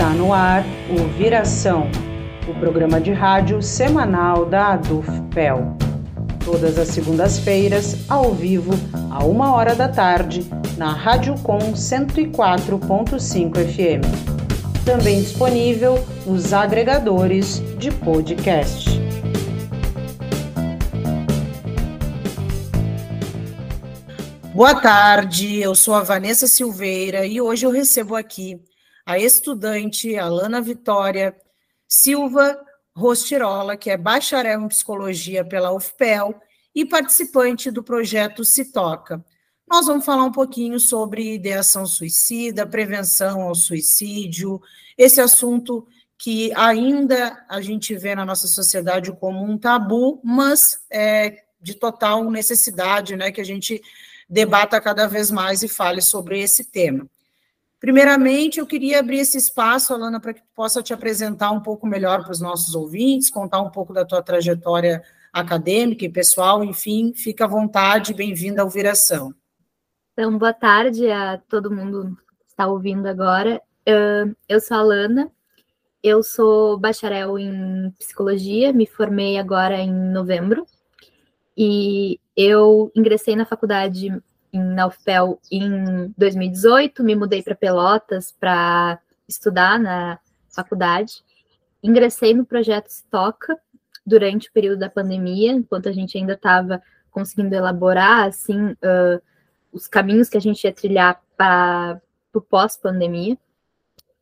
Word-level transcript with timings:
Está 0.00 0.14
no 0.14 0.32
ar 0.32 0.64
o 0.88 1.08
Viração, 1.18 1.86
o 2.48 2.58
programa 2.58 2.98
de 2.98 3.12
rádio 3.12 3.60
semanal 3.60 4.46
da 4.46 4.68
ADUFPEL. 4.68 5.76
Todas 6.42 6.78
as 6.78 6.88
segundas-feiras, 6.88 8.08
ao 8.08 8.32
vivo, 8.32 8.72
a 9.10 9.22
uma 9.22 9.54
hora 9.54 9.74
da 9.74 9.88
tarde, 9.88 10.48
na 10.78 10.90
Rádio 10.90 11.34
Com 11.42 11.58
104.5 11.58 13.56
FM. 13.56 14.00
Também 14.86 15.20
disponível 15.20 16.02
nos 16.24 16.54
agregadores 16.54 17.62
de 17.76 17.90
podcast. 17.90 18.88
Boa 24.54 24.80
tarde, 24.80 25.60
eu 25.60 25.74
sou 25.74 25.92
a 25.92 26.02
Vanessa 26.02 26.46
Silveira 26.46 27.26
e 27.26 27.38
hoje 27.38 27.66
eu 27.66 27.70
recebo 27.70 28.16
aqui 28.16 28.58
a 29.10 29.18
estudante 29.18 30.16
Alana 30.16 30.60
Vitória 30.60 31.36
Silva 31.88 32.56
Rostirola, 32.94 33.76
que 33.76 33.90
é 33.90 33.96
bacharel 33.96 34.60
em 34.60 34.68
psicologia 34.68 35.44
pela 35.44 35.72
UFPEL 35.72 36.40
e 36.72 36.84
participante 36.84 37.72
do 37.72 37.82
projeto 37.82 38.44
Se 38.44 38.70
Toca. 38.70 39.24
Nós 39.68 39.86
vamos 39.86 40.04
falar 40.04 40.22
um 40.22 40.30
pouquinho 40.30 40.78
sobre 40.78 41.34
ideação 41.34 41.86
suicida, 41.86 42.64
prevenção 42.64 43.42
ao 43.42 43.54
suicídio, 43.56 44.62
esse 44.96 45.20
assunto 45.20 45.88
que 46.16 46.52
ainda 46.54 47.44
a 47.48 47.60
gente 47.60 47.96
vê 47.96 48.14
na 48.14 48.24
nossa 48.24 48.46
sociedade 48.46 49.10
como 49.10 49.42
um 49.42 49.58
tabu, 49.58 50.20
mas 50.22 50.84
é 50.88 51.42
de 51.60 51.74
total 51.74 52.30
necessidade, 52.30 53.16
né, 53.16 53.32
que 53.32 53.40
a 53.40 53.44
gente 53.44 53.82
debata 54.28 54.80
cada 54.80 55.08
vez 55.08 55.32
mais 55.32 55.64
e 55.64 55.68
fale 55.68 56.00
sobre 56.00 56.40
esse 56.40 56.62
tema. 56.62 57.10
Primeiramente, 57.80 58.60
eu 58.60 58.66
queria 58.66 59.00
abrir 59.00 59.20
esse 59.20 59.38
espaço, 59.38 59.94
Alana, 59.94 60.20
para 60.20 60.34
que 60.34 60.42
possa 60.54 60.82
te 60.82 60.92
apresentar 60.92 61.50
um 61.50 61.62
pouco 61.62 61.86
melhor 61.86 62.22
para 62.22 62.32
os 62.32 62.40
nossos 62.40 62.74
ouvintes, 62.74 63.30
contar 63.30 63.62
um 63.62 63.70
pouco 63.70 63.94
da 63.94 64.04
tua 64.04 64.22
trajetória 64.22 65.02
acadêmica 65.32 66.04
e 66.04 66.08
pessoal, 66.10 66.62
enfim, 66.62 67.14
fica 67.14 67.46
à 67.46 67.48
vontade, 67.48 68.12
bem-vinda 68.12 68.60
ao 68.60 68.68
Viração. 68.68 69.34
Então, 70.12 70.36
boa 70.36 70.52
tarde 70.52 71.10
a 71.10 71.38
todo 71.48 71.70
mundo 71.70 72.18
que 72.40 72.50
está 72.50 72.66
ouvindo 72.66 73.06
agora. 73.06 73.62
Eu 74.46 74.60
sou 74.60 74.76
a 74.76 74.80
Alana, 74.80 75.32
eu 76.02 76.22
sou 76.22 76.78
bacharel 76.78 77.38
em 77.38 77.90
psicologia, 77.98 78.74
me 78.74 78.86
formei 78.86 79.38
agora 79.38 79.78
em 79.78 79.90
novembro, 79.90 80.66
e 81.56 82.20
eu 82.36 82.92
ingressei 82.94 83.34
na 83.34 83.46
faculdade 83.46 84.12
na 84.58 84.86
UFPEL 84.86 85.40
em 85.50 86.12
2018, 86.16 87.02
me 87.02 87.14
mudei 87.14 87.42
para 87.42 87.54
Pelotas 87.54 88.32
para 88.32 88.98
estudar 89.28 89.78
na 89.78 90.18
faculdade. 90.48 91.22
Ingressei 91.82 92.34
no 92.34 92.44
projeto 92.44 92.88
Stoca 92.88 93.58
durante 94.04 94.48
o 94.48 94.52
período 94.52 94.80
da 94.80 94.90
pandemia, 94.90 95.52
enquanto 95.52 95.88
a 95.88 95.92
gente 95.92 96.18
ainda 96.18 96.32
estava 96.32 96.82
conseguindo 97.10 97.54
elaborar 97.54 98.28
assim 98.28 98.70
uh, 98.72 99.22
os 99.72 99.86
caminhos 99.86 100.28
que 100.28 100.36
a 100.36 100.40
gente 100.40 100.64
ia 100.64 100.72
trilhar 100.72 101.20
para 101.36 102.00
o 102.34 102.40
pós-pandemia. 102.40 103.38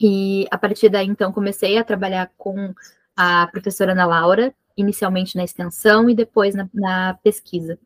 E 0.00 0.46
a 0.50 0.58
partir 0.58 0.88
daí, 0.88 1.06
então, 1.06 1.32
comecei 1.32 1.76
a 1.76 1.84
trabalhar 1.84 2.30
com 2.36 2.72
a 3.16 3.46
professora 3.48 3.92
Ana 3.92 4.06
Laura, 4.06 4.54
inicialmente 4.76 5.36
na 5.36 5.42
extensão 5.42 6.08
e 6.08 6.14
depois 6.14 6.54
na, 6.54 6.68
na 6.72 7.14
pesquisa. 7.22 7.78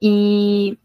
E 0.00 0.78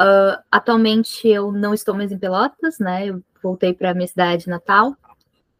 uh, 0.00 0.42
atualmente 0.50 1.28
eu 1.28 1.52
não 1.52 1.74
estou 1.74 1.94
mais 1.94 2.10
em 2.10 2.18
Pelotas, 2.18 2.78
né? 2.78 3.08
Eu 3.08 3.22
voltei 3.42 3.74
para 3.74 3.94
minha 3.94 4.08
cidade 4.08 4.48
natal 4.48 4.96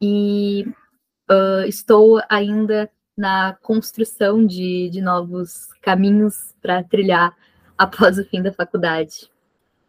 e 0.01 0.67
uh, 1.31 1.67
estou 1.67 2.21
ainda 2.29 2.91
na 3.17 3.57
construção 3.63 4.47
de, 4.47 4.89
de 4.91 5.03
novos 5.03 5.69
caminhos 5.83 6.55
para 6.63 6.83
trilhar 6.83 7.37
após 7.77 8.19
o 8.19 8.25
fim 8.25 8.43
da 8.43 8.53
faculdade. 8.53 9.31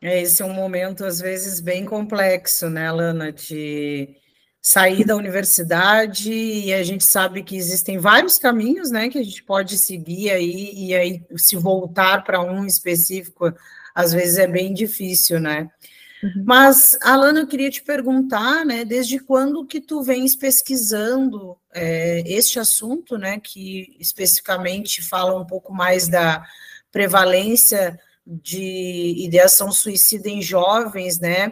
Esse 0.02 0.42
é 0.42 0.46
um 0.46 0.54
momento, 0.54 1.06
às 1.06 1.20
vezes, 1.20 1.62
bem 1.62 1.86
complexo, 1.86 2.70
né, 2.70 2.92
Lana, 2.92 3.32
de 3.32 4.16
sair 4.60 5.06
da 5.06 5.16
universidade 5.16 6.32
e 6.32 6.74
a 6.74 6.84
gente 6.84 7.04
sabe 7.04 7.44
que 7.44 7.56
existem 7.56 8.00
vários 8.00 8.40
caminhos, 8.40 8.90
né, 8.90 9.10
que 9.10 9.18
a 9.20 9.24
gente 9.24 9.44
pode 9.44 9.78
seguir 9.78 10.32
aí 10.32 10.72
e 10.74 10.96
aí 10.96 11.24
se 11.36 11.56
voltar 11.56 12.24
para 12.24 12.42
um 12.42 12.66
específico 12.66 13.54
às 13.94 14.14
vezes 14.14 14.38
é 14.38 14.48
bem 14.48 14.74
difícil, 14.74 15.40
né? 15.40 15.70
Uhum. 16.24 16.44
Mas, 16.46 16.98
Alana, 17.02 17.40
eu 17.40 17.48
queria 17.48 17.70
te 17.70 17.82
perguntar, 17.82 18.64
né, 18.66 18.86
desde 18.86 19.20
quando 19.20 19.66
que 19.66 19.82
tu 19.82 20.04
vens 20.04 20.36
pesquisando 20.36 21.58
é, 21.74 22.24
este 22.28 22.60
assunto, 22.60 23.18
né, 23.18 23.40
que 23.40 23.96
especificamente 24.00 25.02
fala 25.02 25.40
um 25.40 25.46
pouco 25.46 25.74
mais 25.74 26.08
da 26.08 26.46
prevalência 26.92 28.00
de 28.26 29.16
ideação 29.18 29.72
suicida 29.72 30.30
em 30.30 30.42
jovens, 30.42 31.20
né, 31.20 31.52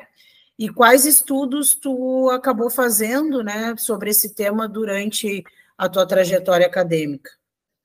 e 0.58 0.70
quais 0.70 1.06
estudos 1.06 1.74
tu 1.74 2.30
acabou 2.30 2.70
fazendo, 2.70 3.42
né, 3.44 3.76
sobre 3.78 4.12
esse 4.12 4.36
tema 4.36 4.68
durante 4.68 5.44
a 5.78 5.90
tua 5.90 6.06
trajetória 6.06 6.68
acadêmica? 6.68 7.39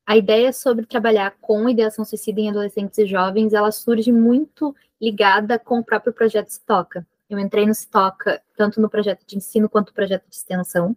A 0.07 0.17
ideia 0.17 0.53
sobre 0.53 0.85
trabalhar 0.87 1.35
com 1.41 1.69
ideação 1.69 2.05
suicida 2.05 2.41
em 2.41 2.51
adolescentes 2.51 2.99
e 2.99 3.07
jovens, 3.07 3.53
ela 3.55 3.73
surge 3.73 4.13
muito 4.13 4.75
ligada 5.01 5.59
com 5.59 5.79
o 5.79 5.85
próprio 5.85 6.13
projeto 6.13 6.51
Stoca. 6.51 7.07
Eu 7.29 7.39
entrei 7.39 7.67
no 7.67 7.75
Stoca 7.75 8.43
tanto 8.57 8.81
no 8.81 8.91
projeto 8.91 9.25
de 9.27 9.37
ensino 9.37 9.69
quanto 9.69 9.89
no 9.89 9.95
projeto 9.95 10.29
de 10.29 10.37
extensão. 10.37 10.95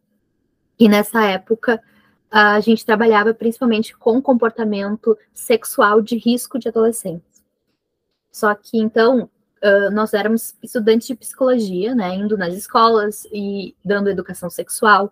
E 0.77 0.89
nessa 0.89 1.23
época, 1.23 1.81
a 2.29 2.59
gente 2.59 2.85
trabalhava 2.85 3.33
principalmente 3.33 3.95
com 3.97 4.21
comportamento 4.21 5.17
sexual 5.33 6.01
de 6.01 6.17
risco 6.17 6.59
de 6.59 6.67
adolescentes. 6.67 7.41
Só 8.29 8.53
que 8.53 8.77
então 8.77 9.29
nós 9.91 10.13
éramos 10.13 10.55
estudantes 10.61 11.07
de 11.07 11.15
psicologia, 11.15 11.95
né, 11.95 12.13
indo 12.13 12.37
nas 12.37 12.53
escolas 12.53 13.25
e 13.31 13.75
dando 13.83 14.09
educação 14.09 14.49
sexual. 14.49 15.11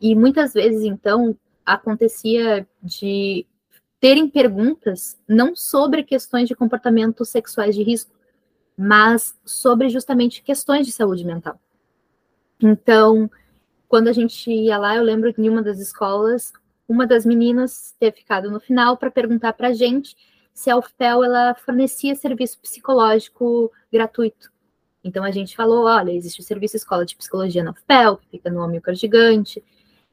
E 0.00 0.14
muitas 0.14 0.52
vezes, 0.52 0.84
então, 0.84 1.36
acontecia 1.64 2.66
de 2.82 3.46
terem 4.00 4.28
perguntas 4.28 5.18
não 5.28 5.54
sobre 5.54 6.02
questões 6.02 6.48
de 6.48 6.56
comportamentos 6.56 7.28
sexuais 7.28 7.74
de 7.74 7.82
risco, 7.82 8.12
mas 8.76 9.38
sobre 9.44 9.88
justamente 9.88 10.42
questões 10.42 10.86
de 10.86 10.92
saúde 10.92 11.24
mental. 11.24 11.60
Então, 12.60 13.30
quando 13.88 14.08
a 14.08 14.12
gente 14.12 14.50
ia 14.50 14.78
lá, 14.78 14.96
eu 14.96 15.02
lembro 15.02 15.32
que 15.32 15.40
em 15.40 15.48
uma 15.48 15.62
das 15.62 15.78
escolas, 15.78 16.52
uma 16.88 17.06
das 17.06 17.24
meninas 17.24 17.94
ter 17.98 18.12
ficado 18.12 18.50
no 18.50 18.58
final 18.58 18.96
para 18.96 19.10
perguntar 19.10 19.52
para 19.52 19.68
a 19.68 19.72
gente 19.72 20.16
se 20.54 20.70
a 20.70 20.76
UFPEL 20.76 21.24
ela 21.24 21.54
fornecia 21.54 22.14
serviço 22.14 22.58
psicológico 22.60 23.70
gratuito. 23.92 24.50
Então 25.04 25.24
a 25.24 25.30
gente 25.30 25.56
falou, 25.56 25.84
olha, 25.84 26.12
existe 26.12 26.40
o 26.40 26.44
serviço 26.44 26.76
escola 26.76 27.04
de 27.04 27.16
psicologia 27.16 27.62
na 27.64 27.72
UFPEL, 27.72 28.16
que 28.18 28.28
fica 28.30 28.50
no 28.50 28.62
Amilcar 28.62 28.94
Gigante, 28.94 29.62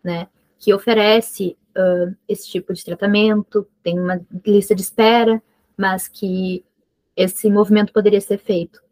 né, 0.03 0.27
que 0.59 0.73
oferece 0.73 1.57
uh, 1.75 2.15
esse 2.27 2.47
tipo 2.49 2.73
de 2.73 2.83
tratamento, 2.83 3.65
tem 3.81 3.97
uma 3.97 4.21
lista 4.45 4.75
de 4.75 4.81
espera, 4.81 5.41
mas 5.77 6.07
que 6.07 6.63
esse 7.15 7.49
movimento 7.49 7.93
poderia 7.93 8.19
ser 8.19 8.37
feito. 8.37 8.83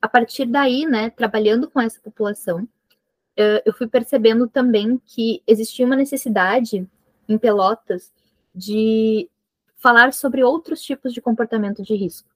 A 0.00 0.08
partir 0.08 0.46
daí, 0.46 0.86
né, 0.86 1.10
trabalhando 1.10 1.70
com 1.70 1.80
essa 1.80 2.00
população, 2.00 2.62
uh, 2.62 3.60
eu 3.64 3.72
fui 3.74 3.86
percebendo 3.86 4.48
também 4.48 5.00
que 5.04 5.42
existia 5.46 5.84
uma 5.84 5.96
necessidade 5.96 6.88
em 7.28 7.36
Pelotas 7.36 8.10
de 8.54 9.28
falar 9.76 10.12
sobre 10.12 10.42
outros 10.42 10.82
tipos 10.82 11.12
de 11.12 11.20
comportamento 11.20 11.82
de 11.82 11.94
risco. 11.94 12.28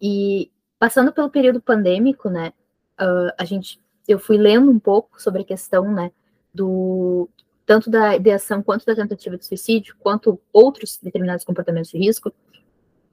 E 0.00 0.50
passando 0.78 1.12
pelo 1.12 1.30
período 1.30 1.60
pandêmico, 1.60 2.28
né, 2.28 2.52
uh, 3.00 3.32
a 3.38 3.44
gente, 3.44 3.80
eu 4.08 4.18
fui 4.18 4.36
lendo 4.36 4.68
um 4.68 4.80
pouco 4.80 5.22
sobre 5.22 5.42
a 5.42 5.44
questão, 5.44 5.92
né, 5.92 6.10
do 6.52 7.28
tanto 7.64 7.90
da 7.90 8.16
ideação 8.16 8.62
quanto 8.62 8.84
da 8.84 8.94
tentativa 8.94 9.36
de 9.36 9.46
suicídio, 9.46 9.96
quanto 9.98 10.40
outros 10.52 10.98
determinados 11.02 11.44
comportamentos 11.44 11.90
de 11.90 11.98
risco, 11.98 12.32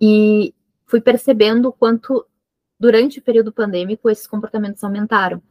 e 0.02 0.54
fui 0.86 1.02
percebendo 1.02 1.72
quanto 1.72 2.26
durante 2.80 3.20
o 3.20 3.22
período 3.22 3.52
pandêmico 3.52 4.10
esses 4.10 4.26
comportamentos 4.26 4.84
aumentaram. 4.84 5.42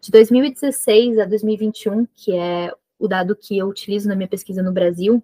De 0.00 0.10
2016 0.10 1.18
a 1.18 1.24
2021, 1.24 2.06
que 2.14 2.32
é 2.34 2.72
o 2.98 3.08
dado 3.08 3.34
que 3.34 3.56
eu 3.56 3.68
utilizo 3.68 4.08
na 4.08 4.14
minha 4.14 4.28
pesquisa 4.28 4.62
no 4.62 4.72
Brasil, 4.72 5.22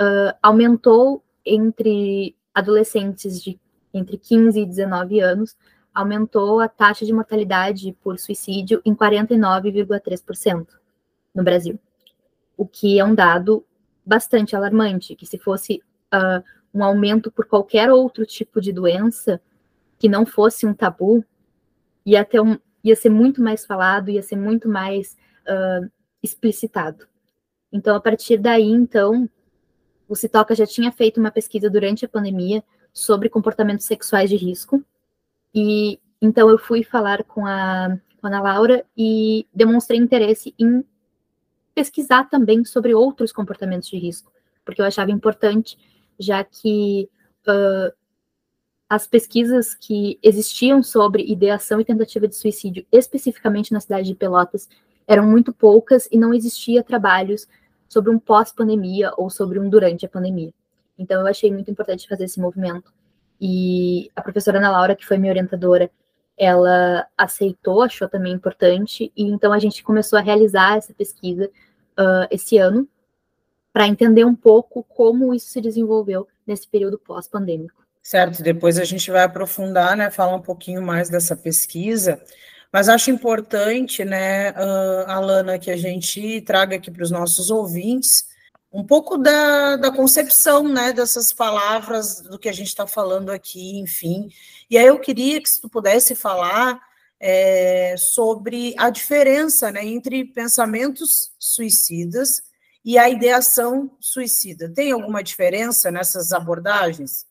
uh, 0.00 0.36
aumentou 0.42 1.22
entre 1.44 2.36
adolescentes 2.52 3.42
de 3.42 3.58
entre 3.92 4.16
15 4.16 4.60
e 4.60 4.66
19 4.66 5.20
anos, 5.20 5.56
aumentou 5.92 6.60
a 6.60 6.68
taxa 6.68 7.04
de 7.04 7.12
mortalidade 7.12 7.96
por 8.02 8.18
suicídio 8.18 8.80
em 8.84 8.94
49,3% 8.94 10.66
no 11.34 11.42
Brasil. 11.42 11.78
O 12.60 12.66
que 12.66 13.00
é 13.00 13.04
um 13.06 13.14
dado 13.14 13.64
bastante 14.04 14.54
alarmante, 14.54 15.16
que 15.16 15.24
se 15.24 15.38
fosse 15.38 15.82
uh, 16.12 16.44
um 16.74 16.84
aumento 16.84 17.32
por 17.32 17.46
qualquer 17.46 17.90
outro 17.90 18.26
tipo 18.26 18.60
de 18.60 18.70
doença 18.70 19.40
que 19.98 20.10
não 20.10 20.26
fosse 20.26 20.66
um 20.66 20.74
tabu, 20.74 21.24
ia, 22.04 22.22
ter 22.22 22.38
um, 22.38 22.58
ia 22.84 22.94
ser 22.94 23.08
muito 23.08 23.40
mais 23.40 23.64
falado, 23.64 24.10
ia 24.10 24.22
ser 24.22 24.36
muito 24.36 24.68
mais 24.68 25.16
uh, 25.48 25.90
explicitado. 26.22 27.08
Então, 27.72 27.96
a 27.96 28.00
partir 28.00 28.36
daí, 28.36 28.68
então, 28.68 29.26
o 30.06 30.14
Citoca 30.14 30.54
já 30.54 30.66
tinha 30.66 30.92
feito 30.92 31.18
uma 31.18 31.30
pesquisa 31.30 31.70
durante 31.70 32.04
a 32.04 32.08
pandemia 32.10 32.62
sobre 32.92 33.30
comportamentos 33.30 33.86
sexuais 33.86 34.28
de 34.28 34.36
risco, 34.36 34.84
e 35.54 35.98
então 36.20 36.50
eu 36.50 36.58
fui 36.58 36.84
falar 36.84 37.24
com 37.24 37.46
a, 37.46 37.96
com 38.20 38.26
a 38.26 38.28
Ana 38.28 38.42
Laura 38.42 38.84
e 38.94 39.46
demonstrei 39.54 39.98
interesse 39.98 40.54
em 40.58 40.84
pesquisar 41.74 42.24
também 42.24 42.64
sobre 42.64 42.94
outros 42.94 43.32
comportamentos 43.32 43.88
de 43.88 43.96
risco, 43.96 44.32
porque 44.64 44.80
eu 44.80 44.86
achava 44.86 45.10
importante, 45.10 45.78
já 46.18 46.44
que 46.44 47.08
uh, 47.46 47.92
as 48.88 49.06
pesquisas 49.06 49.74
que 49.74 50.18
existiam 50.22 50.82
sobre 50.82 51.22
ideação 51.24 51.80
e 51.80 51.84
tentativa 51.84 52.26
de 52.26 52.34
suicídio, 52.34 52.84
especificamente 52.90 53.72
na 53.72 53.80
cidade 53.80 54.08
de 54.08 54.14
Pelotas, 54.14 54.68
eram 55.06 55.26
muito 55.26 55.52
poucas 55.52 56.08
e 56.10 56.18
não 56.18 56.34
existia 56.34 56.82
trabalhos 56.82 57.46
sobre 57.88 58.10
um 58.10 58.18
pós-pandemia 58.18 59.12
ou 59.16 59.30
sobre 59.30 59.58
um 59.58 59.68
durante 59.68 60.06
a 60.06 60.08
pandemia. 60.08 60.52
Então, 60.98 61.20
eu 61.20 61.26
achei 61.26 61.50
muito 61.52 61.70
importante 61.70 62.08
fazer 62.08 62.24
esse 62.24 62.40
movimento. 62.40 62.92
E 63.40 64.10
a 64.14 64.22
professora 64.22 64.58
Ana 64.58 64.70
Laura, 64.70 64.94
que 64.94 65.06
foi 65.06 65.18
minha 65.18 65.32
orientadora, 65.32 65.90
ela 66.40 67.06
aceitou, 67.18 67.82
achou 67.82 68.08
também 68.08 68.32
importante, 68.32 69.12
e 69.14 69.24
então 69.24 69.52
a 69.52 69.58
gente 69.58 69.84
começou 69.84 70.18
a 70.18 70.22
realizar 70.22 70.78
essa 70.78 70.94
pesquisa 70.94 71.50
uh, 71.98 72.26
esse 72.30 72.56
ano, 72.56 72.88
para 73.70 73.86
entender 73.86 74.24
um 74.24 74.34
pouco 74.34 74.82
como 74.82 75.34
isso 75.34 75.50
se 75.50 75.60
desenvolveu 75.60 76.26
nesse 76.46 76.66
período 76.66 76.98
pós-pandêmico. 76.98 77.84
Certo, 78.02 78.42
depois 78.42 78.78
a 78.78 78.84
gente 78.84 79.10
vai 79.10 79.22
aprofundar, 79.22 79.94
né, 79.94 80.10
falar 80.10 80.34
um 80.34 80.40
pouquinho 80.40 80.80
mais 80.80 81.10
dessa 81.10 81.36
pesquisa, 81.36 82.18
mas 82.72 82.88
acho 82.88 83.10
importante, 83.10 84.02
né, 84.02 84.52
uh, 84.52 85.10
Alana, 85.10 85.58
que 85.58 85.70
a 85.70 85.76
gente 85.76 86.40
traga 86.40 86.76
aqui 86.76 86.90
para 86.90 87.02
os 87.02 87.10
nossos 87.10 87.50
ouvintes 87.50 88.29
um 88.72 88.84
pouco 88.84 89.18
da, 89.18 89.76
da 89.76 89.90
concepção, 89.90 90.68
né, 90.68 90.92
dessas 90.92 91.32
palavras, 91.32 92.20
do 92.20 92.38
que 92.38 92.48
a 92.48 92.52
gente 92.52 92.68
está 92.68 92.86
falando 92.86 93.30
aqui, 93.30 93.78
enfim. 93.78 94.28
E 94.70 94.78
aí 94.78 94.86
eu 94.86 94.98
queria 95.00 95.42
que 95.42 95.48
se 95.48 95.60
tu 95.60 95.68
pudesse 95.68 96.14
falar 96.14 96.80
é, 97.18 97.96
sobre 97.98 98.74
a 98.78 98.88
diferença, 98.88 99.72
né, 99.72 99.84
entre 99.84 100.24
pensamentos 100.24 101.32
suicidas 101.38 102.42
e 102.84 102.96
a 102.96 103.10
ideação 103.10 103.90
suicida. 104.00 104.72
Tem 104.72 104.92
alguma 104.92 105.22
diferença 105.22 105.90
nessas 105.90 106.32
abordagens? 106.32 107.26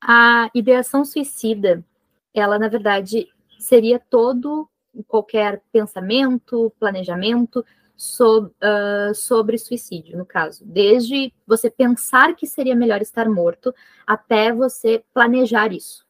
A 0.00 0.48
ideação 0.54 1.04
suicida, 1.04 1.84
ela 2.32 2.58
na 2.58 2.68
verdade 2.68 3.28
seria 3.58 3.98
todo 3.98 4.68
qualquer 5.06 5.62
pensamento, 5.72 6.72
planejamento 6.78 7.64
sobre, 8.02 8.50
uh, 8.50 9.14
sobre 9.14 9.56
suicídio, 9.56 10.18
no 10.18 10.26
caso, 10.26 10.64
desde 10.66 11.32
você 11.46 11.70
pensar 11.70 12.34
que 12.34 12.48
seria 12.48 12.74
melhor 12.74 13.00
estar 13.00 13.28
morto 13.30 13.72
até 14.04 14.52
você 14.52 15.04
planejar 15.14 15.72
isso. 15.72 16.04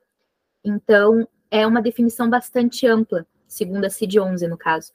Então, 0.65 1.29
é 1.51 1.67
uma 1.67 1.83
definição 1.83 2.31
bastante 2.31 2.87
ampla, 2.87 3.27
segundo 3.47 3.85
a 3.85 3.91
CID-11, 3.91 4.49
no 4.49 4.57
caso, 4.57 4.91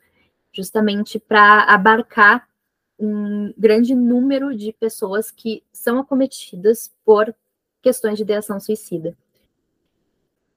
justamente 0.51 1.19
para 1.19 1.65
abarcar 1.65 2.49
um 2.97 3.53
grande 3.55 3.93
número 3.93 4.57
de 4.57 4.73
pessoas 4.73 5.29
que 5.29 5.63
são 5.71 5.99
acometidas 5.99 6.91
por 7.05 7.31
questões 7.79 8.17
de 8.17 8.23
ideação 8.23 8.59
suicida. 8.59 9.15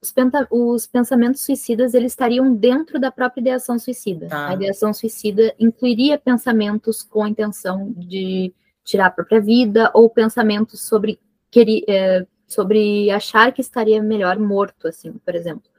Os, 0.01 0.13
os, 0.49 0.87
pensamentos 0.87 1.41
suicidas 1.41 1.93
eles 1.93 2.13
estariam 2.13 2.53
dentro 2.53 2.99
da 2.99 3.11
própria 3.11 3.41
ideação 3.41 3.77
suicida. 3.77 4.27
Tá. 4.27 4.49
A 4.49 4.53
ideação 4.55 4.93
suicida 4.93 5.53
incluiria 5.59 6.17
pensamentos 6.17 7.03
com 7.03 7.23
a 7.23 7.29
intenção 7.29 7.93
de 7.95 8.51
tirar 8.83 9.07
a 9.07 9.11
própria 9.11 9.39
vida 9.39 9.91
ou 9.93 10.09
pensamentos 10.09 10.81
sobre 10.81 11.19
querer, 11.51 11.83
é, 11.87 12.25
sobre 12.47 13.11
achar 13.11 13.51
que 13.53 13.61
estaria 13.61 14.01
melhor 14.01 14.39
morto, 14.39 14.87
assim, 14.87 15.13
por 15.13 15.35
exemplo. 15.35 15.69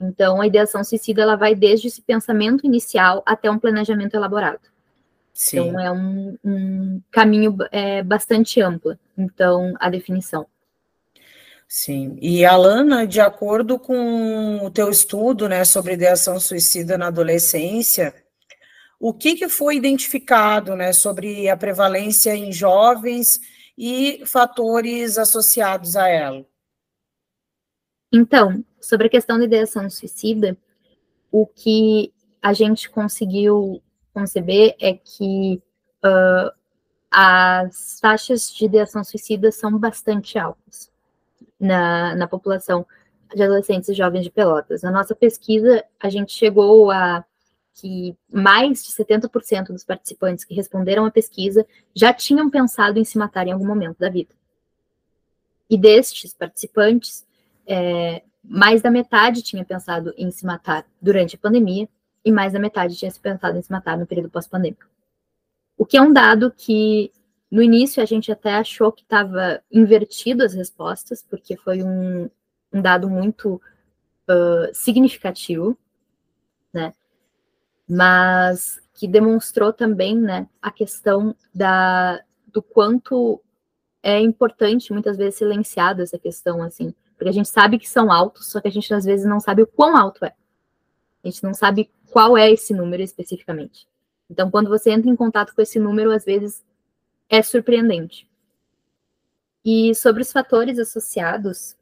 Então, 0.00 0.40
a 0.40 0.46
ideação 0.46 0.82
suicida 0.82 1.22
ela 1.22 1.36
vai 1.36 1.54
desde 1.54 1.88
esse 1.88 2.02
pensamento 2.02 2.66
inicial 2.66 3.22
até 3.26 3.50
um 3.50 3.58
planejamento 3.58 4.14
elaborado. 4.14 4.60
Sim. 5.32 5.68
Então, 5.68 5.80
é 5.80 5.92
um, 5.92 6.38
um 6.44 7.00
caminho 7.10 7.56
é, 7.70 8.02
bastante 8.02 8.60
amplo. 8.60 8.98
Então, 9.16 9.74
a 9.78 9.90
definição. 9.90 10.46
Sim, 11.68 12.16
e 12.22 12.44
Alana, 12.44 13.06
de 13.06 13.20
acordo 13.20 13.76
com 13.78 14.64
o 14.64 14.70
teu 14.70 14.88
estudo 14.88 15.48
né, 15.48 15.64
sobre 15.64 15.94
ideação 15.94 16.38
suicida 16.38 16.96
na 16.96 17.08
adolescência, 17.08 18.14
o 19.00 19.12
que, 19.12 19.34
que 19.34 19.48
foi 19.48 19.76
identificado 19.76 20.76
né, 20.76 20.92
sobre 20.92 21.48
a 21.48 21.56
prevalência 21.56 22.34
em 22.36 22.52
jovens 22.52 23.40
e 23.76 24.22
fatores 24.24 25.18
associados 25.18 25.96
a 25.96 26.08
ela? 26.08 26.46
Então, 28.12 28.64
sobre 28.80 29.08
a 29.08 29.10
questão 29.10 29.36
da 29.36 29.44
ideação 29.44 29.90
suicida, 29.90 30.56
o 31.32 31.46
que 31.46 32.12
a 32.40 32.52
gente 32.52 32.88
conseguiu 32.88 33.82
conceber 34.14 34.76
é 34.80 34.94
que 34.94 35.60
uh, 36.04 36.52
as 37.10 37.98
taxas 38.00 38.54
de 38.54 38.64
ideação 38.64 39.02
suicida 39.02 39.50
são 39.50 39.76
bastante 39.76 40.38
altas 40.38 40.94
na, 41.58 42.14
na 42.14 42.26
população 42.26 42.86
de 43.34 43.42
adolescentes 43.42 43.88
e 43.88 43.94
jovens 43.94 44.22
de 44.22 44.30
Pelotas. 44.30 44.82
Na 44.82 44.90
nossa 44.90 45.14
pesquisa, 45.14 45.84
a 46.00 46.08
gente 46.08 46.32
chegou 46.32 46.90
a 46.90 47.24
que 47.74 48.16
mais 48.32 48.84
de 48.84 48.92
70% 48.92 49.66
dos 49.66 49.84
participantes 49.84 50.44
que 50.44 50.54
responderam 50.54 51.04
à 51.04 51.10
pesquisa 51.10 51.66
já 51.94 52.12
tinham 52.12 52.48
pensado 52.48 52.98
em 52.98 53.04
se 53.04 53.18
matar 53.18 53.46
em 53.46 53.52
algum 53.52 53.66
momento 53.66 53.98
da 53.98 54.08
vida. 54.08 54.30
E 55.68 55.76
destes 55.76 56.32
participantes, 56.32 57.26
é, 57.66 58.22
mais 58.42 58.80
da 58.80 58.90
metade 58.90 59.42
tinha 59.42 59.64
pensado 59.64 60.14
em 60.16 60.30
se 60.30 60.46
matar 60.46 60.86
durante 61.02 61.36
a 61.36 61.38
pandemia 61.38 61.88
e 62.24 62.32
mais 62.32 62.52
da 62.52 62.58
metade 62.58 62.96
tinha 62.96 63.10
se 63.10 63.20
pensado 63.20 63.58
em 63.58 63.62
se 63.62 63.70
matar 63.70 63.98
no 63.98 64.06
período 64.06 64.30
pós-pandêmico. 64.30 64.86
O 65.76 65.84
que 65.84 65.96
é 65.98 66.00
um 66.00 66.12
dado 66.12 66.50
que 66.50 67.12
no 67.50 67.62
início, 67.62 68.02
a 68.02 68.06
gente 68.06 68.30
até 68.32 68.54
achou 68.54 68.90
que 68.90 69.02
estava 69.02 69.62
invertido 69.70 70.42
as 70.42 70.52
respostas, 70.54 71.22
porque 71.22 71.56
foi 71.56 71.82
um, 71.82 72.28
um 72.72 72.82
dado 72.82 73.08
muito 73.08 73.60
uh, 74.28 74.74
significativo, 74.74 75.76
né? 76.72 76.92
Mas 77.88 78.80
que 78.94 79.06
demonstrou 79.06 79.72
também, 79.72 80.18
né, 80.18 80.48
a 80.60 80.70
questão 80.70 81.36
da, 81.54 82.20
do 82.46 82.62
quanto 82.62 83.40
é 84.02 84.18
importante, 84.18 84.92
muitas 84.92 85.16
vezes, 85.16 85.36
silenciada 85.36 86.02
essa 86.02 86.18
questão, 86.18 86.62
assim, 86.62 86.94
porque 87.16 87.28
a 87.28 87.32
gente 87.32 87.48
sabe 87.48 87.78
que 87.78 87.88
são 87.88 88.10
altos, 88.10 88.50
só 88.50 88.60
que 88.60 88.68
a 88.68 88.70
gente, 88.70 88.92
às 88.92 89.04
vezes, 89.04 89.26
não 89.26 89.38
sabe 89.38 89.62
o 89.62 89.66
quão 89.66 89.96
alto 89.96 90.24
é. 90.24 90.34
A 91.22 91.28
gente 91.28 91.42
não 91.44 91.52
sabe 91.52 91.90
qual 92.10 92.36
é 92.36 92.50
esse 92.50 92.72
número 92.72 93.02
especificamente. 93.02 93.86
Então, 94.30 94.50
quando 94.50 94.68
você 94.68 94.90
entra 94.90 95.10
em 95.10 95.16
contato 95.16 95.54
com 95.54 95.60
esse 95.60 95.78
número, 95.78 96.10
às 96.10 96.24
vezes 96.24 96.64
é 97.28 97.42
surpreendente. 97.42 98.28
E 99.64 99.94
sobre 99.94 100.22
os 100.22 100.30
fatores 100.30 100.78
associados 100.78 101.76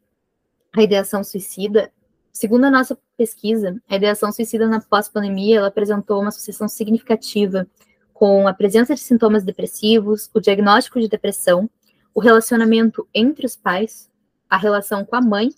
à 0.73 0.83
ideação 0.83 1.23
suicida, 1.23 1.93
segundo 2.33 2.65
a 2.65 2.71
nossa 2.71 2.99
pesquisa, 3.17 3.81
a 3.89 3.97
ideação 3.97 4.33
suicida 4.33 4.67
na 4.67 4.81
pós-pandemia 4.81 5.65
apresentou 5.67 6.21
uma 6.21 6.29
associação 6.29 6.67
significativa 6.67 7.67
com 8.13 8.49
a 8.49 8.55
presença 8.55 8.95
de 8.95 9.01
sintomas 9.01 9.45
depressivos, 9.45 10.31
o 10.33 10.41
diagnóstico 10.41 11.01
de 11.01 11.09
depressão, 11.09 11.69
o 12.15 12.21
relacionamento 12.21 13.07
entre 13.13 13.45
os 13.45 13.57
pais, 13.57 14.09
a 14.49 14.57
relação 14.57 15.05
com 15.05 15.17
a 15.17 15.21
mãe, 15.21 15.51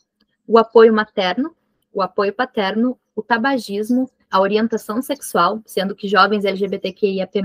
o 0.47 0.59
apoio 0.59 0.93
materno, 0.93 1.55
o 1.93 2.03
apoio 2.03 2.33
paterno, 2.33 2.99
o 3.15 3.23
tabagismo, 3.23 4.11
a 4.37 4.41
orientação 4.41 5.01
sexual, 5.01 5.63
sendo 5.65 5.95
que 5.95 6.07
jovens 6.07 6.45
LGBTQIAP+, 6.45 7.43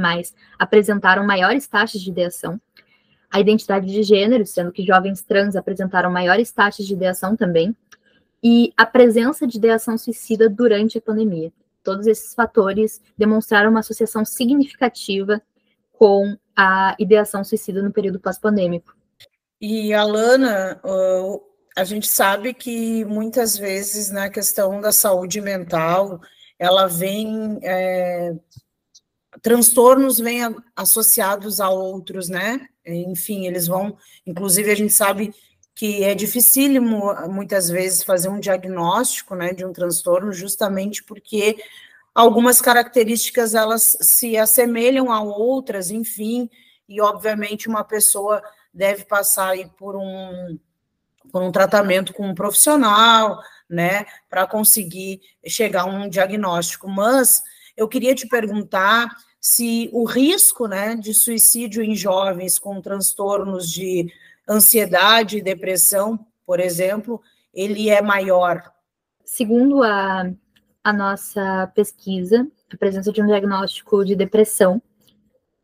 apresentaram 0.60 1.26
maiores 1.26 1.66
taxas 1.66 2.02
de 2.02 2.10
ideação, 2.10 2.60
a 3.32 3.40
identidade 3.40 3.88
de 3.88 4.04
gênero, 4.04 4.46
sendo 4.46 4.74
que 4.74 4.86
jovens 4.86 5.22
trans 5.22 5.56
apresentaram 5.56 6.12
maiores 6.12 6.52
taxas 6.52 6.86
de 6.86 6.94
ideação 6.94 7.34
também, 7.34 7.74
e 8.44 8.74
a 8.76 8.86
presença 8.86 9.48
de 9.48 9.58
ideação 9.58 9.98
suicida 9.98 10.50
durante 10.50 10.98
a 10.98 11.02
pandemia. 11.02 11.54
Todos 11.82 12.08
esses 12.08 12.36
fatores 12.36 13.02
demonstraram 13.18 13.70
uma 13.70 13.80
associação 13.80 14.26
significativa 14.26 15.42
com 15.94 16.36
a 16.54 16.94
ideação 17.00 17.42
suicida 17.42 17.82
no 17.82 17.94
período 17.94 18.20
pós-pandêmico. 18.20 18.94
E, 19.62 19.94
Alana, 19.94 20.82
a 21.78 21.84
gente 21.86 22.08
sabe 22.08 22.54
que 22.54 23.06
muitas 23.06 23.58
vezes 23.58 24.12
na 24.12 24.30
questão 24.30 24.82
da 24.82 24.92
saúde 24.92 25.40
mental 25.40 26.20
ela 26.62 26.86
vem 26.86 27.60
é, 27.64 28.36
transtornos 29.42 30.20
vêm 30.20 30.42
associados 30.76 31.60
a 31.60 31.70
outros, 31.70 32.30
né? 32.30 32.68
Enfim, 32.86 33.48
eles 33.48 33.66
vão, 33.66 33.98
inclusive 34.28 34.70
a 34.70 34.76
gente 34.76 34.94
sabe 34.94 35.34
que 35.74 36.04
é 36.04 36.14
dificílimo 36.14 37.16
muitas 37.30 37.68
vezes 37.68 38.04
fazer 38.04 38.30
um 38.30 38.40
diagnóstico, 38.40 39.34
né, 39.34 39.54
de 39.54 39.66
um 39.66 39.74
transtorno, 39.74 40.32
justamente 40.32 41.04
porque 41.04 41.58
algumas 42.14 42.62
características 42.62 43.56
elas 43.56 43.98
se 44.00 44.38
assemelham 44.38 45.12
a 45.12 45.20
outras, 45.20 45.90
enfim, 45.90 46.48
e 46.88 47.02
obviamente 47.02 47.68
uma 47.68 47.84
pessoa 47.84 48.44
deve 48.72 49.06
passar 49.06 49.50
aí 49.50 49.68
por 49.80 49.96
um 49.96 50.60
por 51.32 51.42
um 51.42 51.52
tratamento 51.52 52.14
com 52.14 52.28
um 52.28 52.36
profissional, 52.36 53.42
né, 53.70 54.06
para 54.30 54.46
conseguir 54.48 55.22
chegar 55.46 55.84
a 55.84 55.86
um 55.86 56.10
diagnóstico. 56.10 56.88
Mas 56.90 57.42
eu 57.76 57.88
queria 57.88 58.14
te 58.14 58.28
perguntar 58.28 59.10
se 59.40 59.90
o 59.92 60.06
risco, 60.06 60.68
né, 60.68 60.96
de 60.96 61.14
suicídio 61.14 61.82
em 61.82 61.96
jovens 61.96 62.60
com 62.60 62.82
transtornos 62.82 63.70
de 63.70 64.12
ansiedade 64.48 65.38
e 65.38 65.42
depressão, 65.42 66.20
por 66.46 66.60
exemplo, 66.60 67.22
ele 67.54 67.90
é 67.90 68.02
maior. 68.02 68.72
Segundo 69.24 69.82
a, 69.82 70.30
a 70.84 70.94
nossa 70.94 71.72
pesquisa, 71.74 72.48
a 72.72 72.78
presença 72.78 73.12
de 73.12 73.22
um 73.22 73.28
diagnóstico 73.28 74.04
de 74.04 74.16
depressão 74.16 74.82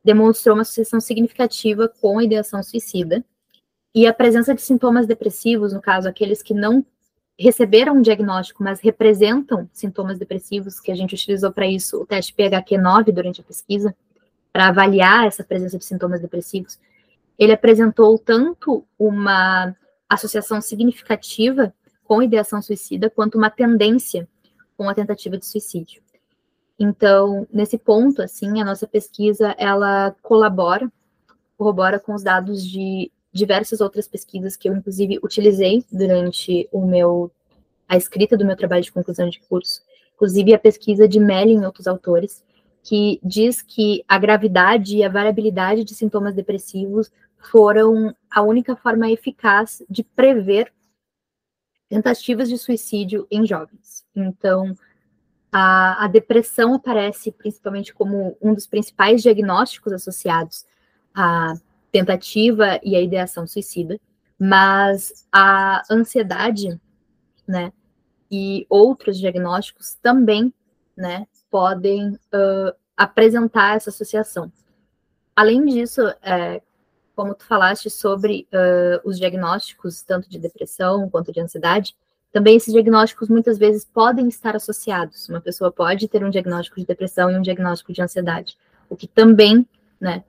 demonstrou 0.04 0.56
uma 0.56 0.62
associação 0.62 1.02
significativa 1.02 1.90
com 2.00 2.20
a 2.20 2.24
ideação 2.24 2.64
suicida, 2.64 3.24
e 3.94 4.06
a 4.06 4.14
presença 4.14 4.54
de 4.54 4.62
sintomas 4.62 5.08
depressivos, 5.08 5.74
no 5.74 5.82
caso, 5.82 6.08
aqueles 6.08 6.42
que 6.42 6.54
não 6.54 6.86
receberam 7.40 7.96
um 7.96 8.02
diagnóstico, 8.02 8.64
mas 8.64 8.80
representam 8.80 9.70
sintomas 9.72 10.18
depressivos, 10.18 10.80
que 10.80 10.92
a 10.92 10.96
gente 10.96 11.14
utilizou 11.14 11.52
para 11.52 11.68
isso 11.68 12.02
o 12.02 12.06
teste 12.06 12.34
PHQ-9 12.34 13.12
durante 13.12 13.42
a 13.42 13.44
pesquisa, 13.44 13.96
para 14.52 14.70
avaliar 14.70 15.28
essa 15.28 15.44
presença 15.44 15.78
de 15.78 15.86
sintomas 15.86 16.20
depressivos, 16.20 16.80
ele 17.38 17.52
apresentou 17.52 18.18
tanto 18.18 18.84
uma 18.98 19.76
associação 20.10 20.60
significativa 20.62 21.72
com 22.04 22.24
ideação 22.24 22.62
suicida, 22.62 23.10
quanto 23.10 23.38
uma 23.38 23.52
tendência 23.52 24.28
com 24.76 24.90
a 24.90 24.96
tentativa 24.96 25.38
de 25.38 25.46
suicídio. 25.46 26.02
Então, 26.80 27.48
nesse 27.52 27.78
ponto, 27.78 28.22
assim, 28.22 28.62
a 28.62 28.66
nossa 28.66 28.88
pesquisa, 28.88 29.54
ela 29.58 30.16
colabora, 30.22 30.92
corrobora 31.58 32.00
com 32.00 32.14
os 32.14 32.24
dados 32.24 32.66
de 32.66 33.12
diversas 33.32 33.82
outras 33.82 34.08
pesquisas 34.08 34.56
que 34.56 34.70
eu, 34.70 34.76
inclusive, 34.76 35.20
utilizei 35.22 35.84
durante 35.92 36.68
o 36.72 36.86
meu, 36.86 37.32
a 37.88 37.98
escrita 37.98 38.38
do 38.38 38.46
meu 38.46 38.56
trabalho 38.56 38.84
de 38.84 38.92
conclusão 38.92 39.30
de 39.30 39.40
curso, 39.42 39.82
inclusive 40.16 40.54
a 40.54 40.60
pesquisa 40.60 41.08
de 41.08 41.20
Mellin 41.20 41.62
e 41.62 41.66
outros 41.66 41.88
autores, 41.88 42.44
que 42.84 43.20
diz 43.22 43.62
que 43.62 44.04
a 44.08 44.18
gravidade 44.18 44.98
e 44.98 45.04
a 45.04 45.10
variabilidade 45.10 45.84
de 45.84 45.94
sintomas 45.94 46.34
depressivos 46.34 47.12
foram 47.52 48.16
a 48.32 48.42
única 48.42 48.76
forma 48.76 49.12
eficaz 49.12 49.84
de 49.90 50.04
prever 50.04 50.72
tentativas 51.90 52.50
de 52.50 52.58
suicídio 52.58 53.28
em 53.30 53.46
jovens. 53.46 54.06
Então, 54.16 54.76
a, 55.52 56.06
a, 56.06 56.08
depressão 56.08 56.74
aparece 56.74 57.32
principalmente 57.32 57.94
como 57.94 58.38
um 58.42 58.54
dos 58.54 58.68
principais 58.68 59.22
diagnósticos 59.22 59.94
associados 59.94 60.66
a 61.14 61.56
tentativa 61.98 62.80
e 62.84 62.96
a 62.96 63.02
ideação 63.02 63.48
suicida, 63.48 64.00
mas 64.40 65.26
a 65.32 65.82
ansiedade, 65.90 66.80
né, 67.48 67.74
e 68.30 68.68
outros 68.70 69.18
diagnósticos 69.18 69.96
também, 69.96 70.54
né, 70.96 71.26
podem 71.50 72.10
uh, 72.10 72.76
apresentar 72.96 73.76
essa 73.76 73.90
associação. 73.90 74.52
Além 75.36 75.66
disso, 75.66 76.02
é, 76.22 76.62
como 77.16 77.34
tu 77.34 77.46
falaste 77.46 77.90
sobre 77.90 78.48
uh, 78.54 79.08
os 79.08 79.18
diagnósticos, 79.18 80.04
tanto 80.04 80.30
de 80.30 80.38
depressão 80.38 81.10
quanto 81.10 81.32
de 81.32 81.40
ansiedade, 81.40 81.96
também 82.32 82.58
esses 82.58 82.74
diagnósticos 82.74 83.30
muitas 83.30 83.58
vezes 83.58 83.86
podem 83.86 84.28
estar 84.28 84.56
associados. 84.56 85.30
Uma 85.30 85.42
pessoa 85.42 85.72
pode 85.72 86.08
ter 86.08 86.24
um 86.24 86.30
diagnóstico 86.30 86.80
de 86.80 86.86
depressão 86.86 87.32
e 87.32 87.38
um 87.38 87.42
diagnóstico 87.42 87.94
de 87.94 88.02
ansiedade, 88.02 88.58
o 88.90 88.96
que 88.96 89.08
também, 89.08 89.68
né, 90.00 90.24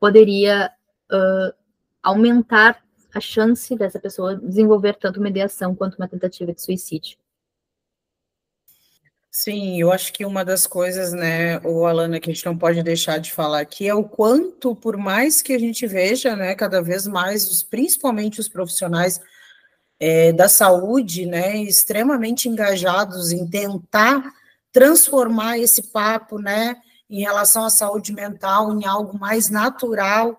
poderia 0.00 0.72
uh, 1.12 1.54
aumentar 2.02 2.82
a 3.14 3.20
chance 3.20 3.76
dessa 3.76 3.98
pessoa 3.98 4.36
desenvolver 4.36 4.94
tanto 4.94 5.20
uma 5.20 5.30
quanto 5.76 5.96
uma 5.96 6.08
tentativa 6.08 6.52
de 6.52 6.62
suicídio. 6.62 7.18
Sim, 9.30 9.80
eu 9.80 9.90
acho 9.90 10.12
que 10.12 10.26
uma 10.26 10.44
das 10.44 10.66
coisas, 10.66 11.12
né, 11.12 11.58
o 11.60 11.86
Alana, 11.86 12.20
que 12.20 12.30
a 12.30 12.34
gente 12.34 12.44
não 12.44 12.56
pode 12.56 12.82
deixar 12.82 13.18
de 13.18 13.32
falar 13.32 13.60
aqui 13.60 13.88
é 13.88 13.94
o 13.94 14.04
quanto, 14.04 14.76
por 14.76 14.98
mais 14.98 15.40
que 15.40 15.54
a 15.54 15.58
gente 15.58 15.86
veja, 15.86 16.36
né, 16.36 16.54
cada 16.54 16.82
vez 16.82 17.06
mais, 17.06 17.48
os, 17.48 17.62
principalmente 17.62 18.40
os 18.40 18.48
profissionais 18.48 19.20
é, 19.98 20.32
da 20.34 20.50
saúde, 20.50 21.24
né, 21.24 21.56
extremamente 21.56 22.46
engajados 22.46 23.32
em 23.32 23.48
tentar 23.48 24.22
transformar 24.70 25.58
esse 25.58 25.84
papo, 25.84 26.38
né, 26.38 26.76
em 27.08 27.20
relação 27.20 27.64
à 27.64 27.70
saúde 27.70 28.12
mental 28.12 28.72
em 28.74 28.84
algo 28.84 29.18
mais 29.18 29.48
natural 29.48 30.38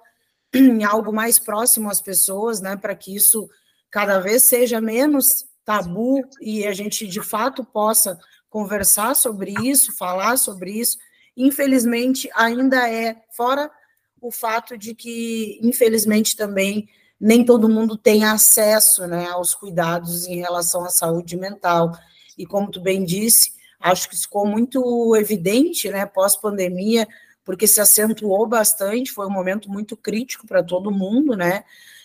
em 0.54 0.84
algo 0.84 1.12
mais 1.12 1.40
próximo 1.40 1.90
às 1.90 2.02
pessoas, 2.02 2.62
né, 2.62 2.76
para 2.76 2.96
que 2.96 3.16
isso 3.16 3.50
cada 3.90 4.20
vez 4.20 4.44
seja 4.44 4.80
menos 4.80 5.46
tabu 5.66 6.22
e 6.42 6.66
a 6.66 6.74
gente 6.74 7.08
de 7.08 7.22
fato 7.22 7.64
possa 7.64 8.20
conversar 8.50 9.16
sobre 9.16 9.54
isso, 9.64 9.98
falar 9.98 10.38
sobre 10.38 10.72
isso. 10.72 10.98
Infelizmente, 11.36 12.30
ainda 12.36 12.88
é, 12.90 13.16
fora 13.36 13.72
o 14.22 14.32
fato 14.32 14.78
de 14.78 14.94
que, 14.94 15.60
infelizmente, 15.62 16.36
também 16.36 16.88
nem 17.20 17.44
todo 17.44 17.70
mundo 17.70 17.98
tem 17.98 18.26
acesso 18.26 19.08
né, 19.08 19.28
aos 19.28 19.56
cuidados 19.56 20.28
em 20.28 20.38
relação 20.38 20.86
à 20.86 20.90
saúde 20.90 21.36
mental. 21.36 21.92
E 22.38 22.46
como 22.46 22.70
tu 22.70 22.82
bem 22.82 23.04
disse, 23.04 23.54
acho 23.80 24.10
que 24.10 24.18
ficou 24.18 24.46
muito 24.46 25.16
evidente, 25.16 25.90
né, 25.90 26.06
pós-pandemia, 26.06 27.08
porque 27.44 27.68
se 27.68 27.82
acentuou 27.82 28.48
bastante, 28.48 29.12
foi 29.12 29.26
um 29.26 29.32
momento 29.32 29.70
muito 29.70 29.98
crítico 29.98 30.48
para 30.48 30.64
todo 30.64 30.92
mundo, 30.92 31.36
né? 31.36 31.64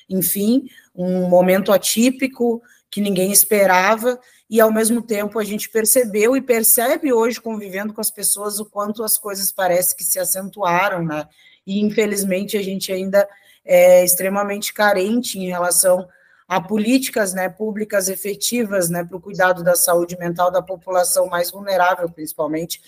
Enfim, 0.08 0.68
um 0.94 1.28
momento 1.28 1.72
atípico 1.72 2.62
que 2.90 3.00
ninguém 3.00 3.30
esperava, 3.30 4.18
e 4.50 4.60
ao 4.60 4.72
mesmo 4.72 5.02
tempo 5.02 5.38
a 5.38 5.44
gente 5.44 5.68
percebeu 5.68 6.34
e 6.36 6.40
percebe 6.40 7.12
hoje, 7.12 7.40
convivendo 7.40 7.92
com 7.92 8.00
as 8.00 8.10
pessoas, 8.10 8.58
o 8.58 8.64
quanto 8.64 9.04
as 9.04 9.18
coisas 9.18 9.52
parecem 9.52 9.96
que 9.96 10.04
se 10.04 10.18
acentuaram, 10.18 11.04
né? 11.04 11.28
E 11.66 11.80
infelizmente 11.80 12.56
a 12.56 12.62
gente 12.62 12.90
ainda 12.90 13.28
é 13.64 14.02
extremamente 14.02 14.72
carente 14.72 15.38
em 15.38 15.48
relação 15.48 16.08
a 16.48 16.58
políticas 16.58 17.34
né, 17.34 17.50
públicas 17.50 18.08
efetivas 18.08 18.88
né, 18.88 19.04
para 19.04 19.18
o 19.18 19.20
cuidado 19.20 19.62
da 19.62 19.76
saúde 19.76 20.16
mental 20.18 20.50
da 20.50 20.62
população 20.62 21.26
mais 21.26 21.50
vulnerável, 21.50 22.08
principalmente, 22.08 22.80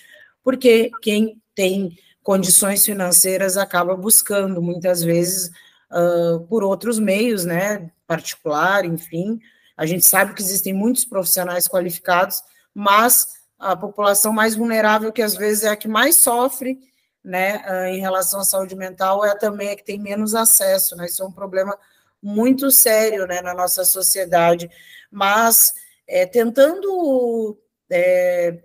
porque 0.43 0.89
quem 0.99 1.39
tem 1.53 1.95
condições 2.23 2.85
financeiras 2.85 3.57
acaba 3.57 3.95
buscando 3.95 4.61
muitas 4.61 5.03
vezes 5.03 5.51
uh, 5.91 6.39
por 6.47 6.63
outros 6.63 6.99
meios, 6.99 7.45
né, 7.45 7.89
particular, 8.05 8.85
enfim. 8.85 9.39
A 9.75 9.85
gente 9.85 10.05
sabe 10.05 10.33
que 10.33 10.41
existem 10.41 10.73
muitos 10.73 11.05
profissionais 11.05 11.67
qualificados, 11.67 12.43
mas 12.73 13.27
a 13.57 13.75
população 13.75 14.33
mais 14.33 14.55
vulnerável, 14.55 15.11
que 15.11 15.21
às 15.21 15.35
vezes 15.35 15.63
é 15.63 15.69
a 15.69 15.75
que 15.75 15.87
mais 15.87 16.17
sofre, 16.17 16.79
né, 17.23 17.61
em 17.91 17.99
relação 17.99 18.39
à 18.39 18.43
saúde 18.43 18.75
mental, 18.75 19.23
é 19.23 19.37
também 19.37 19.69
a 19.69 19.75
que 19.75 19.83
tem 19.83 19.99
menos 19.99 20.33
acesso, 20.33 20.95
né, 20.95 21.05
isso 21.05 21.21
é 21.21 21.25
um 21.25 21.31
problema 21.31 21.77
muito 22.21 22.71
sério, 22.71 23.27
né, 23.27 23.41
na 23.41 23.53
nossa 23.53 23.83
sociedade, 23.85 24.69
mas 25.11 25.73
é, 26.07 26.25
tentando 26.25 27.57
é, 27.89 28.59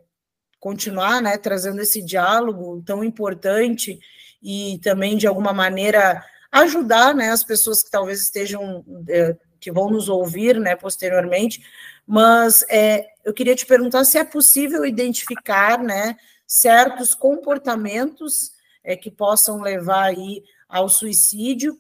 continuar 0.58 1.20
né, 1.20 1.36
trazendo 1.36 1.80
esse 1.80 2.02
diálogo 2.02 2.82
tão 2.84 3.04
importante 3.04 3.98
e 4.42 4.78
também, 4.82 5.16
de 5.16 5.26
alguma 5.26 5.52
maneira, 5.52 6.24
ajudar 6.50 7.14
né, 7.14 7.30
as 7.30 7.44
pessoas 7.44 7.82
que 7.82 7.90
talvez 7.90 8.22
estejam, 8.22 8.84
é, 9.08 9.36
que 9.60 9.70
vão 9.72 9.90
nos 9.90 10.08
ouvir 10.08 10.58
né, 10.58 10.76
posteriormente, 10.76 11.62
mas 12.06 12.64
é, 12.68 13.06
eu 13.24 13.34
queria 13.34 13.54
te 13.54 13.66
perguntar 13.66 14.04
se 14.04 14.18
é 14.18 14.24
possível 14.24 14.84
identificar 14.86 15.82
né, 15.82 16.16
certos 16.46 17.14
comportamentos 17.14 18.52
é, 18.84 18.96
que 18.96 19.10
possam 19.10 19.60
levar 19.60 20.04
aí 20.04 20.42
ao 20.68 20.88
suicídio 20.88 21.76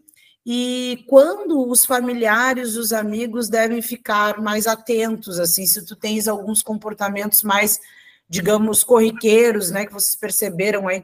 e 0.48 1.04
quando 1.08 1.68
os 1.68 1.84
familiares, 1.84 2.76
os 2.76 2.92
amigos 2.92 3.48
devem 3.48 3.82
ficar 3.82 4.40
mais 4.40 4.68
atentos, 4.68 5.40
assim, 5.40 5.66
se 5.66 5.84
tu 5.84 5.96
tens 5.96 6.28
alguns 6.28 6.62
comportamentos 6.62 7.42
mais 7.42 7.80
digamos, 8.28 8.82
corriqueiros, 8.82 9.70
né, 9.70 9.86
que 9.86 9.92
vocês 9.92 10.16
perceberam 10.16 10.88
aí 10.88 11.02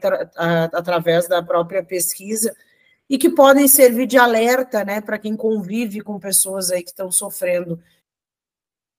através 0.73 1.27
da 1.27 1.41
própria 1.41 1.83
pesquisa, 1.83 2.55
e 3.09 3.17
que 3.17 3.29
podem 3.29 3.67
servir 3.67 4.07
de 4.07 4.17
alerta, 4.17 4.83
né, 4.83 4.99
para 4.99 5.19
quem 5.19 5.35
convive 5.35 6.01
com 6.01 6.19
pessoas 6.19 6.71
aí 6.71 6.83
que 6.83 6.89
estão 6.89 7.11
sofrendo. 7.11 7.81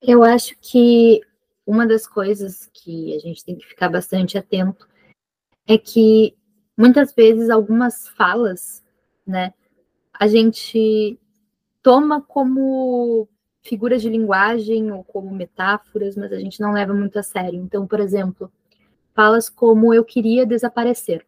Eu 0.00 0.22
acho 0.22 0.56
que 0.60 1.20
uma 1.66 1.86
das 1.86 2.06
coisas 2.06 2.68
que 2.72 3.16
a 3.16 3.18
gente 3.18 3.44
tem 3.44 3.56
que 3.56 3.66
ficar 3.66 3.88
bastante 3.88 4.36
atento 4.36 4.86
é 5.66 5.78
que 5.78 6.36
muitas 6.76 7.12
vezes 7.12 7.48
algumas 7.50 8.08
falas, 8.08 8.82
né, 9.26 9.52
a 10.12 10.26
gente 10.28 11.18
toma 11.82 12.22
como 12.22 13.28
figuras 13.64 14.02
de 14.02 14.10
linguagem 14.10 14.92
ou 14.92 15.02
como 15.02 15.34
metáforas, 15.34 16.16
mas 16.16 16.32
a 16.32 16.38
gente 16.38 16.60
não 16.60 16.72
leva 16.72 16.92
muito 16.92 17.18
a 17.18 17.22
sério. 17.22 17.60
Então, 17.60 17.86
por 17.86 17.98
exemplo, 17.98 18.52
falas 19.14 19.48
como 19.48 19.92
eu 19.94 20.04
queria 20.04 20.44
desaparecer. 20.44 21.26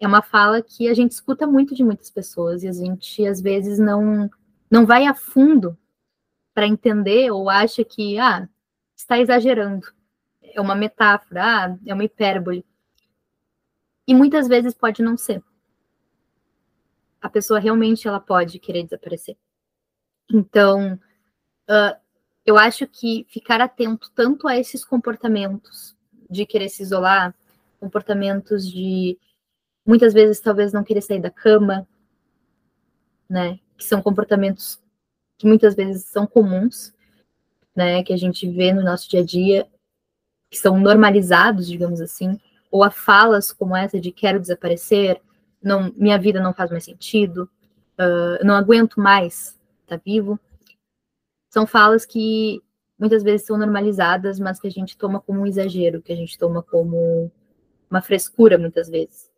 É 0.00 0.06
uma 0.06 0.22
fala 0.22 0.62
que 0.62 0.88
a 0.88 0.94
gente 0.94 1.12
escuta 1.12 1.46
muito 1.46 1.74
de 1.74 1.82
muitas 1.82 2.08
pessoas 2.08 2.62
e 2.62 2.68
a 2.68 2.72
gente 2.72 3.26
às 3.26 3.40
vezes 3.40 3.78
não 3.78 4.30
não 4.70 4.86
vai 4.86 5.06
a 5.06 5.14
fundo 5.14 5.76
para 6.54 6.66
entender 6.66 7.30
ou 7.32 7.48
acha 7.50 7.82
que 7.84 8.18
ah, 8.18 8.48
está 8.94 9.18
exagerando. 9.18 9.88
É 10.42 10.60
uma 10.60 10.74
metáfora, 10.74 11.42
ah, 11.42 11.78
é 11.86 11.94
uma 11.94 12.04
hipérbole. 12.04 12.64
E 14.06 14.14
muitas 14.14 14.46
vezes 14.46 14.74
pode 14.74 15.02
não 15.02 15.16
ser. 15.16 15.42
A 17.20 17.28
pessoa 17.28 17.58
realmente 17.58 18.06
ela 18.06 18.20
pode 18.20 18.58
querer 18.58 18.84
desaparecer. 18.84 19.36
Então, 20.32 20.94
uh, 21.68 21.96
eu 22.44 22.58
acho 22.58 22.86
que 22.86 23.26
ficar 23.28 23.60
atento 23.60 24.10
tanto 24.14 24.48
a 24.48 24.56
esses 24.56 24.84
comportamentos 24.84 25.96
de 26.30 26.46
querer 26.46 26.68
se 26.68 26.82
isolar, 26.82 27.34
comportamentos 27.80 28.70
de 28.70 29.18
muitas 29.86 30.12
vezes 30.12 30.40
talvez 30.40 30.72
não 30.72 30.84
querer 30.84 31.00
sair 31.00 31.20
da 31.20 31.30
cama, 31.30 31.86
né? 33.28 33.58
Que 33.76 33.84
são 33.84 34.02
comportamentos 34.02 34.80
que 35.38 35.46
muitas 35.46 35.74
vezes 35.74 36.04
são 36.06 36.26
comuns, 36.26 36.92
né? 37.74 38.02
Que 38.02 38.12
a 38.12 38.16
gente 38.16 38.50
vê 38.50 38.72
no 38.72 38.82
nosso 38.82 39.08
dia 39.08 39.20
a 39.20 39.24
dia, 39.24 39.68
que 40.50 40.58
são 40.58 40.78
normalizados, 40.78 41.66
digamos 41.66 42.00
assim, 42.00 42.40
ou 42.70 42.84
a 42.84 42.90
falas 42.90 43.52
como 43.52 43.76
essa 43.76 44.00
de 44.00 44.12
quero 44.12 44.40
desaparecer, 44.40 45.20
não, 45.62 45.92
minha 45.96 46.18
vida 46.18 46.40
não 46.40 46.54
faz 46.54 46.70
mais 46.70 46.84
sentido, 46.84 47.50
uh, 47.98 48.44
não 48.44 48.54
aguento 48.54 49.00
mais 49.00 49.57
estar 49.88 49.98
tá 49.98 50.02
vivo. 50.04 50.38
São 51.50 51.66
falas 51.66 52.04
que 52.04 52.62
muitas 52.98 53.22
vezes 53.22 53.46
são 53.46 53.56
normalizadas, 53.56 54.38
mas 54.38 54.60
que 54.60 54.66
a 54.66 54.70
gente 54.70 54.96
toma 54.96 55.20
como 55.20 55.40
um 55.40 55.46
exagero, 55.46 56.02
que 56.02 56.12
a 56.12 56.16
gente 56.16 56.36
toma 56.38 56.62
como 56.62 57.30
uma 57.90 58.02
frescura 58.02 58.58
muitas 58.58 58.88
vezes. 58.88 59.30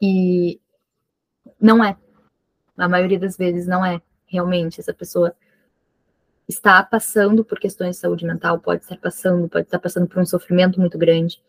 E 0.00 0.60
não 1.60 1.84
é. 1.84 1.96
A 2.76 2.88
maioria 2.88 3.18
das 3.18 3.36
vezes 3.36 3.66
não 3.66 3.84
é 3.84 4.00
realmente. 4.26 4.80
Essa 4.80 4.94
pessoa 4.94 5.34
está 6.48 6.82
passando 6.82 7.44
por 7.44 7.60
questões 7.60 7.96
de 7.96 8.00
saúde 8.00 8.24
mental, 8.24 8.58
pode 8.58 8.82
estar 8.82 8.96
passando, 8.96 9.48
pode 9.48 9.66
estar 9.66 9.78
passando 9.78 10.08
por 10.08 10.20
um 10.20 10.26
sofrimento 10.26 10.80
muito 10.80 10.98
grande. 10.98 11.40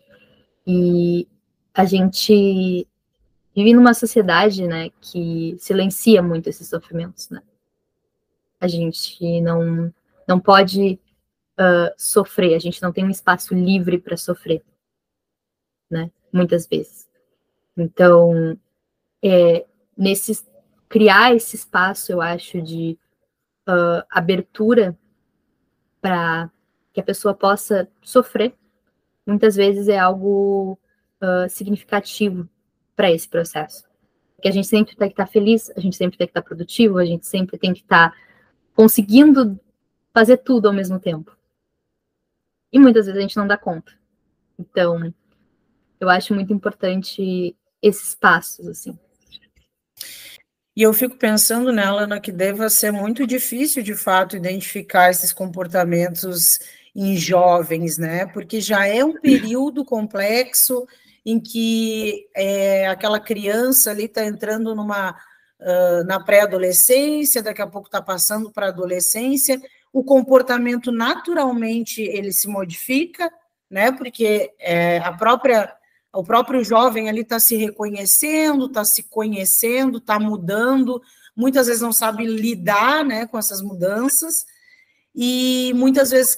E 0.68 1.28
a 1.74 1.86
gente 1.86 2.88
vive 3.56 3.74
numa 3.74 3.94
sociedade, 3.94 4.68
né, 4.68 4.90
que 5.02 5.56
silencia 5.60 6.22
muito 6.22 6.48
esses 6.48 6.68
sofrimentos, 6.68 7.30
né? 7.30 7.42
A 8.62 8.68
gente 8.68 9.42
não 9.42 9.94
não 10.28 10.40
pode 10.40 11.00
uh, 11.60 11.94
sofrer, 11.98 12.56
a 12.56 12.60
gente 12.60 12.82
não 12.82 12.92
tem 12.92 13.04
um 13.04 13.10
espaço 13.10 13.54
livre 13.54 14.00
para 14.00 14.16
sofrer, 14.16 14.64
né? 15.90 16.10
Muitas 16.32 16.68
vezes. 16.68 17.10
Então, 17.76 18.58
é, 19.22 19.66
nesses, 19.98 20.50
criar 20.88 21.36
esse 21.36 21.56
espaço, 21.56 22.12
eu 22.12 22.22
acho, 22.22 22.62
de 22.62 22.98
uh, 23.68 24.04
abertura 24.10 24.98
para 26.00 26.50
que 26.94 27.00
a 27.00 27.04
pessoa 27.04 27.34
possa 27.34 27.88
sofrer, 28.02 28.54
muitas 29.26 29.56
vezes 29.56 29.88
é 29.88 29.98
algo 29.98 30.78
uh, 31.22 31.50
significativo 31.50 32.48
para 32.96 33.12
esse 33.12 33.28
processo. 33.28 33.86
Que 34.42 34.48
a 34.48 34.52
gente 34.52 34.68
sempre 34.68 34.96
tem 34.96 35.08
que 35.08 35.14
estar 35.14 35.26
tá 35.26 35.32
feliz, 35.32 35.70
a 35.76 35.80
gente 35.80 35.96
sempre 35.96 36.18
tem 36.18 36.28
que 36.28 36.32
estar 36.32 36.42
tá 36.42 36.48
produtivo, 36.48 36.98
a 36.98 37.06
gente 37.06 37.26
sempre 37.26 37.58
tem 37.58 37.74
que 37.74 37.82
estar 37.82 38.12
tá 38.12 38.18
conseguindo 38.76 39.60
fazer 40.14 40.38
tudo 40.38 40.68
ao 40.68 40.74
mesmo 40.74 41.00
tempo. 41.00 41.36
E 42.72 42.80
muitas 42.80 43.06
vezes 43.06 43.20
a 43.20 43.22
gente 43.22 43.38
não 43.38 43.48
dá 43.48 43.58
conta. 43.58 43.92
Então, 44.58 45.14
eu 46.00 46.10
acho 46.10 46.34
muito 46.34 46.54
importante 46.54 47.56
esses 47.82 48.16
passos, 48.16 48.68
assim. 48.68 48.98
E 50.76 50.84
eu 50.84 50.94
fico 50.94 51.18
pensando 51.18 51.72
nela, 51.72 52.04
Ana, 52.04 52.20
que 52.20 52.32
deva 52.32 52.70
ser 52.70 52.92
muito 52.92 53.28
difícil, 53.28 53.84
de 53.84 53.94
fato, 53.94 54.38
identificar 54.38 55.10
esses 55.10 55.34
comportamentos 55.34 56.60
em 56.96 57.18
jovens, 57.18 57.98
né? 57.98 58.26
Porque 58.28 58.62
já 58.62 58.88
é 58.88 59.04
um 59.04 59.20
período 59.20 59.84
complexo 59.84 60.88
em 61.26 61.40
que 61.40 62.28
é, 62.36 62.88
aquela 62.88 63.20
criança 63.20 63.92
ali 63.92 64.06
está 64.06 64.26
entrando 64.26 64.74
numa 64.74 65.16
na 66.06 66.20
pré-adolescência, 66.20 67.44
daqui 67.44 67.62
a 67.62 67.68
pouco 67.68 67.88
está 67.88 68.02
passando 68.02 68.52
para 68.52 68.68
a 68.68 68.70
adolescência, 68.70 69.62
o 69.94 70.04
comportamento 70.04 70.92
naturalmente 70.92 72.02
ele 72.02 72.32
se 72.32 72.48
modifica, 72.48 73.32
né? 73.70 73.92
Porque 73.92 74.52
é, 74.60 74.98
a 75.00 75.14
própria 75.14 75.74
o 76.14 76.24
próprio 76.24 76.62
jovem 76.64 77.08
ali 77.08 77.22
está 77.22 77.40
se 77.40 77.56
reconhecendo, 77.56 78.66
está 78.66 78.84
se 78.84 79.04
conhecendo, 79.04 79.98
está 79.98 80.20
mudando, 80.20 81.02
muitas 81.34 81.68
vezes 81.68 81.82
não 81.82 81.94
sabe 81.94 82.26
lidar, 82.26 83.06
né, 83.06 83.26
com 83.26 83.38
essas 83.38 83.62
mudanças. 83.62 84.46
E 85.16 85.72
muitas 85.76 86.12
vezes 86.12 86.36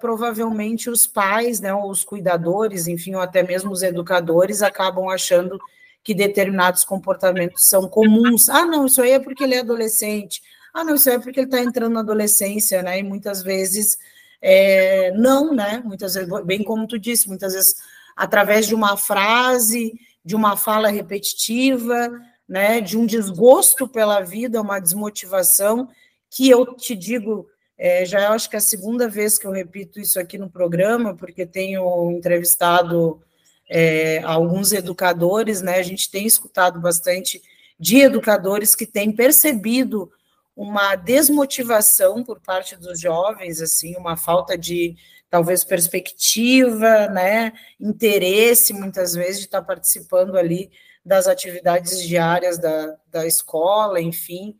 provavelmente 0.00 0.90
os 0.90 1.06
pais, 1.06 1.60
né, 1.60 1.72
os 1.72 2.04
cuidadores, 2.04 2.88
enfim, 2.88 3.14
ou 3.14 3.20
até 3.20 3.42
mesmo 3.42 3.70
os 3.70 3.82
educadores 3.82 4.62
acabam 4.62 5.08
achando 5.08 5.60
que 6.04 6.14
determinados 6.14 6.84
comportamentos 6.84 7.64
são 7.64 7.88
comuns. 7.88 8.48
Ah, 8.48 8.66
não, 8.66 8.86
isso 8.86 9.02
aí 9.02 9.12
é 9.12 9.18
porque 9.18 9.42
ele 9.42 9.54
é 9.54 9.60
adolescente 9.60 10.40
ah, 10.74 10.82
não, 10.82 10.96
isso 10.96 11.08
é 11.08 11.20
porque 11.20 11.38
ele 11.38 11.46
está 11.46 11.60
entrando 11.60 11.92
na 11.92 12.00
adolescência, 12.00 12.82
né? 12.82 12.98
E 12.98 13.02
muitas 13.04 13.40
vezes 13.40 13.96
é, 14.42 15.12
não, 15.12 15.54
né? 15.54 15.80
Muitas 15.84 16.14
vezes, 16.14 16.28
bem 16.44 16.64
como 16.64 16.84
tu 16.88 16.98
disse, 16.98 17.28
muitas 17.28 17.54
vezes 17.54 17.76
através 18.16 18.66
de 18.66 18.74
uma 18.74 18.96
frase, 18.96 19.94
de 20.24 20.34
uma 20.34 20.56
fala 20.56 20.88
repetitiva, 20.88 22.10
né? 22.48 22.80
De 22.80 22.98
um 22.98 23.06
desgosto 23.06 23.86
pela 23.86 24.20
vida, 24.20 24.60
uma 24.60 24.80
desmotivação, 24.80 25.88
que 26.28 26.50
eu 26.50 26.74
te 26.74 26.96
digo, 26.96 27.48
é, 27.78 28.04
já 28.04 28.30
acho 28.30 28.50
que 28.50 28.56
é 28.56 28.58
a 28.58 28.62
segunda 28.62 29.08
vez 29.08 29.38
que 29.38 29.46
eu 29.46 29.52
repito 29.52 30.00
isso 30.00 30.18
aqui 30.18 30.36
no 30.36 30.50
programa, 30.50 31.14
porque 31.14 31.46
tenho 31.46 32.10
entrevistado 32.10 33.22
é, 33.68 34.20
alguns 34.24 34.72
educadores, 34.72 35.62
né? 35.62 35.76
A 35.76 35.82
gente 35.82 36.10
tem 36.10 36.26
escutado 36.26 36.80
bastante 36.80 37.40
de 37.78 37.98
educadores 37.98 38.74
que 38.74 38.86
têm 38.86 39.12
percebido 39.12 40.10
uma 40.56 40.94
desmotivação 40.94 42.22
por 42.22 42.40
parte 42.40 42.76
dos 42.76 43.00
jovens, 43.00 43.60
assim, 43.60 43.96
uma 43.96 44.16
falta 44.16 44.56
de 44.56 44.96
talvez 45.28 45.64
perspectiva, 45.64 47.08
né, 47.08 47.52
interesse 47.80 48.72
muitas 48.72 49.14
vezes 49.14 49.40
de 49.40 49.46
estar 49.46 49.62
participando 49.62 50.36
ali 50.36 50.70
das 51.04 51.26
atividades 51.26 52.00
diárias 52.06 52.56
da, 52.56 52.96
da 53.10 53.26
escola, 53.26 54.00
enfim. 54.00 54.56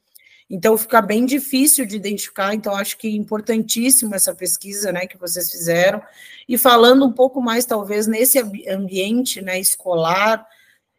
Então 0.49 0.77
fica 0.77 1.01
bem 1.01 1.25
difícil 1.25 1.87
de 1.87 1.97
identificar, 1.97 2.55
então 2.55 2.77
acho 2.77 2.99
que 2.99 3.09
é 3.09 3.11
importantíssimo 3.11 4.15
essa 4.15 4.35
pesquisa, 4.35 4.93
né, 4.93 5.07
que 5.07 5.17
vocês 5.17 5.51
fizeram. 5.51 6.03
E 6.49 6.59
falando 6.59 7.07
um 7.07 7.13
pouco 7.13 7.41
mais 7.41 7.65
talvez 7.65 8.07
nesse 8.07 8.39
ambiente, 8.69 9.41
né, 9.41 9.59
escolar, 9.59 10.47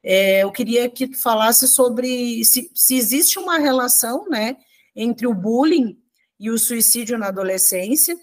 é, 0.03 0.43
eu 0.43 0.51
queria 0.51 0.89
que 0.89 1.07
tu 1.07 1.17
falasse 1.17 1.67
sobre 1.67 2.43
se, 2.43 2.71
se 2.73 2.95
existe 2.95 3.37
uma 3.37 3.57
relação, 3.57 4.27
né, 4.29 4.57
entre 4.95 5.27
o 5.27 5.33
bullying 5.33 5.97
e 6.39 6.49
o 6.49 6.57
suicídio 6.57 7.17
na 7.17 7.27
adolescência, 7.27 8.17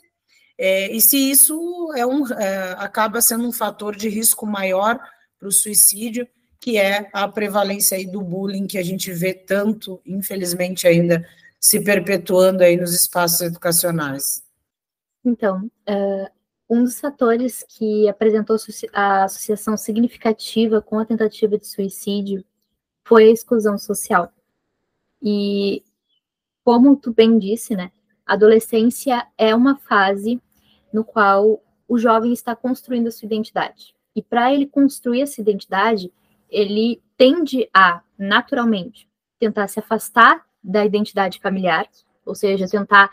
é, 0.59 0.95
e 0.95 1.01
se 1.01 1.17
isso 1.17 1.93
é 1.97 2.07
um, 2.07 2.27
é, 2.35 2.77
acaba 2.79 3.21
sendo 3.21 3.47
um 3.47 3.53
fator 3.53 3.97
de 3.97 4.09
risco 4.09 4.47
maior 4.47 4.99
para 5.39 5.49
o 5.49 5.53
suicídio, 5.53 6.29
que 6.63 6.79
é 6.79 7.11
a 7.13 7.27
prevalência 7.27 7.97
aí 7.97 8.07
do 8.07 8.21
bullying 8.21 8.69
que 8.69 8.79
a 8.79 8.85
gente 8.85 9.13
vê 9.13 9.35
tanto, 9.35 10.01
infelizmente, 10.07 10.87
ainda 10.87 11.27
se 11.59 11.83
perpetuando 11.83 12.63
aí 12.63 12.77
nos 12.77 12.95
espaços 12.95 13.41
educacionais. 13.41 14.45
Então, 15.25 15.69
uh, 15.89 16.31
um 16.71 16.85
dos 16.85 17.01
fatores 17.01 17.65
que 17.69 18.09
apresentou 18.09 18.57
a 18.93 19.25
associação 19.25 19.77
significativa 19.77 20.81
com 20.81 21.01
a 21.01 21.05
tentativa 21.05 21.59
de 21.59 21.67
suicídio 21.67 22.45
foi 23.05 23.25
a 23.25 23.33
exclusão 23.33 23.77
social. 23.77 24.33
E 25.21 25.83
como 26.65 26.95
tu 26.95 27.13
bem 27.13 27.41
disse, 27.41 27.75
né? 27.75 27.91
A 28.25 28.35
adolescência 28.35 29.27
é 29.37 29.53
uma 29.53 29.77
fase 29.79 30.41
no 30.93 31.05
qual 31.05 31.61
o 31.89 31.99
jovem 31.99 32.33
está 32.33 32.55
construindo 32.55 33.09
a 33.09 33.11
sua 33.11 33.27
identidade. 33.27 33.97
E 34.15 34.23
para 34.23 34.55
ele 34.55 34.67
construir 34.67 35.23
essa 35.23 35.41
identidade, 35.41 36.13
ele 36.53 37.03
tende 37.17 37.69
a, 37.75 38.03
naturalmente, 38.17 39.09
tentar 39.41 39.67
se 39.67 39.81
afastar 39.81 40.45
da 40.63 40.85
identidade 40.85 41.41
familiar, 41.41 41.89
ou 42.25 42.35
seja, 42.35 42.69
tentar 42.69 43.11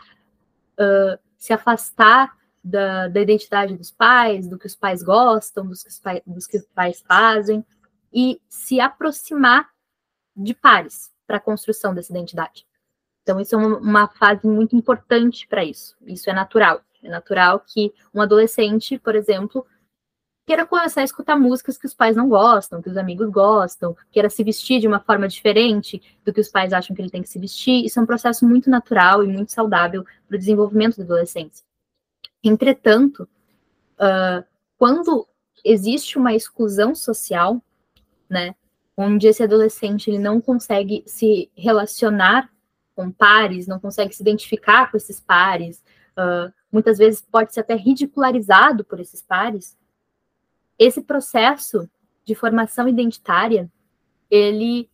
uh, 0.78 1.18
se 1.36 1.52
afastar 1.52 2.36
da, 2.62 3.08
da, 3.08 3.20
identidade 3.20 3.76
dos 3.76 3.90
pais, 3.90 4.46
do 4.46 4.58
que 4.58 4.66
os 4.66 4.76
pais 4.76 5.02
gostam, 5.02 5.66
dos 5.66 5.82
que 5.82 5.88
os, 5.88 6.00
dos 6.26 6.46
que 6.46 6.58
os 6.58 6.66
pais 6.66 7.00
fazem, 7.00 7.64
e 8.12 8.40
se 8.48 8.78
aproximar 8.78 9.68
de 10.36 10.54
pares 10.54 11.10
para 11.26 11.38
a 11.38 11.40
construção 11.40 11.94
dessa 11.94 12.12
identidade. 12.12 12.66
Então, 13.22 13.40
isso 13.40 13.54
é 13.54 13.58
uma, 13.58 14.08
fase 14.08 14.46
muito 14.46 14.76
importante 14.76 15.46
para 15.46 15.64
isso. 15.64 15.96
Isso 16.06 16.28
é 16.28 16.32
natural. 16.32 16.82
É 17.02 17.08
natural 17.08 17.60
que 17.60 17.92
um 18.12 18.20
adolescente, 18.20 18.98
por 18.98 19.14
exemplo, 19.14 19.66
queira 20.46 20.66
começar 20.66 21.02
a 21.02 21.04
escutar 21.04 21.36
músicas 21.36 21.78
que 21.78 21.86
os 21.86 21.94
pais 21.94 22.16
não 22.16 22.28
gostam, 22.28 22.82
que 22.82 22.88
os 22.88 22.96
amigos 22.96 23.30
gostam, 23.30 23.96
queira 24.10 24.28
se 24.28 24.42
vestir 24.42 24.80
de 24.80 24.88
uma 24.88 25.00
forma 25.00 25.28
diferente 25.28 26.02
do 26.24 26.32
que 26.32 26.40
os 26.40 26.48
pais 26.48 26.72
acham 26.72 26.94
que 26.94 27.00
ele 27.00 27.10
tem 27.10 27.22
que 27.22 27.28
se 27.28 27.38
vestir. 27.38 27.84
Isso 27.84 27.98
é 27.98 28.02
um 28.02 28.06
processo 28.06 28.46
muito 28.46 28.68
natural 28.68 29.22
e 29.22 29.28
muito 29.28 29.52
saudável 29.52 30.04
para 30.26 30.36
o 30.36 30.38
desenvolvimento 30.38 30.96
da 30.96 31.04
adolescência. 31.04 31.64
Entretanto, 32.42 33.28
uh, 33.94 34.44
quando 34.76 35.26
existe 35.64 36.18
uma 36.18 36.34
exclusão 36.34 36.94
social, 36.94 37.62
né, 38.28 38.54
onde 38.96 39.28
esse 39.28 39.42
adolescente 39.42 40.10
ele 40.10 40.18
não 40.18 40.40
consegue 40.40 41.02
se 41.06 41.50
relacionar 41.54 42.50
com 42.94 43.10
pares, 43.10 43.66
não 43.66 43.78
consegue 43.78 44.14
se 44.14 44.22
identificar 44.22 44.90
com 44.90 44.96
esses 44.96 45.20
pares, 45.20 45.82
uh, 46.16 46.52
muitas 46.72 46.98
vezes 46.98 47.20
pode 47.20 47.52
ser 47.52 47.60
até 47.60 47.74
ridicularizado 47.74 48.84
por 48.84 49.00
esses 49.00 49.22
pares, 49.22 49.76
esse 50.80 51.02
processo 51.02 51.86
de 52.24 52.34
formação 52.34 52.88
identitária, 52.88 53.70
ele 54.30 54.88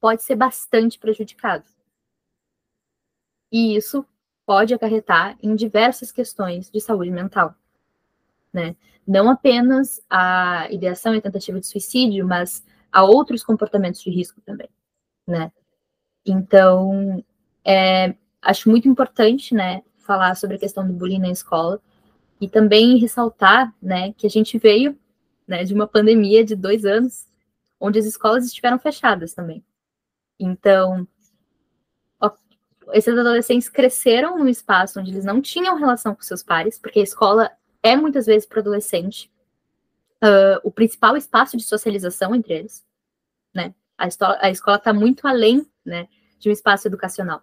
pode 0.00 0.22
ser 0.22 0.34
bastante 0.34 0.98
prejudicado. 0.98 1.64
E 3.52 3.76
isso 3.76 4.06
pode 4.46 4.72
acarretar 4.72 5.36
em 5.42 5.54
diversas 5.54 6.10
questões 6.10 6.70
de 6.70 6.80
saúde 6.80 7.10
mental, 7.10 7.54
né? 8.50 8.74
Não 9.06 9.28
apenas 9.28 10.00
a 10.08 10.68
ideação 10.70 11.14
e 11.14 11.20
tentativa 11.20 11.60
de 11.60 11.66
suicídio, 11.66 12.26
mas 12.26 12.64
a 12.90 13.04
outros 13.04 13.44
comportamentos 13.44 14.00
de 14.00 14.08
risco 14.08 14.40
também, 14.40 14.70
né? 15.26 15.52
Então, 16.24 17.22
é, 17.62 18.14
acho 18.40 18.70
muito 18.70 18.88
importante, 18.88 19.54
né, 19.54 19.82
falar 19.98 20.34
sobre 20.34 20.56
a 20.56 20.58
questão 20.58 20.86
do 20.86 20.92
bullying 20.94 21.18
na 21.18 21.30
escola 21.30 21.80
e 22.40 22.48
também 22.48 22.96
ressaltar, 22.96 23.74
né, 23.82 24.12
que 24.14 24.26
a 24.26 24.30
gente 24.30 24.58
veio 24.58 24.98
né, 25.50 25.64
de 25.64 25.74
uma 25.74 25.88
pandemia 25.88 26.44
de 26.44 26.54
dois 26.54 26.84
anos, 26.84 27.26
onde 27.80 27.98
as 27.98 28.06
escolas 28.06 28.46
estiveram 28.46 28.78
fechadas 28.78 29.34
também. 29.34 29.64
Então, 30.38 31.06
ó, 32.20 32.30
esses 32.92 33.12
adolescentes 33.12 33.68
cresceram 33.68 34.38
num 34.38 34.46
espaço 34.46 35.00
onde 35.00 35.10
eles 35.10 35.24
não 35.24 35.42
tinham 35.42 35.76
relação 35.76 36.14
com 36.14 36.22
seus 36.22 36.40
pares, 36.40 36.78
porque 36.78 37.00
a 37.00 37.02
escola 37.02 37.50
é 37.82 37.96
muitas 37.96 38.26
vezes 38.26 38.46
para 38.46 38.60
adolescente 38.60 39.28
uh, 40.22 40.60
o 40.62 40.70
principal 40.70 41.16
espaço 41.16 41.56
de 41.56 41.64
socialização 41.64 42.32
entre 42.32 42.54
eles, 42.54 42.86
né? 43.52 43.74
A, 43.98 44.06
a 44.46 44.50
escola 44.50 44.76
está 44.76 44.92
muito 44.92 45.26
além, 45.26 45.66
né, 45.84 46.08
de 46.38 46.48
um 46.48 46.52
espaço 46.52 46.86
educacional. 46.86 47.42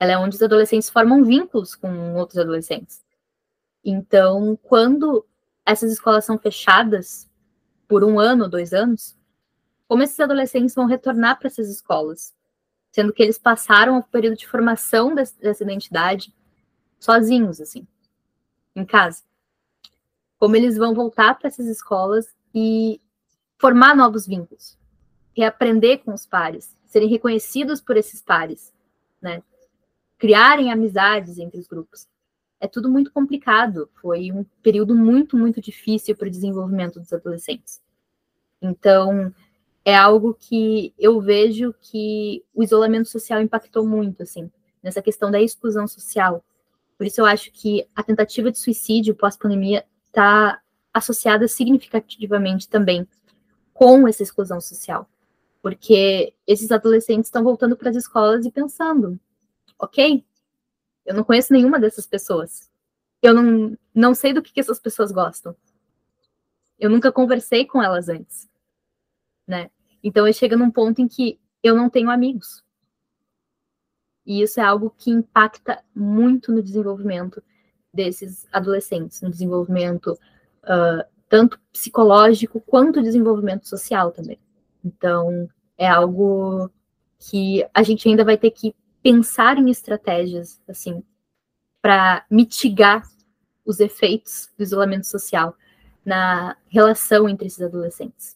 Ela 0.00 0.12
é 0.12 0.18
onde 0.18 0.36
os 0.36 0.42
adolescentes 0.42 0.88
formam 0.88 1.22
vínculos 1.22 1.74
com 1.74 2.14
outros 2.14 2.38
adolescentes. 2.38 3.04
Então, 3.84 4.58
quando 4.62 5.24
essas 5.64 5.92
escolas 5.92 6.24
são 6.24 6.38
fechadas 6.38 7.28
por 7.88 8.04
um 8.04 8.18
ano, 8.18 8.48
dois 8.48 8.72
anos, 8.72 9.16
como 9.86 10.02
esses 10.02 10.18
adolescentes 10.18 10.74
vão 10.74 10.86
retornar 10.86 11.38
para 11.38 11.48
essas 11.48 11.68
escolas? 11.68 12.34
Sendo 12.90 13.12
que 13.12 13.22
eles 13.22 13.38
passaram 13.38 13.98
o 13.98 14.02
período 14.02 14.36
de 14.36 14.46
formação 14.46 15.14
dessa 15.14 15.62
identidade 15.62 16.34
sozinhos, 16.98 17.60
assim, 17.60 17.86
em 18.74 18.84
casa. 18.84 19.22
Como 20.38 20.56
eles 20.56 20.76
vão 20.76 20.94
voltar 20.94 21.38
para 21.38 21.48
essas 21.48 21.66
escolas 21.66 22.34
e 22.54 23.00
formar 23.58 23.96
novos 23.96 24.26
vínculos, 24.26 24.78
reaprender 25.36 26.02
com 26.04 26.12
os 26.12 26.26
pares, 26.26 26.76
serem 26.86 27.08
reconhecidos 27.08 27.80
por 27.80 27.96
esses 27.96 28.22
pares, 28.22 28.72
né? 29.20 29.42
Criarem 30.18 30.70
amizades 30.70 31.38
entre 31.38 31.58
os 31.58 31.66
grupos 31.66 32.06
é 32.64 32.68
tudo 32.68 32.90
muito 32.90 33.12
complicado. 33.12 33.90
Foi 34.00 34.32
um 34.32 34.42
período 34.62 34.94
muito, 34.94 35.36
muito 35.36 35.60
difícil 35.60 36.16
para 36.16 36.28
o 36.28 36.30
desenvolvimento 36.30 36.98
dos 36.98 37.12
adolescentes. 37.12 37.82
Então, 38.60 39.32
é 39.84 39.94
algo 39.94 40.32
que 40.32 40.94
eu 40.98 41.20
vejo 41.20 41.74
que 41.78 42.42
o 42.54 42.62
isolamento 42.62 43.06
social 43.06 43.42
impactou 43.42 43.86
muito, 43.86 44.22
assim, 44.22 44.50
nessa 44.82 45.02
questão 45.02 45.30
da 45.30 45.42
exclusão 45.42 45.86
social. 45.86 46.42
Por 46.96 47.06
isso, 47.06 47.20
eu 47.20 47.26
acho 47.26 47.52
que 47.52 47.86
a 47.94 48.02
tentativa 48.02 48.50
de 48.50 48.58
suicídio 48.58 49.14
pós-pandemia 49.14 49.84
está 50.06 50.58
associada 50.92 51.46
significativamente 51.46 52.66
também 52.66 53.06
com 53.74 54.08
essa 54.08 54.22
exclusão 54.22 54.58
social. 54.58 55.06
Porque 55.60 56.32
esses 56.46 56.72
adolescentes 56.72 57.26
estão 57.26 57.44
voltando 57.44 57.76
para 57.76 57.90
as 57.90 57.96
escolas 57.96 58.46
e 58.46 58.50
pensando: 58.50 59.20
ok, 59.78 60.24
eu 61.04 61.14
não 61.14 61.24
conheço 61.24 61.52
nenhuma 61.52 61.78
dessas 61.78 62.06
pessoas. 62.06 62.70
Eu 63.22 63.34
não, 63.34 63.78
não 63.94 64.14
sei 64.14 64.32
do 64.32 64.42
que, 64.42 64.52
que 64.52 64.60
essas 64.60 64.78
pessoas 64.78 65.12
gostam. 65.12 65.56
Eu 66.78 66.90
nunca 66.90 67.12
conversei 67.12 67.64
com 67.64 67.82
elas 67.82 68.08
antes, 68.08 68.48
né? 69.46 69.70
Então, 70.02 70.26
eu 70.26 70.32
chego 70.32 70.56
num 70.56 70.70
ponto 70.70 71.00
em 71.00 71.08
que 71.08 71.40
eu 71.62 71.74
não 71.74 71.88
tenho 71.88 72.10
amigos. 72.10 72.62
E 74.26 74.42
isso 74.42 74.60
é 74.60 74.62
algo 74.62 74.94
que 74.96 75.10
impacta 75.10 75.82
muito 75.94 76.52
no 76.52 76.62
desenvolvimento 76.62 77.42
desses 77.92 78.46
adolescentes, 78.52 79.22
no 79.22 79.30
desenvolvimento 79.30 80.18
uh, 80.64 81.04
tanto 81.28 81.60
psicológico 81.72 82.60
quanto 82.60 83.02
desenvolvimento 83.02 83.68
social 83.68 84.10
também. 84.12 84.38
Então, 84.84 85.48
é 85.78 85.88
algo 85.88 86.70
que 87.18 87.66
a 87.72 87.82
gente 87.82 88.08
ainda 88.08 88.24
vai 88.24 88.36
ter 88.36 88.50
que 88.50 88.74
pensar 89.04 89.58
em 89.58 89.70
estratégias 89.70 90.58
assim 90.66 91.04
para 91.82 92.24
mitigar 92.30 93.06
os 93.62 93.78
efeitos 93.78 94.48
do 94.56 94.62
isolamento 94.62 95.06
social 95.06 95.54
na 96.04 96.56
relação 96.68 97.28
entre 97.28 97.46
esses 97.46 97.60
adolescentes. 97.60 98.34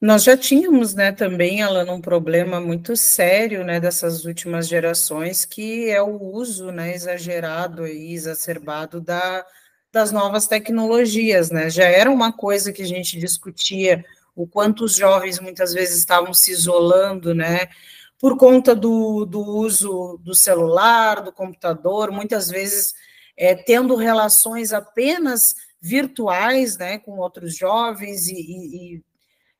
Nós 0.00 0.24
já 0.24 0.36
tínhamos, 0.36 0.94
né, 0.94 1.10
também, 1.12 1.62
Alana, 1.62 1.92
um 1.92 2.00
problema 2.00 2.60
muito 2.60 2.96
sério, 2.96 3.64
né, 3.64 3.80
dessas 3.80 4.24
últimas 4.24 4.68
gerações, 4.68 5.44
que 5.44 5.88
é 5.88 6.02
o 6.02 6.20
uso, 6.20 6.70
né, 6.70 6.94
exagerado 6.94 7.86
e 7.86 8.12
exacerbado 8.12 9.00
da, 9.00 9.46
das 9.90 10.12
novas 10.12 10.46
tecnologias, 10.46 11.50
né, 11.50 11.70
já 11.70 11.84
era 11.84 12.10
uma 12.10 12.32
coisa 12.32 12.72
que 12.72 12.82
a 12.82 12.86
gente 12.86 13.18
discutia, 13.18 14.04
o 14.34 14.46
quanto 14.46 14.84
os 14.84 14.94
jovens 14.94 15.40
muitas 15.40 15.72
vezes 15.72 15.96
estavam 15.96 16.34
se 16.34 16.50
isolando, 16.50 17.34
né, 17.34 17.68
por 18.18 18.36
conta 18.36 18.74
do, 18.74 19.24
do 19.24 19.40
uso 19.40 20.18
do 20.22 20.34
celular, 20.34 21.22
do 21.22 21.32
computador, 21.32 22.10
muitas 22.10 22.50
vezes 22.50 22.94
é, 23.36 23.54
tendo 23.54 23.94
relações 23.94 24.72
apenas 24.72 25.54
virtuais 25.80 26.78
né, 26.78 26.98
com 26.98 27.18
outros 27.18 27.56
jovens 27.56 28.26
e, 28.28 28.34
e, 28.34 28.96
e 28.96 29.04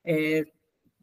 é, 0.03 0.45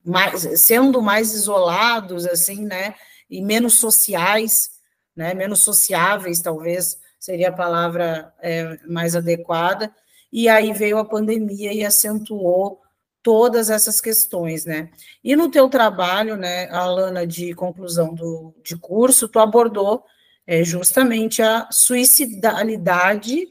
mais, 0.05 0.61
sendo 0.61 1.01
mais 1.01 1.33
isolados, 1.33 2.27
assim, 2.27 2.65
né, 2.65 2.95
e 3.31 3.41
menos 3.41 3.75
sociais, 3.75 4.73
né, 5.17 5.33
menos 5.33 5.61
sociáveis, 5.61 6.41
talvez 6.41 6.99
seria 7.19 7.49
a 7.49 7.53
palavra 7.53 8.35
é, 8.41 8.79
mais 8.87 9.17
adequada, 9.17 9.95
e 10.31 10.49
aí 10.49 10.73
veio 10.73 10.99
a 10.99 11.05
pandemia 11.05 11.73
e 11.73 11.85
acentuou 11.85 12.83
todas 13.25 13.71
essas 13.71 14.03
questões, 14.03 14.67
né? 14.67 14.91
E 15.25 15.35
no 15.35 15.51
teu 15.51 15.67
trabalho, 15.71 16.37
né, 16.37 16.69
Alana, 16.69 17.27
de 17.27 17.55
conclusão 17.55 18.15
do, 18.15 18.55
de 18.63 18.77
curso, 18.77 19.27
tu 19.27 19.39
abordou 19.39 20.05
é, 20.47 20.63
justamente 20.63 21.41
a 21.41 21.67
suicidalidade 21.73 23.49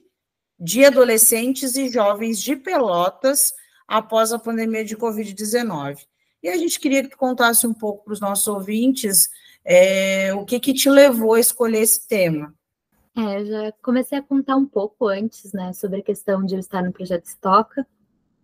de 0.59 0.85
adolescentes 0.85 1.75
e 1.75 1.89
jovens 1.89 2.39
de 2.39 2.55
Pelotas 2.55 3.51
após 3.87 4.31
a 4.31 4.37
pandemia 4.37 4.85
de 4.85 4.95
Covid-19. 4.95 6.05
E 6.43 6.49
a 6.49 6.55
gente 6.55 6.79
queria 6.79 7.01
que 7.01 7.09
tu 7.09 7.17
contasse 7.17 7.65
um 7.65 7.73
pouco 7.73 8.05
para 8.05 8.13
os 8.13 8.21
nossos 8.21 8.47
ouvintes 8.47 9.27
é, 9.65 10.33
o 10.35 10.45
que, 10.45 10.59
que 10.59 10.73
te 10.73 10.87
levou 10.87 11.33
a 11.33 11.39
escolher 11.39 11.81
esse 11.81 12.07
tema. 12.07 12.53
É, 13.17 13.43
já 13.43 13.71
comecei 13.81 14.19
a 14.19 14.23
contar 14.23 14.55
um 14.55 14.67
pouco 14.67 15.07
antes, 15.07 15.51
né, 15.51 15.73
sobre 15.73 15.99
a 15.99 16.03
questão 16.03 16.45
de 16.45 16.53
eu 16.53 16.59
estar 16.59 16.83
no 16.83 16.93
projeto 16.93 17.25
Estoca, 17.25 17.87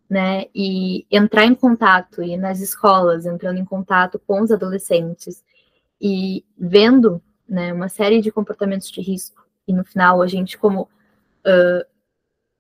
né, 0.09 0.45
e 0.55 1.05
entrar 1.11 1.45
em 1.45 1.53
contato, 1.53 2.23
e 2.23 2.35
nas 2.35 2.59
escolas, 2.59 3.25
entrando 3.25 3.59
em 3.59 3.65
contato 3.65 4.17
com 4.17 4.41
os 4.41 4.51
adolescentes, 4.51 5.43
e 6.01 6.43
vendo, 6.57 7.21
né, 7.47 7.71
uma 7.71 7.89
série 7.89 8.19
de 8.19 8.31
comportamentos 8.31 8.89
de 8.89 9.01
risco, 9.01 9.45
e 9.67 9.73
no 9.73 9.85
final 9.85 10.21
a 10.21 10.27
gente, 10.27 10.57
como 10.57 10.89
uh, 11.45 11.85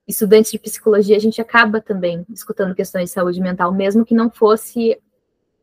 de 0.07 0.59
psicologia, 0.59 1.17
a 1.17 1.19
gente 1.19 1.41
acaba 1.41 1.81
também 1.81 2.25
escutando 2.29 2.75
questões 2.75 3.05
de 3.05 3.11
saúde 3.11 3.41
mental, 3.41 3.73
mesmo 3.73 4.05
que 4.05 4.13
não 4.13 4.29
fosse 4.29 5.01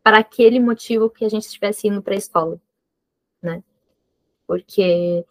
para 0.02 0.18
aquele 0.18 0.58
motivo 0.58 1.10
que 1.10 1.24
a 1.24 1.28
gente 1.28 1.46
estivesse 1.46 1.86
indo 1.86 2.02
para 2.02 2.14
a 2.14 2.18
escola, 2.18 2.60
né, 3.40 3.62
porque 4.44 5.24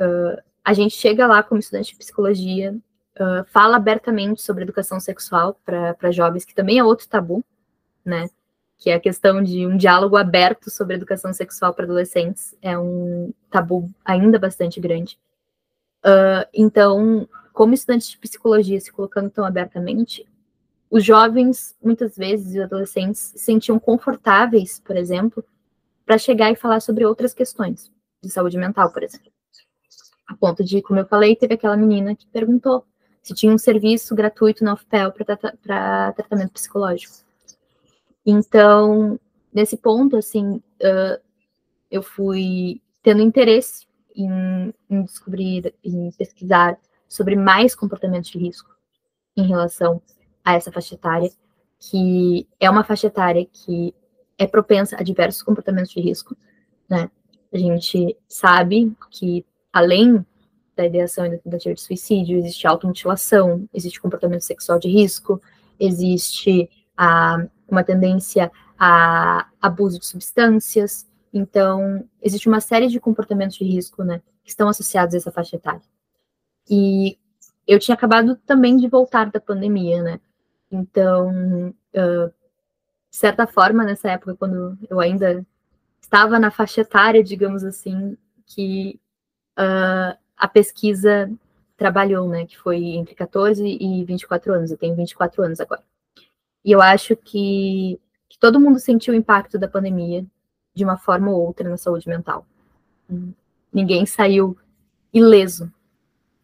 uh, 0.00 0.42
a 0.64 0.72
gente 0.72 0.96
chega 0.96 1.26
lá 1.28 1.40
como 1.40 1.60
estudante 1.60 1.92
de 1.92 1.98
psicologia, 1.98 2.76
uh, 3.18 3.44
fala 3.46 3.76
abertamente 3.76 4.42
sobre 4.42 4.62
educação 4.62 5.00
sexual 5.00 5.58
para 5.64 6.10
jovens, 6.10 6.44
que 6.44 6.54
também 6.54 6.78
é 6.78 6.84
outro 6.84 7.08
tabu, 7.08 7.44
né? 8.04 8.28
Que 8.78 8.90
é 8.90 8.94
a 8.94 9.00
questão 9.00 9.42
de 9.42 9.66
um 9.66 9.76
diálogo 9.76 10.16
aberto 10.16 10.70
sobre 10.70 10.94
educação 10.94 11.32
sexual 11.32 11.74
para 11.74 11.84
adolescentes 11.84 12.54
é 12.62 12.78
um 12.78 13.32
tabu 13.50 13.90
ainda 14.04 14.38
bastante 14.38 14.80
grande. 14.80 15.18
Uh, 16.04 16.48
então, 16.54 17.28
como 17.52 17.74
estudantes 17.74 18.08
de 18.08 18.18
psicologia 18.18 18.80
se 18.80 18.90
colocando 18.90 19.30
tão 19.30 19.44
abertamente, 19.44 20.26
os 20.90 21.04
jovens, 21.04 21.76
muitas 21.82 22.16
vezes, 22.16 22.54
e 22.54 22.60
adolescentes, 22.60 23.20
se 23.20 23.38
sentiam 23.38 23.78
confortáveis, 23.78 24.80
por 24.80 24.96
exemplo, 24.96 25.44
para 26.04 26.18
chegar 26.18 26.50
e 26.50 26.56
falar 26.56 26.80
sobre 26.80 27.04
outras 27.04 27.32
questões, 27.32 27.92
de 28.22 28.28
saúde 28.28 28.58
mental, 28.58 28.92
por 28.92 29.02
exemplo. 29.02 29.30
A 30.26 30.34
ponto 30.34 30.64
de, 30.64 30.82
como 30.82 30.98
eu 30.98 31.06
falei, 31.06 31.36
teve 31.36 31.54
aquela 31.54 31.76
menina 31.76 32.16
que 32.16 32.26
perguntou 32.26 32.84
se 33.22 33.34
tinha 33.34 33.52
um 33.52 33.58
serviço 33.58 34.14
gratuito 34.14 34.64
na 34.64 34.74
UFPEL 34.74 35.12
para 35.12 36.12
tratamento 36.12 36.52
psicológico. 36.52 37.14
Então, 38.24 39.18
nesse 39.52 39.76
ponto, 39.76 40.16
assim, 40.16 40.56
uh, 40.56 41.20
eu 41.90 42.02
fui 42.02 42.80
tendo 43.02 43.22
interesse 43.22 43.86
em, 44.14 44.74
em 44.88 45.02
descobrir, 45.02 45.74
em 45.82 46.10
pesquisar 46.12 46.78
sobre 47.08 47.36
mais 47.36 47.74
comportamentos 47.74 48.30
de 48.30 48.38
risco 48.38 48.70
em 49.36 49.46
relação 49.46 50.00
a 50.44 50.54
essa 50.54 50.70
faixa 50.70 50.94
etária, 50.94 51.30
que 51.78 52.46
é 52.58 52.68
uma 52.68 52.84
faixa 52.84 53.06
etária 53.06 53.46
que 53.46 53.94
é 54.38 54.46
propensa 54.46 54.96
a 54.98 55.02
diversos 55.02 55.42
comportamentos 55.42 55.90
de 55.90 56.00
risco, 56.00 56.36
né? 56.88 57.10
A 57.52 57.58
gente 57.58 58.16
sabe 58.28 58.94
que, 59.10 59.44
além 59.72 60.24
da 60.80 60.86
ideação 60.86 61.26
e 61.26 61.30
da 61.30 61.38
tentativa 61.38 61.74
de 61.74 61.80
suicídio, 61.80 62.38
existe 62.38 62.66
automutilação, 62.66 63.68
existe 63.74 64.00
comportamento 64.00 64.42
sexual 64.42 64.78
de 64.78 64.88
risco, 64.88 65.40
existe 65.78 66.70
a, 66.96 67.46
uma 67.68 67.84
tendência 67.84 68.50
a 68.78 69.46
abuso 69.60 69.98
de 69.98 70.06
substâncias, 70.06 71.06
então, 71.32 72.04
existe 72.20 72.48
uma 72.48 72.60
série 72.60 72.88
de 72.88 72.98
comportamentos 72.98 73.56
de 73.56 73.64
risco, 73.64 74.02
né, 74.02 74.22
que 74.42 74.50
estão 74.50 74.68
associados 74.68 75.14
a 75.14 75.18
essa 75.18 75.30
faixa 75.30 75.56
etária. 75.56 75.82
E 76.68 77.18
eu 77.66 77.78
tinha 77.78 77.94
acabado 77.94 78.36
também 78.46 78.76
de 78.76 78.88
voltar 78.88 79.30
da 79.30 79.38
pandemia, 79.38 80.02
né, 80.02 80.20
então, 80.72 81.68
uh, 81.94 82.28
de 83.10 83.16
certa 83.16 83.46
forma, 83.46 83.84
nessa 83.84 84.10
época, 84.10 84.34
quando 84.34 84.78
eu 84.88 84.98
ainda 84.98 85.44
estava 86.00 86.38
na 86.38 86.50
faixa 86.50 86.80
etária, 86.80 87.22
digamos 87.22 87.64
assim, 87.64 88.16
que 88.46 88.98
uh, 89.58 90.18
a 90.40 90.48
pesquisa 90.48 91.30
trabalhou, 91.76 92.26
né, 92.28 92.46
que 92.46 92.58
foi 92.58 92.78
entre 92.78 93.14
14 93.14 93.62
e 93.62 94.04
24 94.04 94.54
anos, 94.54 94.70
eu 94.70 94.78
tenho 94.78 94.96
24 94.96 95.42
anos 95.42 95.60
agora. 95.60 95.82
E 96.64 96.72
eu 96.72 96.80
acho 96.80 97.14
que, 97.14 98.00
que 98.28 98.38
todo 98.38 98.60
mundo 98.60 98.78
sentiu 98.78 99.12
o 99.12 99.16
impacto 99.16 99.58
da 99.58 99.68
pandemia, 99.68 100.24
de 100.74 100.84
uma 100.84 100.96
forma 100.96 101.30
ou 101.30 101.46
outra 101.46 101.68
na 101.68 101.76
saúde 101.76 102.08
mental. 102.08 102.46
Ninguém 103.72 104.06
saiu 104.06 104.56
ileso 105.12 105.72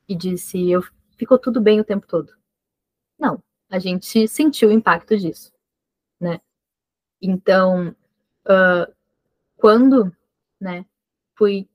e 0.08 0.14
disse, 0.14 0.70
eu 0.70 0.82
ficou 1.16 1.38
tudo 1.38 1.60
bem 1.60 1.80
o 1.80 1.84
tempo 1.84 2.06
todo. 2.06 2.32
Não, 3.18 3.42
a 3.70 3.78
gente 3.78 4.28
sentiu 4.28 4.68
o 4.68 4.72
impacto 4.72 5.16
disso, 5.16 5.52
né? 6.20 6.40
Então, 7.20 7.96
uh, 8.44 8.92
quando, 9.56 10.14
né, 10.60 10.84
fui 11.34 11.68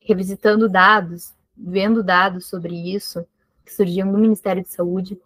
revisitando 0.00 0.68
dados, 0.68 1.34
vendo 1.62 2.02
dados 2.02 2.46
sobre 2.46 2.74
isso 2.74 3.26
que 3.64 3.72
surgiam 3.72 4.10
no 4.10 4.18
Ministério 4.18 4.62
de 4.62 4.70
Saúde, 4.70 5.20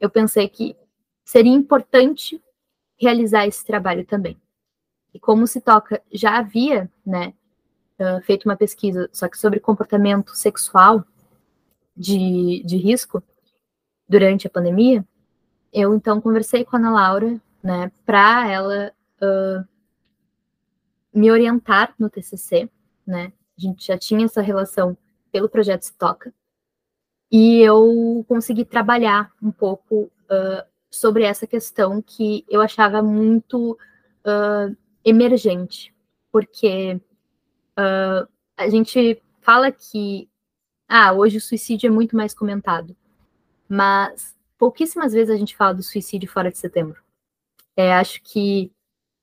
eu 0.00 0.10
pensei 0.10 0.48
que 0.48 0.76
seria 1.24 1.52
importante 1.52 2.42
realizar 2.98 3.46
esse 3.46 3.64
trabalho 3.64 4.04
também. 4.04 4.36
E 5.14 5.18
como 5.18 5.46
se 5.46 5.60
toca 5.60 6.02
já 6.12 6.38
havia, 6.38 6.90
né, 7.04 7.34
uh, 7.98 8.20
feito 8.22 8.44
uma 8.44 8.56
pesquisa, 8.56 9.08
só 9.12 9.28
que 9.28 9.38
sobre 9.38 9.60
comportamento 9.60 10.34
sexual 10.36 11.04
de, 11.96 12.62
de 12.64 12.76
risco 12.76 13.22
durante 14.08 14.46
a 14.46 14.50
pandemia, 14.50 15.06
eu 15.72 15.94
então 15.94 16.20
conversei 16.20 16.64
com 16.64 16.76
a 16.76 16.78
Ana 16.78 16.90
Laura, 16.90 17.40
né, 17.62 17.92
para 18.04 18.50
ela 18.50 18.92
uh, 19.22 19.64
me 21.12 21.30
orientar 21.30 21.94
no 21.98 22.10
TCC, 22.10 22.68
né, 23.06 23.32
a 23.56 23.60
gente 23.60 23.86
já 23.86 23.96
tinha 23.98 24.24
essa 24.24 24.40
relação 24.40 24.96
pelo 25.30 25.48
projeto 25.48 25.82
Se 25.82 25.96
Toca, 25.96 26.32
e 27.30 27.60
eu 27.60 28.24
consegui 28.26 28.64
trabalhar 28.64 29.32
um 29.40 29.52
pouco 29.52 30.10
uh, 30.24 30.68
sobre 30.90 31.22
essa 31.22 31.46
questão 31.46 32.02
que 32.02 32.44
eu 32.48 32.60
achava 32.60 33.00
muito 33.00 33.78
uh, 34.26 34.76
emergente, 35.04 35.94
porque 36.32 37.00
uh, 37.78 38.28
a 38.56 38.68
gente 38.68 39.22
fala 39.40 39.70
que 39.70 40.28
ah, 40.88 41.12
hoje 41.12 41.36
o 41.36 41.40
suicídio 41.40 41.86
é 41.86 41.90
muito 41.90 42.16
mais 42.16 42.34
comentado, 42.34 42.96
mas 43.68 44.36
pouquíssimas 44.58 45.12
vezes 45.12 45.32
a 45.32 45.38
gente 45.38 45.56
fala 45.56 45.72
do 45.72 45.84
suicídio 45.84 46.28
fora 46.28 46.50
de 46.50 46.58
setembro. 46.58 47.00
É, 47.76 47.94
acho 47.94 48.20
que, 48.24 48.72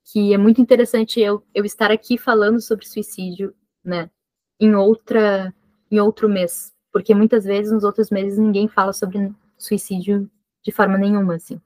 que 0.06 0.34
é 0.34 0.38
muito 0.38 0.62
interessante 0.62 1.20
eu, 1.20 1.44
eu 1.54 1.66
estar 1.66 1.92
aqui 1.92 2.18
falando 2.18 2.62
sobre 2.62 2.88
suicídio, 2.88 3.54
né, 3.84 4.10
em 4.58 4.76
outra 4.76 5.54
em 5.90 6.00
outro 6.00 6.28
mês, 6.30 6.74
porque 6.92 7.14
muitas 7.16 7.46
vezes 7.46 7.72
nos 7.72 7.84
outros 7.84 8.10
meses 8.10 8.38
ninguém 8.38 8.68
fala 8.68 8.94
sobre 8.94 9.34
suicídio 9.58 10.30
de 10.64 10.72
forma 10.72 10.98
nenhuma, 10.98 11.36
assim 11.36 11.62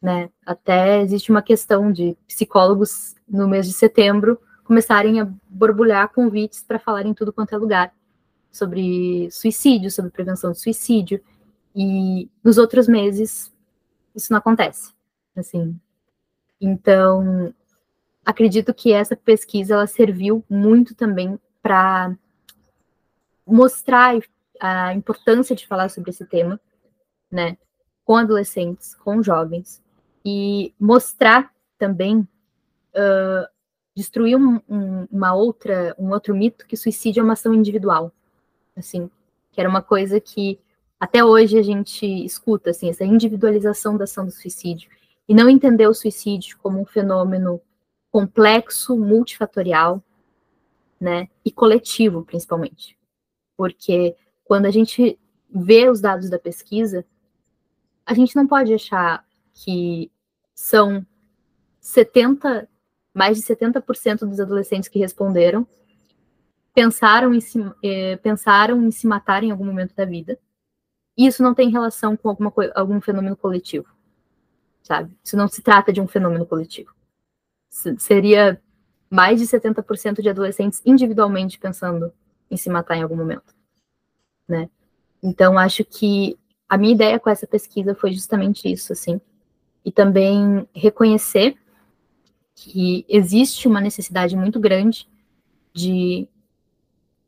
né? 0.00 0.30
Até 0.44 1.02
existe 1.02 1.30
uma 1.30 1.42
questão 1.42 1.90
de 1.90 2.16
psicólogos 2.26 3.14
no 3.28 3.48
mês 3.48 3.66
de 3.66 3.72
setembro 3.72 4.40
começarem 4.64 5.20
a 5.20 5.28
borbulhar 5.48 6.12
convites 6.12 6.62
para 6.62 6.78
falar 6.78 7.06
em 7.06 7.14
tudo 7.14 7.32
quanto 7.32 7.54
é 7.54 7.58
lugar 7.58 7.92
sobre 8.52 9.28
suicídio, 9.30 9.90
sobre 9.90 10.10
prevenção 10.10 10.52
de 10.52 10.60
suicídio, 10.60 11.20
e 11.74 12.28
nos 12.42 12.58
outros 12.58 12.88
meses 12.88 13.52
isso 14.14 14.32
não 14.32 14.38
acontece, 14.38 14.92
assim. 15.36 15.78
Então, 16.60 17.52
acredito 18.24 18.72
que 18.72 18.92
essa 18.92 19.14
pesquisa 19.14 19.74
ela 19.74 19.86
serviu 19.86 20.44
muito 20.48 20.94
também 20.94 21.38
para 21.62 22.16
mostrar 23.46 24.18
a 24.60 24.94
importância 24.94 25.54
de 25.54 25.66
falar 25.66 25.88
sobre 25.88 26.10
esse 26.10 26.24
tema, 26.24 26.60
né, 27.30 27.56
com 28.04 28.16
adolescentes, 28.16 28.94
com 28.94 29.22
jovens, 29.22 29.82
e 30.24 30.74
mostrar 30.78 31.52
também, 31.78 32.20
uh, 32.20 33.48
destruir 33.94 34.36
um, 34.36 34.60
um, 34.68 35.06
uma 35.10 35.34
outra, 35.34 35.94
um 35.98 36.10
outro 36.10 36.34
mito 36.34 36.66
que 36.66 36.76
suicídio 36.76 37.20
é 37.20 37.24
uma 37.24 37.34
ação 37.34 37.54
individual, 37.54 38.12
assim, 38.76 39.10
que 39.52 39.60
era 39.60 39.68
uma 39.68 39.82
coisa 39.82 40.20
que 40.20 40.58
até 40.98 41.24
hoje 41.24 41.58
a 41.58 41.62
gente 41.62 42.06
escuta, 42.24 42.70
assim, 42.70 42.88
essa 42.88 43.04
individualização 43.04 43.96
da 43.96 44.04
ação 44.04 44.24
do 44.24 44.30
suicídio, 44.30 44.90
e 45.28 45.34
não 45.34 45.48
entender 45.48 45.86
o 45.86 45.94
suicídio 45.94 46.58
como 46.58 46.80
um 46.80 46.84
fenômeno 46.84 47.60
complexo, 48.10 48.96
multifatorial, 48.96 50.02
né, 50.98 51.28
e 51.44 51.50
coletivo, 51.50 52.24
principalmente. 52.24 52.95
Porque 53.56 54.14
quando 54.44 54.66
a 54.66 54.70
gente 54.70 55.18
vê 55.48 55.88
os 55.88 56.00
dados 56.00 56.28
da 56.28 56.38
pesquisa, 56.38 57.04
a 58.04 58.14
gente 58.14 58.36
não 58.36 58.46
pode 58.46 58.72
achar 58.72 59.24
que 59.52 60.10
são 60.54 61.04
70, 61.80 62.68
mais 63.14 63.36
de 63.36 63.42
70% 63.42 64.20
dos 64.20 64.40
adolescentes 64.40 64.88
que 64.88 64.98
responderam 64.98 65.66
pensaram 66.76 67.32
em, 67.32 67.40
se, 67.40 67.58
eh, 67.82 68.16
pensaram 68.18 68.84
em 68.84 68.90
se 68.90 69.06
matar 69.06 69.42
em 69.42 69.50
algum 69.50 69.64
momento 69.64 69.94
da 69.94 70.04
vida. 70.04 70.38
E 71.16 71.26
isso 71.26 71.42
não 71.42 71.54
tem 71.54 71.70
relação 71.70 72.14
com 72.14 72.28
alguma, 72.28 72.52
algum 72.74 73.00
fenômeno 73.00 73.34
coletivo, 73.34 73.88
sabe? 74.82 75.10
Isso 75.24 75.38
não 75.38 75.48
se 75.48 75.62
trata 75.62 75.90
de 75.90 76.02
um 76.02 76.06
fenômeno 76.06 76.44
coletivo. 76.44 76.94
Seria 77.70 78.60
mais 79.08 79.40
de 79.40 79.46
70% 79.46 80.20
de 80.20 80.28
adolescentes 80.28 80.82
individualmente 80.84 81.58
pensando 81.58 82.12
em 82.50 82.56
se 82.56 82.70
matar 82.70 82.96
em 82.96 83.02
algum 83.02 83.16
momento, 83.16 83.54
né? 84.48 84.68
Então, 85.22 85.58
acho 85.58 85.84
que 85.84 86.38
a 86.68 86.76
minha 86.76 86.94
ideia 86.94 87.18
com 87.18 87.30
essa 87.30 87.46
pesquisa 87.46 87.94
foi 87.94 88.12
justamente 88.12 88.70
isso, 88.70 88.92
assim, 88.92 89.20
e 89.84 89.90
também 89.92 90.68
reconhecer 90.74 91.56
que 92.54 93.04
existe 93.08 93.68
uma 93.68 93.80
necessidade 93.80 94.36
muito 94.36 94.58
grande 94.58 95.08
de 95.72 96.28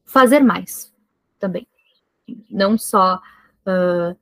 fazer 0.05 0.41
mais 0.41 0.93
também. 1.39 1.67
Não 2.51 2.77
só 2.79 3.17
uh, 3.67 4.17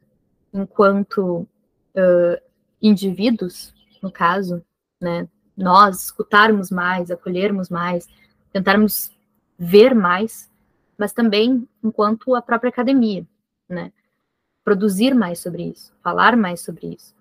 enquanto 0.53 1.47
uh, 1.95 2.43
indivíduos, 2.83 3.73
no 4.03 4.11
caso, 4.11 4.63
né, 5.01 5.29
nós 5.57 6.05
escutarmos 6.05 6.71
mais, 6.71 7.11
acolhermos 7.11 7.71
mais, 7.71 8.09
tentarmos 8.53 9.11
ver 9.59 9.95
mais, 9.95 10.51
mas 10.99 11.13
também 11.13 11.69
enquanto 11.83 12.35
a 12.35 12.43
própria 12.43 12.71
academia, 12.71 13.27
né, 13.69 13.93
produzir 14.65 15.15
mais 15.15 15.39
sobre 15.39 15.65
isso, 15.65 15.93
falar 16.03 16.37
mais 16.37 16.61
sobre 16.61 16.95
isso 16.95 17.17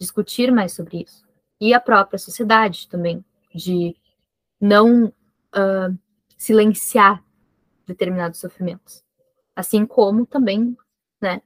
discutir 0.00 0.50
mais 0.50 0.72
sobre 0.72 1.02
isso. 1.02 1.22
E 1.60 1.74
a 1.74 1.78
própria 1.78 2.18
sociedade 2.18 2.88
também, 2.88 3.22
de 3.54 3.94
não 4.58 5.04
uh, 5.06 5.98
silenciar 6.38 7.22
determinados 7.86 8.40
sofrimentos. 8.40 9.04
Assim 9.54 9.84
como 9.84 10.24
também, 10.24 10.74
né, 11.20 11.42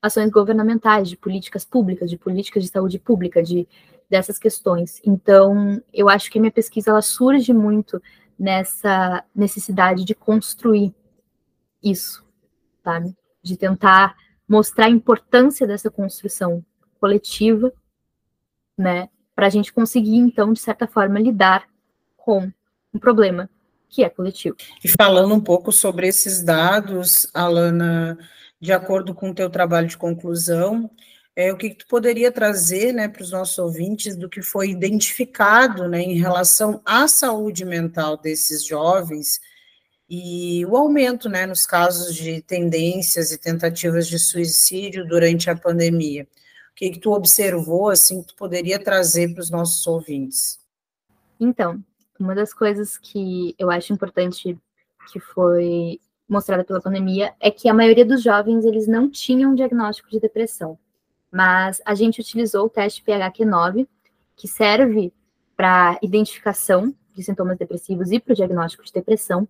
ações 0.00 0.30
governamentais, 0.30 1.10
de 1.10 1.16
políticas 1.16 1.64
públicas, 1.64 2.08
de 2.08 2.16
políticas 2.16 2.62
de 2.62 2.70
saúde 2.70 2.98
pública, 2.98 3.42
de 3.42 3.68
dessas 4.08 4.38
questões. 4.38 5.00
Então, 5.04 5.80
eu 5.92 6.08
acho 6.08 6.30
que 6.30 6.38
a 6.38 6.40
minha 6.40 6.50
pesquisa 6.50 6.90
ela 6.90 7.02
surge 7.02 7.52
muito 7.52 8.02
nessa 8.36 9.22
necessidade 9.32 10.04
de 10.04 10.14
construir 10.16 10.92
isso, 11.82 12.24
sabe? 12.82 13.16
De 13.42 13.56
tentar 13.56 14.16
mostrar 14.48 14.86
a 14.86 14.90
importância 14.90 15.66
dessa 15.66 15.90
construção 15.90 16.64
coletiva, 17.00 17.72
né? 18.76 19.08
Para 19.34 19.46
a 19.46 19.50
gente 19.50 19.72
conseguir, 19.72 20.16
então, 20.16 20.52
de 20.52 20.60
certa 20.60 20.86
forma, 20.86 21.18
lidar 21.18 21.66
com 22.16 22.50
um 22.92 22.98
problema 22.98 23.48
que 23.88 24.04
é 24.04 24.08
coletivo. 24.08 24.56
E 24.84 24.88
falando 24.88 25.34
um 25.34 25.40
pouco 25.40 25.72
sobre 25.72 26.06
esses 26.06 26.42
dados, 26.42 27.28
Alana, 27.34 28.18
de 28.60 28.72
acordo 28.72 29.14
com 29.14 29.30
o 29.30 29.34
teu 29.34 29.50
trabalho 29.50 29.88
de 29.88 29.96
conclusão, 29.96 30.90
é, 31.34 31.52
o 31.52 31.56
que, 31.56 31.70
que 31.70 31.76
tu 31.76 31.86
poderia 31.86 32.30
trazer 32.30 32.92
né, 32.92 33.08
para 33.08 33.22
os 33.22 33.30
nossos 33.30 33.58
ouvintes 33.58 34.16
do 34.16 34.28
que 34.28 34.42
foi 34.42 34.70
identificado 34.70 35.88
né, 35.88 36.00
em 36.02 36.18
relação 36.18 36.82
à 36.84 37.08
saúde 37.08 37.64
mental 37.64 38.16
desses 38.16 38.64
jovens 38.64 39.40
e 40.10 40.66
o 40.66 40.76
aumento 40.76 41.28
né, 41.28 41.46
nos 41.46 41.64
casos 41.64 42.14
de 42.14 42.42
tendências 42.42 43.30
e 43.30 43.38
tentativas 43.38 44.08
de 44.08 44.18
suicídio 44.18 45.06
durante 45.06 45.48
a 45.48 45.56
pandemia? 45.56 46.24
O 46.72 46.74
que, 46.74 46.90
que 46.90 46.98
tu 46.98 47.12
observou, 47.12 47.88
assim, 47.88 48.22
que 48.22 48.28
tu 48.28 48.36
poderia 48.36 48.78
trazer 48.78 49.32
para 49.32 49.42
os 49.42 49.50
nossos 49.50 49.86
ouvintes? 49.86 50.58
Então, 51.38 51.82
uma 52.18 52.34
das 52.34 52.52
coisas 52.52 52.98
que 52.98 53.54
eu 53.58 53.70
acho 53.70 53.92
importante 53.92 54.58
que 55.12 55.20
foi 55.20 56.00
mostrada 56.28 56.64
pela 56.64 56.80
pandemia 56.80 57.32
é 57.40 57.50
que 57.50 57.68
a 57.68 57.74
maioria 57.74 58.04
dos 58.04 58.22
jovens 58.22 58.64
eles 58.64 58.88
não 58.88 59.08
tinham 59.08 59.54
diagnóstico 59.54 60.10
de 60.10 60.18
depressão 60.18 60.78
mas 61.30 61.80
a 61.84 61.94
gente 61.94 62.20
utilizou 62.20 62.66
o 62.66 62.70
teste 62.70 63.02
PHQ-9, 63.04 63.86
que 64.36 64.48
serve 64.48 65.12
para 65.56 65.98
identificação 66.02 66.94
de 67.14 67.22
sintomas 67.22 67.58
depressivos 67.58 68.10
e 68.10 68.18
para 68.18 68.32
o 68.32 68.36
diagnóstico 68.36 68.84
de 68.84 68.92
depressão. 68.92 69.46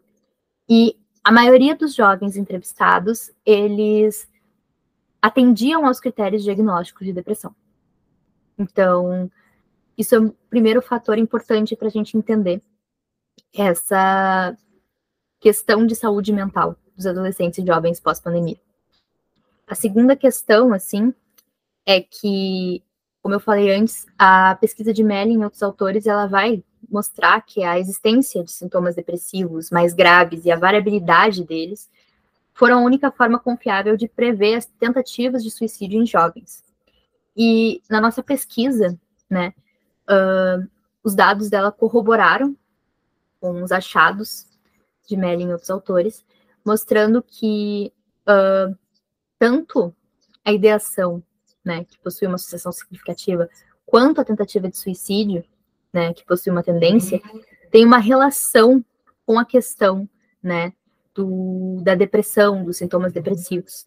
E 0.70 0.96
a 1.24 1.32
maioria 1.32 1.74
dos 1.74 1.94
jovens 1.96 2.36
entrevistados, 2.36 3.32
eles 3.44 4.30
atendiam 5.20 5.84
aos 5.84 5.98
critérios 5.98 6.42
de 6.42 6.46
diagnóstico 6.46 7.04
de 7.04 7.12
depressão. 7.12 7.54
Então, 8.56 9.30
isso 9.98 10.14
é 10.14 10.18
o 10.18 10.32
primeiro 10.48 10.80
fator 10.80 11.18
importante 11.18 11.74
para 11.74 11.88
a 11.88 11.90
gente 11.90 12.16
entender 12.16 12.62
essa 13.52 14.56
questão 15.40 15.84
de 15.84 15.96
saúde 15.96 16.32
mental 16.32 16.76
dos 16.94 17.06
adolescentes 17.06 17.58
e 17.58 17.66
jovens 17.66 17.98
pós-pandemia. 17.98 18.60
A 19.66 19.74
segunda 19.74 20.14
questão, 20.14 20.72
assim, 20.72 21.12
é 21.84 22.00
que, 22.00 22.82
como 23.30 23.36
eu 23.36 23.40
falei 23.40 23.72
antes, 23.72 24.08
a 24.18 24.56
pesquisa 24.56 24.92
de 24.92 25.04
Melling 25.04 25.40
e 25.40 25.44
outros 25.44 25.62
autores, 25.62 26.04
ela 26.04 26.26
vai 26.26 26.64
mostrar 26.90 27.40
que 27.42 27.62
a 27.62 27.78
existência 27.78 28.42
de 28.42 28.50
sintomas 28.50 28.96
depressivos 28.96 29.70
mais 29.70 29.94
graves 29.94 30.44
e 30.44 30.50
a 30.50 30.58
variabilidade 30.58 31.44
deles 31.44 31.88
foram 32.52 32.80
a 32.80 32.82
única 32.82 33.08
forma 33.12 33.38
confiável 33.38 33.96
de 33.96 34.08
prever 34.08 34.56
as 34.56 34.66
tentativas 34.66 35.44
de 35.44 35.50
suicídio 35.52 36.02
em 36.02 36.04
jovens. 36.04 36.64
E 37.36 37.80
na 37.88 38.00
nossa 38.00 38.20
pesquisa, 38.20 38.98
né, 39.30 39.54
uh, 40.08 40.68
os 41.04 41.14
dados 41.14 41.48
dela 41.48 41.70
corroboraram 41.70 42.56
com 43.40 43.62
os 43.62 43.70
achados 43.70 44.44
de 45.06 45.16
Melling 45.16 45.50
e 45.50 45.52
outros 45.52 45.70
autores, 45.70 46.24
mostrando 46.66 47.22
que 47.22 47.92
uh, 48.28 48.76
tanto 49.38 49.94
a 50.44 50.52
ideação 50.52 51.22
né, 51.64 51.84
que 51.84 51.98
possui 51.98 52.26
uma 52.26 52.36
associação 52.36 52.72
significativa, 52.72 53.48
quanto 53.86 54.20
a 54.20 54.24
tentativa 54.24 54.68
de 54.68 54.76
suicídio, 54.76 55.44
né, 55.92 56.14
que 56.14 56.24
possui 56.24 56.52
uma 56.52 56.62
tendência, 56.62 57.20
tem 57.70 57.84
uma 57.84 57.98
relação 57.98 58.84
com 59.26 59.38
a 59.38 59.44
questão, 59.44 60.08
né, 60.42 60.72
do, 61.14 61.80
da 61.82 61.94
depressão, 61.94 62.64
dos 62.64 62.78
sintomas 62.78 63.12
depressivos. 63.12 63.86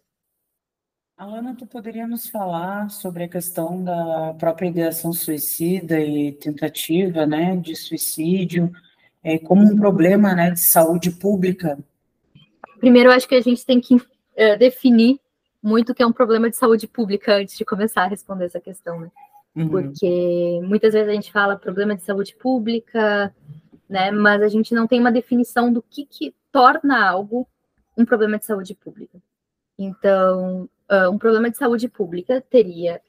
Alana, 1.16 1.54
tu 1.56 1.64
poderia 1.64 2.08
nos 2.08 2.28
falar 2.28 2.90
sobre 2.90 3.24
a 3.24 3.28
questão 3.28 3.82
da 3.84 4.34
própria 4.38 4.68
ideação 4.68 5.12
suicida 5.12 6.00
e 6.00 6.32
tentativa, 6.32 7.24
né, 7.24 7.56
de 7.56 7.76
suicídio, 7.76 8.72
é, 9.22 9.38
como 9.38 9.62
um 9.62 9.76
problema, 9.76 10.34
né, 10.34 10.50
de 10.50 10.60
saúde 10.60 11.10
pública? 11.12 11.78
Primeiro, 12.78 13.10
eu 13.10 13.14
acho 13.14 13.28
que 13.28 13.34
a 13.34 13.40
gente 13.40 13.64
tem 13.64 13.80
que 13.80 13.94
uh, 13.94 14.58
definir 14.58 15.18
muito 15.64 15.94
que 15.94 16.02
é 16.02 16.06
um 16.06 16.12
problema 16.12 16.50
de 16.50 16.56
saúde 16.56 16.86
pública 16.86 17.36
antes 17.36 17.56
de 17.56 17.64
começar 17.64 18.02
a 18.02 18.06
responder 18.06 18.44
essa 18.44 18.60
questão, 18.60 19.00
né? 19.00 19.10
Uhum. 19.56 19.68
Porque 19.70 20.60
muitas 20.62 20.92
vezes 20.92 21.08
a 21.08 21.14
gente 21.14 21.32
fala 21.32 21.56
problema 21.56 21.96
de 21.96 22.02
saúde 22.02 22.36
pública, 22.36 23.34
né? 23.88 24.10
Mas 24.10 24.42
a 24.42 24.48
gente 24.48 24.74
não 24.74 24.86
tem 24.86 25.00
uma 25.00 25.10
definição 25.10 25.72
do 25.72 25.80
que, 25.80 26.04
que 26.04 26.34
torna 26.52 27.08
algo 27.08 27.48
um 27.96 28.04
problema 28.04 28.38
de 28.38 28.44
saúde 28.44 28.74
pública. 28.74 29.18
Então, 29.78 30.68
uh, 30.90 31.10
um 31.10 31.16
problema 31.16 31.50
de 31.50 31.56
saúde 31.56 31.88
pública 31.88 32.44
teria 32.50 33.00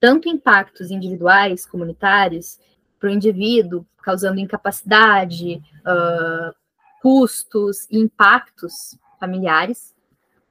tanto 0.00 0.28
impactos 0.28 0.90
individuais, 0.90 1.64
comunitários, 1.64 2.58
para 2.98 3.08
o 3.08 3.12
indivíduo, 3.12 3.86
causando 4.02 4.40
incapacidade, 4.40 5.62
uh, 5.86 6.54
custos 7.00 7.86
e 7.88 7.98
impactos 7.98 8.98
familiares, 9.20 9.93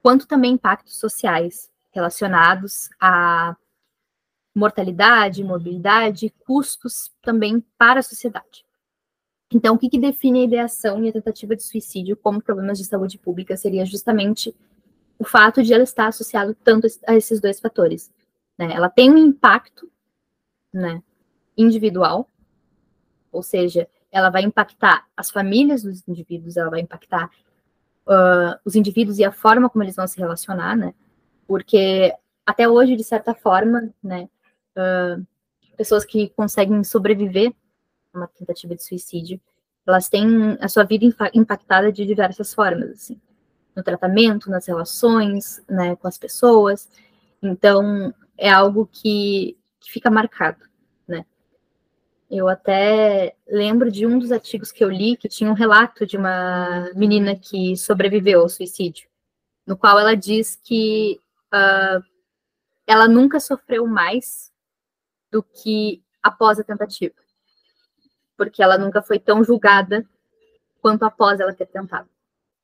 quanto 0.04 0.28
também 0.28 0.52
impactos 0.52 0.98
sociais 1.00 1.72
relacionados 1.92 2.90
à 3.00 3.56
mortalidade, 4.54 5.44
mobilidade, 5.44 6.30
custos 6.46 7.10
também 7.22 7.64
para 7.78 8.02
a 8.02 8.04
sociedade. 8.04 8.66
Então, 9.52 9.76
o 9.76 9.78
que, 9.78 9.90
que, 9.90 10.00
define 10.00 10.42
a 10.42 10.44
ideação 10.44 11.04
e 11.04 11.10
a 11.10 11.14
tentativa 11.14 11.56
de 11.56 11.64
suicídio 11.64 12.18
como 12.18 12.42
problemas 12.42 12.78
de 12.78 12.86
saúde 12.86 13.18
pública 13.18 13.56
seria 13.56 13.86
justamente 13.86 14.54
o 15.18 15.24
fato 15.24 15.64
de 15.64 15.74
ela 15.74 15.84
estar 15.84 16.08
associado 16.08 16.54
tanto 16.56 16.88
a 17.08 17.16
esses 17.16 17.40
dois 17.40 17.60
fatores. 17.60 18.12
Né? 18.58 18.74
Ela 18.74 18.90
tem 18.90 19.10
um 19.10 19.18
impacto 19.18 19.90
né, 20.74 21.02
individual, 21.56 22.28
ou 23.32 23.42
seja, 23.42 23.88
ela 24.12 24.30
vai 24.30 24.44
impactar 24.44 25.08
as 25.16 25.32
famílias 25.32 25.84
dos 25.84 26.06
indivíduos, 26.08 26.58
ela 26.58 26.70
vai 26.70 26.82
impactar 26.82 27.32
uh, 28.08 28.60
os 28.66 28.76
indivíduos 28.76 29.20
e 29.20 29.24
a 29.24 29.32
forma 29.32 29.70
como 29.70 29.84
eles 29.84 29.96
vão 29.96 30.08
se 30.08 30.18
relacionar, 30.20 30.76
né? 30.76 30.94
Porque 31.48 32.14
até 32.46 32.68
hoje, 32.68 32.96
de 32.96 33.04
certa 33.04 33.34
forma, 33.34 33.90
né, 34.04 34.30
uh, 34.78 35.26
pessoas 35.78 36.06
que 36.06 36.30
conseguem 36.30 36.84
sobreviver 36.84 37.54
a 38.14 38.20
uma 38.20 38.28
tentativa 38.28 38.76
de 38.76 38.84
suicídio, 38.84 39.40
elas 39.86 40.08
têm 40.08 40.58
a 40.62 40.68
sua 40.68 40.84
vida 40.84 41.06
impactada 41.34 41.92
de 41.92 42.06
diversas 42.06 42.54
formas, 42.54 42.90
assim, 42.92 43.20
no 43.76 43.84
tratamento, 43.84 44.50
nas 44.50 44.66
relações, 44.66 45.62
né, 45.70 45.96
com 45.96 46.08
as 46.08 46.18
pessoas. 46.18 46.90
Então, 47.42 48.14
é 48.38 48.50
algo 48.50 48.88
que, 48.90 49.58
que 49.80 49.92
fica 49.92 50.10
marcado. 50.10 50.64
Eu 52.36 52.50
até 52.50 53.36
lembro 53.48 53.92
de 53.92 54.08
um 54.08 54.18
dos 54.18 54.32
artigos 54.32 54.72
que 54.72 54.84
eu 54.84 54.90
li 54.90 55.16
que 55.16 55.30
tinha 55.30 55.48
um 55.48 55.54
relato 55.54 56.04
de 56.04 56.18
uma 56.18 56.90
menina 56.96 57.36
que 57.36 57.78
sobreviveu 57.78 58.42
ao 58.42 58.50
suicídio, 58.50 59.08
no 59.68 59.78
qual 59.78 60.00
ela 60.00 60.16
diz 60.16 60.56
que 60.56 61.20
uh, 61.54 62.04
ela 62.88 63.08
nunca 63.08 63.40
sofreu 63.40 63.86
mais 63.86 64.52
do 65.32 65.44
que 65.44 66.02
após 66.24 66.60
a 66.60 66.64
tentativa, 66.64 67.14
porque 68.36 68.64
ela 68.64 68.80
nunca 68.80 69.04
foi 69.04 69.20
tão 69.20 69.44
julgada 69.44 70.04
quanto 70.82 71.04
após 71.06 71.40
ela 71.40 71.54
ter 71.54 71.68
tentado. 71.68 72.10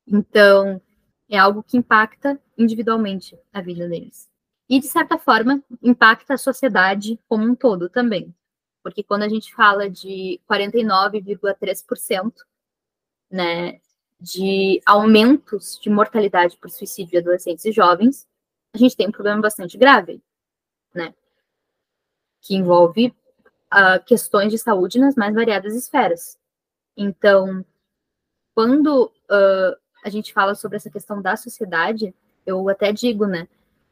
Então, 0.04 0.82
é 1.28 1.38
algo 1.38 1.62
que 1.62 1.76
impacta 1.76 2.40
individualmente 2.58 3.38
a 3.52 3.60
vida 3.60 3.88
deles. 3.88 4.28
E, 4.68 4.80
de 4.80 4.88
certa 4.88 5.16
forma, 5.16 5.62
impacta 5.80 6.34
a 6.34 6.38
sociedade 6.38 7.20
como 7.28 7.44
um 7.44 7.54
todo 7.54 7.88
também 7.88 8.34
porque 8.82 9.02
quando 9.02 9.22
a 9.22 9.28
gente 9.28 9.54
fala 9.54 9.88
de 9.88 10.40
49,3%, 10.50 12.32
né, 13.30 13.80
de 14.20 14.82
aumentos 14.84 15.78
de 15.80 15.88
mortalidade 15.88 16.56
por 16.56 16.70
suicídio 16.70 17.12
de 17.12 17.18
adolescentes 17.18 17.64
e 17.64 17.72
jovens, 17.72 18.28
a 18.74 18.78
gente 18.78 18.96
tem 18.96 19.08
um 19.08 19.12
problema 19.12 19.40
bastante 19.40 19.78
grave, 19.78 20.22
né, 20.94 21.14
que 22.40 22.54
envolve 22.54 23.14
uh, 23.72 24.04
questões 24.06 24.50
de 24.50 24.58
saúde 24.58 24.98
nas 24.98 25.14
mais 25.14 25.34
variadas 25.34 25.74
esferas. 25.74 26.38
Então, 26.96 27.64
quando 28.54 29.06
uh, 29.06 29.76
a 30.04 30.10
gente 30.10 30.32
fala 30.32 30.54
sobre 30.54 30.76
essa 30.76 30.90
questão 30.90 31.22
da 31.22 31.36
sociedade, 31.36 32.14
eu 32.44 32.68
até 32.68 32.92
digo, 32.92 33.26
né, 33.26 33.48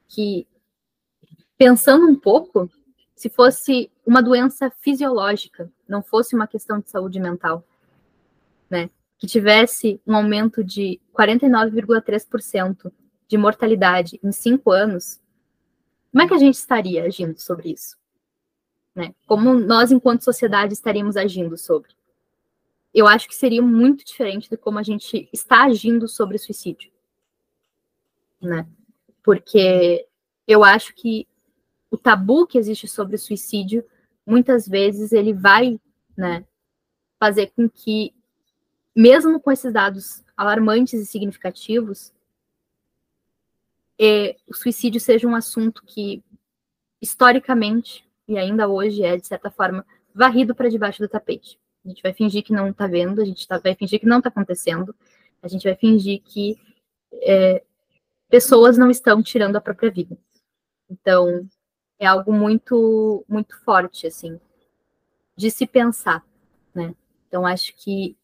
que 0.08 0.46
pensando 1.56 2.06
um 2.06 2.18
pouco, 2.18 2.70
se 3.14 3.28
fosse 3.28 3.90
uma 4.08 4.22
doença 4.22 4.70
fisiológica, 4.70 5.70
não 5.86 6.02
fosse 6.02 6.34
uma 6.34 6.46
questão 6.46 6.80
de 6.80 6.88
saúde 6.88 7.20
mental, 7.20 7.62
né? 8.70 8.88
Que 9.18 9.26
tivesse 9.26 10.00
um 10.06 10.16
aumento 10.16 10.64
de 10.64 10.98
49,3% 11.14 12.90
de 13.28 13.36
mortalidade 13.36 14.18
em 14.24 14.32
cinco 14.32 14.70
anos, 14.70 15.20
como 16.10 16.22
é 16.22 16.26
que 16.26 16.32
a 16.32 16.38
gente 16.38 16.54
estaria 16.54 17.04
agindo 17.04 17.38
sobre 17.38 17.70
isso? 17.70 17.98
Né? 18.94 19.14
Como 19.26 19.52
nós, 19.52 19.92
enquanto 19.92 20.24
sociedade, 20.24 20.72
estaríamos 20.72 21.14
agindo 21.14 21.58
sobre? 21.58 21.90
Eu 22.94 23.06
acho 23.06 23.28
que 23.28 23.36
seria 23.36 23.60
muito 23.60 24.06
diferente 24.06 24.48
de 24.48 24.56
como 24.56 24.78
a 24.78 24.82
gente 24.82 25.28
está 25.30 25.64
agindo 25.64 26.08
sobre 26.08 26.38
suicídio. 26.38 26.90
Né? 28.40 28.66
Porque 29.22 30.08
eu 30.46 30.64
acho 30.64 30.94
que 30.94 31.28
o 31.90 31.96
tabu 31.96 32.46
que 32.46 32.58
existe 32.58 32.88
sobre 32.88 33.16
o 33.16 33.18
suicídio, 33.18 33.84
muitas 34.28 34.68
vezes, 34.68 35.10
ele 35.10 35.32
vai 35.32 35.80
né, 36.14 36.44
fazer 37.18 37.50
com 37.56 37.68
que, 37.68 38.14
mesmo 38.94 39.40
com 39.40 39.50
esses 39.50 39.72
dados 39.72 40.22
alarmantes 40.36 41.00
e 41.00 41.06
significativos, 41.06 42.12
é, 43.98 44.36
o 44.46 44.54
suicídio 44.54 45.00
seja 45.00 45.26
um 45.26 45.34
assunto 45.34 45.82
que, 45.84 46.22
historicamente, 47.00 48.06
e 48.28 48.36
ainda 48.36 48.68
hoje 48.68 49.02
é, 49.02 49.16
de 49.16 49.26
certa 49.26 49.50
forma, 49.50 49.84
varrido 50.14 50.54
para 50.54 50.68
debaixo 50.68 51.00
do 51.00 51.08
tapete. 51.08 51.58
A 51.84 51.88
gente 51.88 52.02
vai 52.02 52.12
fingir 52.12 52.42
que 52.42 52.52
não 52.52 52.68
está 52.68 52.86
vendo, 52.86 53.22
a 53.22 53.24
gente 53.24 53.48
tá, 53.48 53.58
vai 53.58 53.74
fingir 53.74 53.98
que 53.98 54.06
não 54.06 54.18
está 54.18 54.28
acontecendo, 54.28 54.94
a 55.42 55.48
gente 55.48 55.64
vai 55.64 55.74
fingir 55.74 56.20
que 56.22 56.60
é, 57.22 57.64
pessoas 58.28 58.76
não 58.76 58.90
estão 58.90 59.22
tirando 59.22 59.56
a 59.56 59.60
própria 59.60 59.90
vida. 59.90 60.18
Então, 60.90 61.48
é 61.98 62.06
algo 62.06 62.32
muito, 62.32 63.24
muito 63.28 63.58
forte, 63.64 64.06
assim, 64.06 64.40
de 65.36 65.50
se 65.50 65.66
pensar, 65.66 66.24
né? 66.74 66.94
Então, 67.26 67.46
acho 67.46 67.74
que 67.76 68.16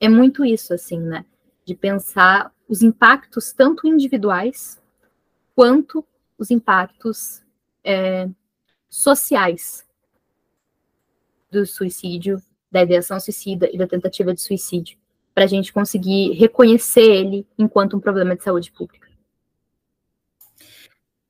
é 0.00 0.08
muito 0.08 0.44
isso, 0.44 0.72
assim, 0.72 0.98
né? 0.98 1.24
De 1.64 1.74
pensar 1.74 2.52
os 2.68 2.82
impactos 2.82 3.52
tanto 3.52 3.86
individuais 3.86 4.80
quanto 5.54 6.04
os 6.38 6.50
impactos 6.50 7.42
é, 7.82 8.28
sociais 8.88 9.86
do 11.50 11.66
suicídio, 11.66 12.40
da 12.70 12.82
ideação 12.82 13.18
suicida 13.18 13.68
e 13.72 13.78
da 13.78 13.86
tentativa 13.86 14.32
de 14.34 14.40
suicídio, 14.40 14.98
para 15.34 15.44
a 15.44 15.48
gente 15.48 15.72
conseguir 15.72 16.32
reconhecer 16.32 17.00
ele 17.02 17.46
enquanto 17.58 17.96
um 17.96 18.00
problema 18.00 18.36
de 18.36 18.44
saúde 18.44 18.70
pública. 18.70 19.07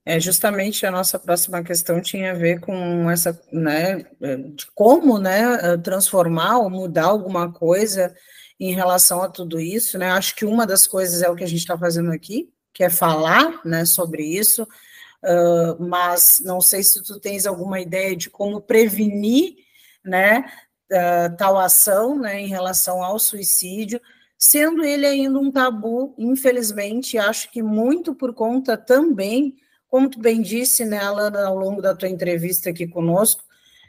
É, 0.09 0.19
justamente 0.19 0.87
a 0.87 0.91
nossa 0.91 1.19
próxima 1.19 1.63
questão 1.63 2.01
tinha 2.01 2.31
a 2.31 2.35
ver 2.35 2.61
com 2.61 3.11
essa, 3.11 3.39
né, 3.53 4.07
de 4.55 4.67
como, 4.75 5.19
né, 5.19 5.77
transformar 5.85 6.61
ou 6.61 6.71
mudar 6.71 7.05
alguma 7.05 7.53
coisa 7.53 8.15
em 8.59 8.73
relação 8.73 9.21
a 9.21 9.29
tudo 9.29 9.61
isso, 9.61 9.99
né, 9.99 10.11
acho 10.11 10.35
que 10.35 10.47
uma 10.47 10.67
das 10.67 10.87
coisas 10.87 11.21
é 11.21 11.29
o 11.29 11.37
que 11.37 11.45
a 11.45 11.47
gente 11.47 11.59
está 11.59 11.77
fazendo 11.77 12.11
aqui, 12.11 12.51
que 12.73 12.83
é 12.83 12.89
falar 12.89 13.61
né, 13.67 13.85
sobre 13.85 14.23
isso, 14.23 14.63
uh, 14.63 15.87
mas 15.87 16.41
não 16.43 16.59
sei 16.63 16.83
se 16.83 17.03
tu 17.03 17.21
tens 17.21 17.45
alguma 17.45 17.79
ideia 17.79 18.17
de 18.17 18.31
como 18.31 18.63
prevenir 18.63 19.57
né, 20.03 20.51
uh, 20.91 21.37
tal 21.37 21.59
ação 21.59 22.19
né, 22.19 22.41
em 22.41 22.49
relação 22.49 23.05
ao 23.05 23.19
suicídio, 23.19 24.01
sendo 24.39 24.83
ele 24.83 25.05
ainda 25.05 25.39
um 25.39 25.53
tabu, 25.53 26.15
infelizmente, 26.17 27.19
acho 27.19 27.51
que 27.51 27.63
muito 27.63 28.15
por 28.15 28.33
conta 28.33 28.75
também, 28.75 29.55
como 29.89 30.09
tu 30.09 30.19
bem 30.19 30.43
disse, 30.43 30.85
né, 30.85 30.99
Alana, 30.99 31.47
ao 31.47 31.57
longo 31.57 31.81
da 31.81 31.95
tua 31.95 32.09
entrevista 32.09 32.71
aqui 32.71 32.87
conosco, 32.87 33.43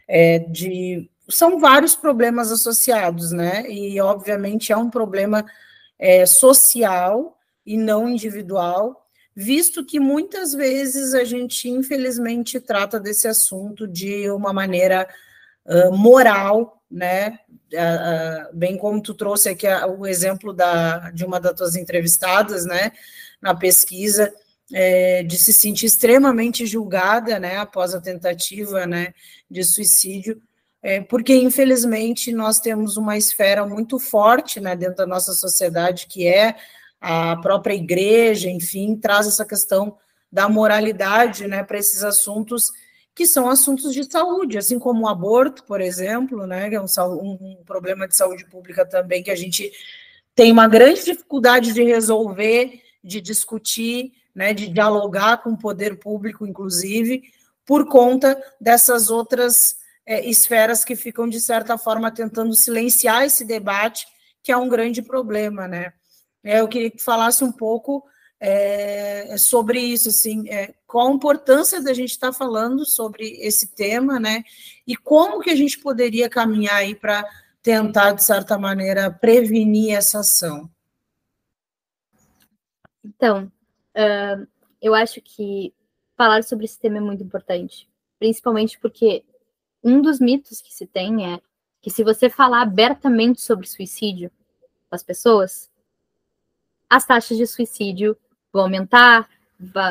é, 0.08 0.40
de 0.40 1.10
são 1.28 1.60
vários 1.60 1.96
problemas 1.96 2.52
associados, 2.52 3.32
né? 3.32 3.70
E 3.70 4.02
obviamente 4.02 4.72
é 4.72 4.78
um 4.78 4.90
problema 4.90 5.46
é, 6.00 6.26
social 6.26 7.38
e 7.64 7.78
não 7.78 8.10
individual, 8.10 9.06
visto 9.36 9.86
que 9.86 10.00
muitas 10.00 10.54
vezes 10.54 11.14
a 11.14 11.24
gente, 11.24 11.70
infelizmente, 11.70 12.60
trata 12.60 13.00
desse 13.00 13.28
assunto 13.28 13.88
de 13.88 14.30
uma 14.32 14.52
maneira 14.52 15.08
uh, 15.66 15.96
moral, 15.96 16.82
né? 16.90 17.40
Bem 18.52 18.76
como 18.76 19.00
tu 19.00 19.14
trouxe 19.14 19.50
aqui 19.50 19.68
o 19.68 20.08
exemplo 20.08 20.52
da, 20.52 21.12
de 21.12 21.24
uma 21.24 21.40
das 21.40 21.54
tuas 21.54 21.76
entrevistadas, 21.76 22.66
né? 22.66 22.92
Na 23.40 23.54
pesquisa, 23.54 24.34
é, 24.74 25.24
de 25.24 25.38
se 25.38 25.54
sentir 25.54 25.86
extremamente 25.86 26.66
julgada, 26.66 27.40
né? 27.40 27.58
Após 27.58 27.94
a 27.94 28.02
tentativa, 28.02 28.86
né? 28.86 29.14
De 29.50 29.64
suicídio. 29.64 30.42
É, 30.82 31.02
porque 31.02 31.36
infelizmente 31.36 32.32
nós 32.32 32.60
temos 32.60 32.96
uma 32.96 33.18
esfera 33.18 33.66
muito 33.66 34.00
forte 34.00 34.62
né, 34.62 34.78
dentro 34.78 34.96
da 34.96 35.06
nossa 35.06 35.34
sociedade 35.34 36.08
que 36.08 36.26
é 36.26 36.56
a 37.02 37.36
própria 37.38 37.74
igreja, 37.74 38.50
enfim, 38.50 38.96
traz 38.96 39.28
essa 39.28 39.46
questão 39.46 39.98
da 40.32 40.48
moralidade 40.48 41.48
né, 41.48 41.64
para 41.64 41.78
esses 41.78 42.04
assuntos 42.04 42.72
que 43.14 43.26
são 43.26 43.50
assuntos 43.50 43.94
de 43.94 44.10
saúde, 44.10 44.58
assim 44.58 44.80
como 44.80 45.04
o 45.04 45.08
aborto, 45.08 45.66
por 45.66 45.82
exemplo, 45.82 46.48
né, 46.48 46.70
que 46.70 46.76
é 46.76 46.82
um, 46.82 46.86
um 47.22 47.64
problema 47.66 48.08
de 48.08 48.16
saúde 48.16 48.46
pública 48.46 48.86
também 48.86 49.22
que 49.22 49.32
a 49.32 49.36
gente 49.36 49.72
tem 50.34 50.52
uma 50.52 50.68
grande 50.68 51.04
dificuldade 51.04 51.74
de 51.74 51.84
resolver, 51.84 52.82
de 53.04 53.20
discutir, 53.20 54.14
né, 54.34 54.54
de 54.54 54.68
dialogar 54.70 55.38
com 55.38 55.52
o 55.52 55.58
poder 55.58 56.00
público, 56.00 56.46
inclusive, 56.46 57.24
por 57.66 57.88
conta 57.88 58.42
dessas 58.60 59.10
outras 59.10 59.78
é, 60.06 60.28
esferas 60.28 60.84
que 60.84 60.96
ficam, 60.96 61.28
de 61.28 61.40
certa 61.40 61.78
forma, 61.78 62.12
tentando 62.12 62.54
silenciar 62.56 63.24
esse 63.24 63.46
debate, 63.46 64.08
que 64.42 64.52
é 64.52 64.58
um 64.58 64.70
grande 64.70 65.02
problema, 65.02 65.68
né? 65.68 65.94
É, 66.44 66.62
eu 66.62 66.68
queria 66.68 66.90
que 66.90 67.04
falasse 67.04 67.44
um 67.44 67.52
pouco 67.52 68.04
é, 68.40 69.36
sobre 69.38 69.80
isso, 69.80 70.10
assim, 70.10 70.48
é, 70.50 70.74
qual 70.88 71.10
a 71.10 71.14
importância 71.14 71.82
da 71.82 71.94
gente 71.94 72.12
estar 72.12 72.32
tá 72.32 72.34
falando 72.34 72.86
sobre 72.86 73.38
esse 73.42 73.68
tema, 73.68 74.20
né? 74.20 74.44
E 74.88 74.96
como 74.96 75.42
que 75.42 75.50
a 75.50 75.56
gente 75.56 75.80
poderia 75.80 76.30
caminhar 76.30 76.78
aí 76.78 76.96
para 76.96 77.24
tentar, 77.62 78.14
de 78.14 78.24
certa 78.24 78.58
maneira, 78.58 79.12
prevenir 79.12 79.96
essa 79.96 80.22
ação. 80.22 80.70
Então, 83.04 83.52
uh, 83.96 84.48
eu 84.82 84.94
acho 84.96 85.22
que 85.22 85.74
falar 86.18 86.44
sobre 86.44 86.66
esse 86.66 86.80
tema 86.80 86.98
é 86.98 87.02
muito 87.02 87.24
importante, 87.24 87.90
principalmente 88.18 88.80
porque 88.80 89.24
um 89.84 90.02
dos 90.02 90.20
mitos 90.20 90.62
que 90.62 90.74
se 90.74 90.86
tem 90.86 91.34
é 91.34 91.42
que 91.82 91.90
se 91.90 92.04
você 92.04 92.30
falar 92.30 92.62
abertamente 92.62 93.42
sobre 93.42 93.68
suicídio 93.68 94.30
com 94.90 94.96
as 94.96 95.04
pessoas, 95.04 95.70
as 96.90 97.06
taxas 97.06 97.38
de 97.38 97.48
suicídio 97.48 98.18
vão 98.52 98.64
aumentar, 98.64 99.30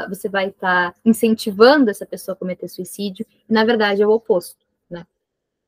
você 0.09 0.29
vai 0.29 0.49
estar 0.49 0.93
tá 0.93 1.01
incentivando 1.05 1.91
essa 1.91 2.07
pessoa 2.07 2.35
a 2.35 2.39
cometer 2.39 2.69
suicídio, 2.69 3.27
e 3.49 3.53
na 3.53 3.65
verdade 3.65 4.03
é 4.03 4.07
o 4.07 4.11
oposto, 4.11 4.65
né? 4.89 5.07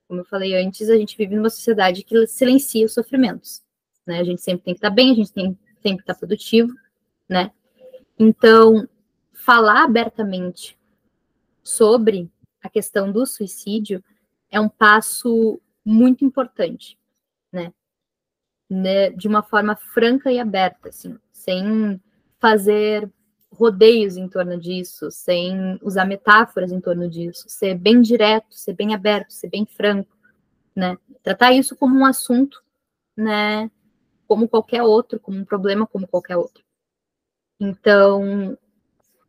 Como 0.09 0.21
eu 0.21 0.25
falei 0.25 0.57
antes, 0.57 0.89
a 0.89 0.97
gente 0.97 1.17
vive 1.17 1.37
numa 1.37 1.51
sociedade 1.51 2.03
que 2.03 2.27
silencia 2.27 2.85
os 2.87 2.95
sofrimentos, 2.95 3.63
né? 4.07 4.19
A 4.19 4.25
gente 4.25 4.41
sempre 4.41 4.65
tem 4.65 4.75
que 4.75 4.79
estar 4.79 4.89
tá 4.89 4.95
bem, 4.95 5.13
a 5.13 5.15
gente 5.15 5.33
tem 5.33 5.59
sempre 5.83 5.99
que 5.99 6.03
estar 6.03 6.15
tá 6.15 6.19
produtivo, 6.19 6.75
né? 7.29 7.53
Então, 8.23 8.87
falar 9.33 9.85
abertamente 9.85 10.79
sobre 11.63 12.31
a 12.63 12.69
questão 12.69 13.11
do 13.11 13.25
suicídio 13.25 14.05
é 14.51 14.61
um 14.61 14.69
passo 14.69 15.59
muito 15.83 16.23
importante, 16.23 16.99
né? 17.51 17.73
né, 18.69 19.09
de 19.09 19.27
uma 19.27 19.43
forma 19.43 19.75
franca 19.75 20.31
e 20.31 20.39
aberta, 20.39 20.91
assim, 20.91 21.19
sem 21.33 21.99
fazer 22.39 23.11
rodeios 23.51 24.19
em 24.19 24.29
torno 24.29 24.61
disso, 24.61 25.11
sem 25.11 25.79
usar 25.83 26.05
metáforas 26.05 26.71
em 26.73 26.81
torno 26.81 27.09
disso, 27.09 27.49
ser 27.49 27.75
bem 27.75 28.03
direto, 28.03 28.55
ser 28.55 28.75
bem 28.75 28.95
aberto, 28.95 29.33
ser 29.33 29.49
bem 29.49 29.65
franco, 29.65 30.15
né? 30.77 30.99
Tratar 31.23 31.53
isso 31.53 31.75
como 31.75 31.99
um 31.99 32.05
assunto, 32.05 32.63
né? 33.17 33.71
Como 34.29 34.47
qualquer 34.47 34.83
outro, 34.83 35.19
como 35.19 35.39
um 35.39 35.45
problema 35.45 35.87
como 35.87 36.07
qualquer 36.07 36.37
outro. 36.37 36.63
Então, 37.61 38.57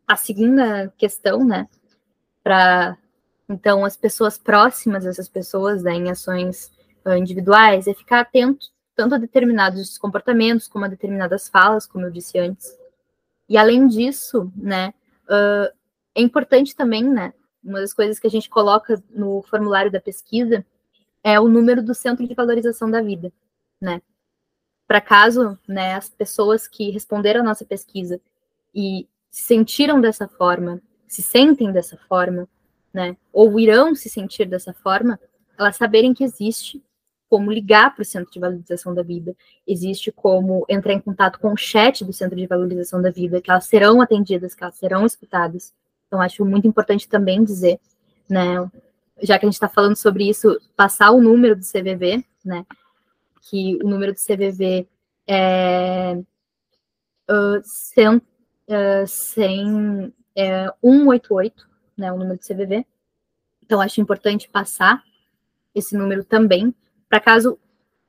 a 0.08 0.16
segunda 0.16 0.88
questão, 0.98 1.46
né? 1.46 1.68
Para 2.42 2.98
então 3.50 3.84
as 3.84 3.98
pessoas 3.98 4.38
próximas, 4.38 5.06
essas 5.06 5.28
pessoas, 5.28 5.84
né, 5.84 5.94
em 5.94 6.10
ações 6.10 6.72
uh, 7.06 7.16
individuais, 7.16 7.86
é 7.86 7.94
ficar 7.94 8.22
atento 8.22 8.68
tanto 8.96 9.16
a 9.16 9.18
determinados 9.18 9.98
comportamentos 9.98 10.68
como 10.68 10.86
a 10.86 10.88
determinadas 10.88 11.50
falas, 11.50 11.86
como 11.86 12.06
eu 12.06 12.12
disse 12.12 12.40
antes. 12.40 12.78
E 13.50 13.58
além 13.58 13.88
disso, 13.88 14.52
né, 14.56 14.94
uh, 15.26 15.74
é 16.16 16.22
importante 16.22 16.76
também, 16.76 17.04
né, 17.04 17.34
uma 17.64 17.82
das 17.82 17.94
coisas 17.94 18.20
que 18.20 18.28
a 18.28 18.30
gente 18.30 18.50
coloca 18.50 19.02
no 19.10 19.42
formulário 19.44 19.92
da 19.92 20.00
pesquisa 20.00 20.66
é 21.24 21.40
o 21.40 21.50
número 21.50 21.84
do 21.84 21.94
Centro 21.94 22.28
de 22.28 22.34
Valorização 22.34 22.90
da 22.90 23.02
Vida, 23.02 23.32
né? 23.80 24.02
Para 24.92 25.00
caso, 25.00 25.58
né, 25.66 25.94
as 25.96 26.10
pessoas 26.10 26.68
que 26.68 26.92
responderam 26.92 27.40
a 27.40 27.44
nossa 27.46 27.64
pesquisa 27.64 28.20
e 28.76 29.08
se 29.30 29.44
sentiram 29.44 30.02
dessa 30.02 30.28
forma, 30.28 30.82
se 31.08 31.22
sentem 31.22 31.72
dessa 31.72 31.96
forma, 32.10 32.46
né, 32.94 33.16
ou 33.32 33.58
irão 33.58 33.96
se 33.96 34.10
sentir 34.10 34.44
dessa 34.50 34.74
forma, 34.74 35.18
elas 35.58 35.78
saberem 35.78 36.14
que 36.14 36.26
existe 36.26 36.84
como 37.30 37.50
ligar 37.50 37.96
para 37.96 38.02
o 38.02 38.06
Centro 38.06 38.30
de 38.34 38.40
Valorização 38.42 38.94
da 38.94 39.02
Vida, 39.02 39.34
existe 39.66 40.12
como 40.12 40.66
entrar 40.68 40.92
em 40.92 41.00
contato 41.00 41.40
com 41.40 41.54
o 41.54 41.58
chat 41.58 42.04
do 42.04 42.12
Centro 42.12 42.36
de 42.36 42.46
Valorização 42.46 43.02
da 43.02 43.12
Vida, 43.12 43.40
que 43.40 43.50
elas 43.50 43.68
serão 43.68 44.02
atendidas, 44.02 44.54
que 44.54 44.62
elas 44.62 44.76
serão 44.76 45.06
escutadas, 45.06 45.74
Então, 46.08 46.20
acho 46.20 46.44
muito 46.44 46.68
importante 46.68 47.08
também 47.08 47.46
dizer, 47.46 47.80
né, 48.30 48.70
já 49.22 49.40
que 49.40 49.46
a 49.46 49.48
gente 49.48 49.54
está 49.54 49.70
falando 49.70 49.96
sobre 49.96 50.28
isso, 50.28 50.60
passar 50.76 51.12
o 51.12 51.22
número 51.22 51.56
do 51.56 51.64
CVV, 51.64 52.26
né, 52.44 52.66
que 53.42 53.78
o 53.84 53.88
número 53.88 54.14
do 54.14 54.20
CVV 54.20 54.88
é 55.28 56.14
uh, 57.30 57.62
100, 57.64 58.18
uh, 58.18 58.22
100 59.08 60.14
é, 60.36 60.68
188, 60.82 61.70
né, 61.98 62.12
o 62.12 62.18
número 62.18 62.40
do 62.40 62.46
CVV. 62.46 62.86
Então, 63.62 63.82
acho 63.82 64.02
importante 64.02 64.50
passar 64.50 65.04
esse 65.74 65.96
número 65.96 66.24
também, 66.24 66.74
para 67.08 67.20
caso 67.20 67.60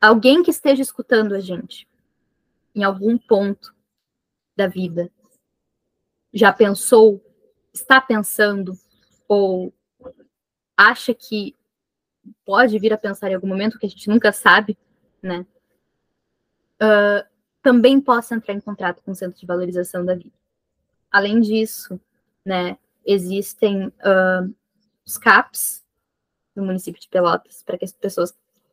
alguém 0.01 0.43
que 0.43 0.51
esteja 0.51 0.83
escutando 0.83 1.35
a 1.35 1.41
gente 1.41 1.89
em 2.75 2.83
algum 2.83 3.17
ponto 3.17 3.75
da 4.57 4.67
vida 4.67 5.11
já 6.33 6.53
pensou, 6.53 7.23
está 7.73 8.01
pensando 8.01 8.73
ou 9.29 9.73
acha 10.77 11.15
que 11.15 11.55
pode 12.45 12.79
vir 12.79 12.93
a 12.93 12.99
pensar 12.99 13.31
em 13.31 13.35
algum 13.35 13.47
momento 13.47 13.79
que 13.79 13.87
a 13.87 13.89
gente 13.89 14.09
nunca 14.09 14.33
sabe, 14.33 14.77
né? 15.23 15.47
Uh, 16.83 17.25
também 17.63 18.01
possa 18.01 18.35
entrar 18.35 18.55
em 18.55 18.61
contato 18.61 19.03
com 19.03 19.13
o 19.13 19.15
Centro 19.15 19.39
de 19.39 19.47
Valorização 19.47 20.05
da 20.05 20.15
Vida. 20.15 20.35
Além 21.11 21.41
disso, 21.41 22.01
né, 22.45 22.77
existem 23.07 23.87
uh, 23.87 24.53
os 25.07 25.17
CAPs 25.17 25.85
no 26.55 26.65
município 26.65 27.01
de 27.01 27.09
Pelotas 27.09 27.63
para 27.63 27.79
que 27.79 27.85
as 27.85 27.93
pessoas 27.93 28.33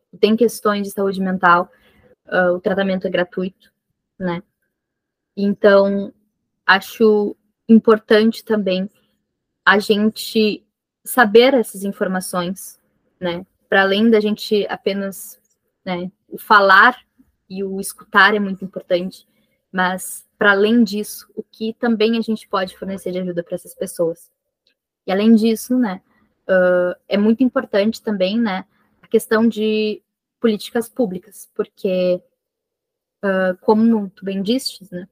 que 0.09 0.17
têm 0.17 0.35
questões 0.35 0.87
de 0.87 0.93
saúde 0.93 1.21
mental, 1.21 1.71
uh, 2.25 2.53
o 2.55 2.59
tratamento 2.59 3.05
é 3.05 3.09
gratuito, 3.09 3.71
né? 4.17 4.41
Então, 5.37 6.13
acho 6.65 7.35
importante 7.67 8.43
também 8.43 8.89
a 9.63 9.77
gente 9.79 10.65
saber 11.03 11.53
essas 11.53 11.83
informações, 11.83 12.79
né? 13.19 13.45
Para 13.67 13.83
além 13.83 14.09
da 14.09 14.19
gente 14.19 14.65
apenas, 14.67 15.39
né, 15.85 16.11
o 16.27 16.37
falar 16.37 16.97
e 17.49 17.63
o 17.63 17.79
escutar 17.79 18.35
é 18.35 18.39
muito 18.39 18.63
importante, 18.63 19.27
mas 19.71 20.27
para 20.37 20.51
além 20.51 20.83
disso, 20.83 21.29
o 21.35 21.43
que 21.43 21.73
também 21.73 22.17
a 22.17 22.21
gente 22.21 22.47
pode 22.47 22.77
fornecer 22.77 23.11
de 23.11 23.19
ajuda 23.19 23.43
para 23.43 23.55
essas 23.55 23.75
pessoas. 23.75 24.31
E 25.05 25.11
além 25.11 25.35
disso, 25.35 25.77
né, 25.77 26.01
uh, 26.47 26.95
é 27.07 27.17
muito 27.17 27.43
importante 27.43 28.01
também, 28.01 28.39
né, 28.39 28.65
a 29.01 29.07
questão 29.07 29.47
de 29.47 30.01
políticas 30.39 30.87
públicas, 30.87 31.49
porque, 31.53 32.21
uh, 33.23 33.57
como 33.61 34.09
tu 34.09 34.23
bem 34.23 34.41
disse, 34.41 34.87
né, 34.91 35.07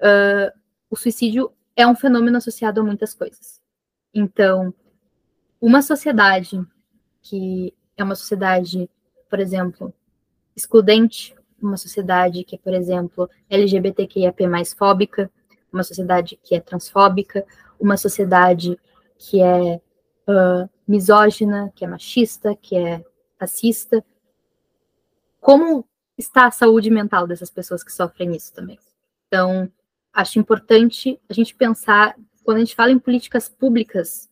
uh, 0.00 0.58
o 0.90 0.96
suicídio 0.96 1.52
é 1.76 1.86
um 1.86 1.94
fenômeno 1.94 2.38
associado 2.38 2.80
a 2.80 2.84
muitas 2.84 3.14
coisas. 3.14 3.60
Então, 4.12 4.74
uma 5.60 5.82
sociedade 5.82 6.58
que 7.22 7.74
é 7.96 8.04
uma 8.04 8.14
sociedade, 8.14 8.88
por 9.28 9.40
exemplo, 9.40 9.92
excludente, 10.54 11.34
uma 11.60 11.76
sociedade 11.76 12.44
que 12.44 12.56
é, 12.56 12.58
por 12.58 12.74
exemplo, 12.74 13.30
LGBTQIAP 13.48 14.46
mais 14.46 14.72
fóbica, 14.72 15.30
uma 15.72 15.82
sociedade 15.82 16.38
que 16.42 16.54
é 16.54 16.60
transfóbica, 16.60 17.44
uma 17.78 17.96
sociedade 17.96 18.78
que 19.18 19.40
é 19.40 19.80
uh, 20.28 20.68
misógina, 20.86 21.72
que 21.74 21.84
é 21.84 21.88
machista, 21.88 22.54
que 22.56 22.76
é 22.76 23.04
racista. 23.38 24.04
Como 25.40 25.86
está 26.16 26.46
a 26.46 26.50
saúde 26.50 26.90
mental 26.90 27.26
dessas 27.26 27.50
pessoas 27.50 27.82
que 27.82 27.92
sofrem 27.92 28.34
isso 28.34 28.52
também? 28.52 28.78
Então, 29.26 29.70
acho 30.12 30.38
importante 30.38 31.20
a 31.28 31.32
gente 31.32 31.54
pensar, 31.54 32.16
quando 32.44 32.58
a 32.58 32.60
gente 32.60 32.74
fala 32.74 32.90
em 32.90 32.98
políticas 32.98 33.48
públicas, 33.48 34.30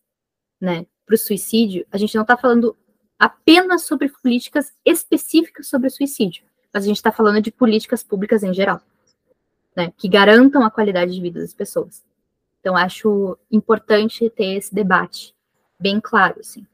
né, 0.60 0.86
para 1.04 1.14
o 1.14 1.18
suicídio, 1.18 1.86
a 1.90 1.98
gente 1.98 2.14
não 2.14 2.22
está 2.22 2.36
falando 2.36 2.76
apenas 3.24 3.86
sobre 3.86 4.10
políticas 4.10 4.70
específicas 4.84 5.66
sobre 5.66 5.88
suicídio, 5.88 6.44
mas 6.70 6.84
a 6.84 6.86
gente 6.86 6.96
está 6.96 7.10
falando 7.10 7.40
de 7.40 7.50
políticas 7.50 8.02
públicas 8.02 8.42
em 8.42 8.52
geral, 8.52 8.82
né, 9.74 9.90
que 9.96 10.08
garantam 10.08 10.62
a 10.62 10.70
qualidade 10.70 11.14
de 11.14 11.22
vida 11.22 11.40
das 11.40 11.54
pessoas. 11.54 12.04
Então, 12.60 12.76
acho 12.76 13.38
importante 13.50 14.28
ter 14.28 14.58
esse 14.58 14.74
debate 14.74 15.34
bem 15.80 15.98
claro, 16.02 16.40
assim. 16.40 16.66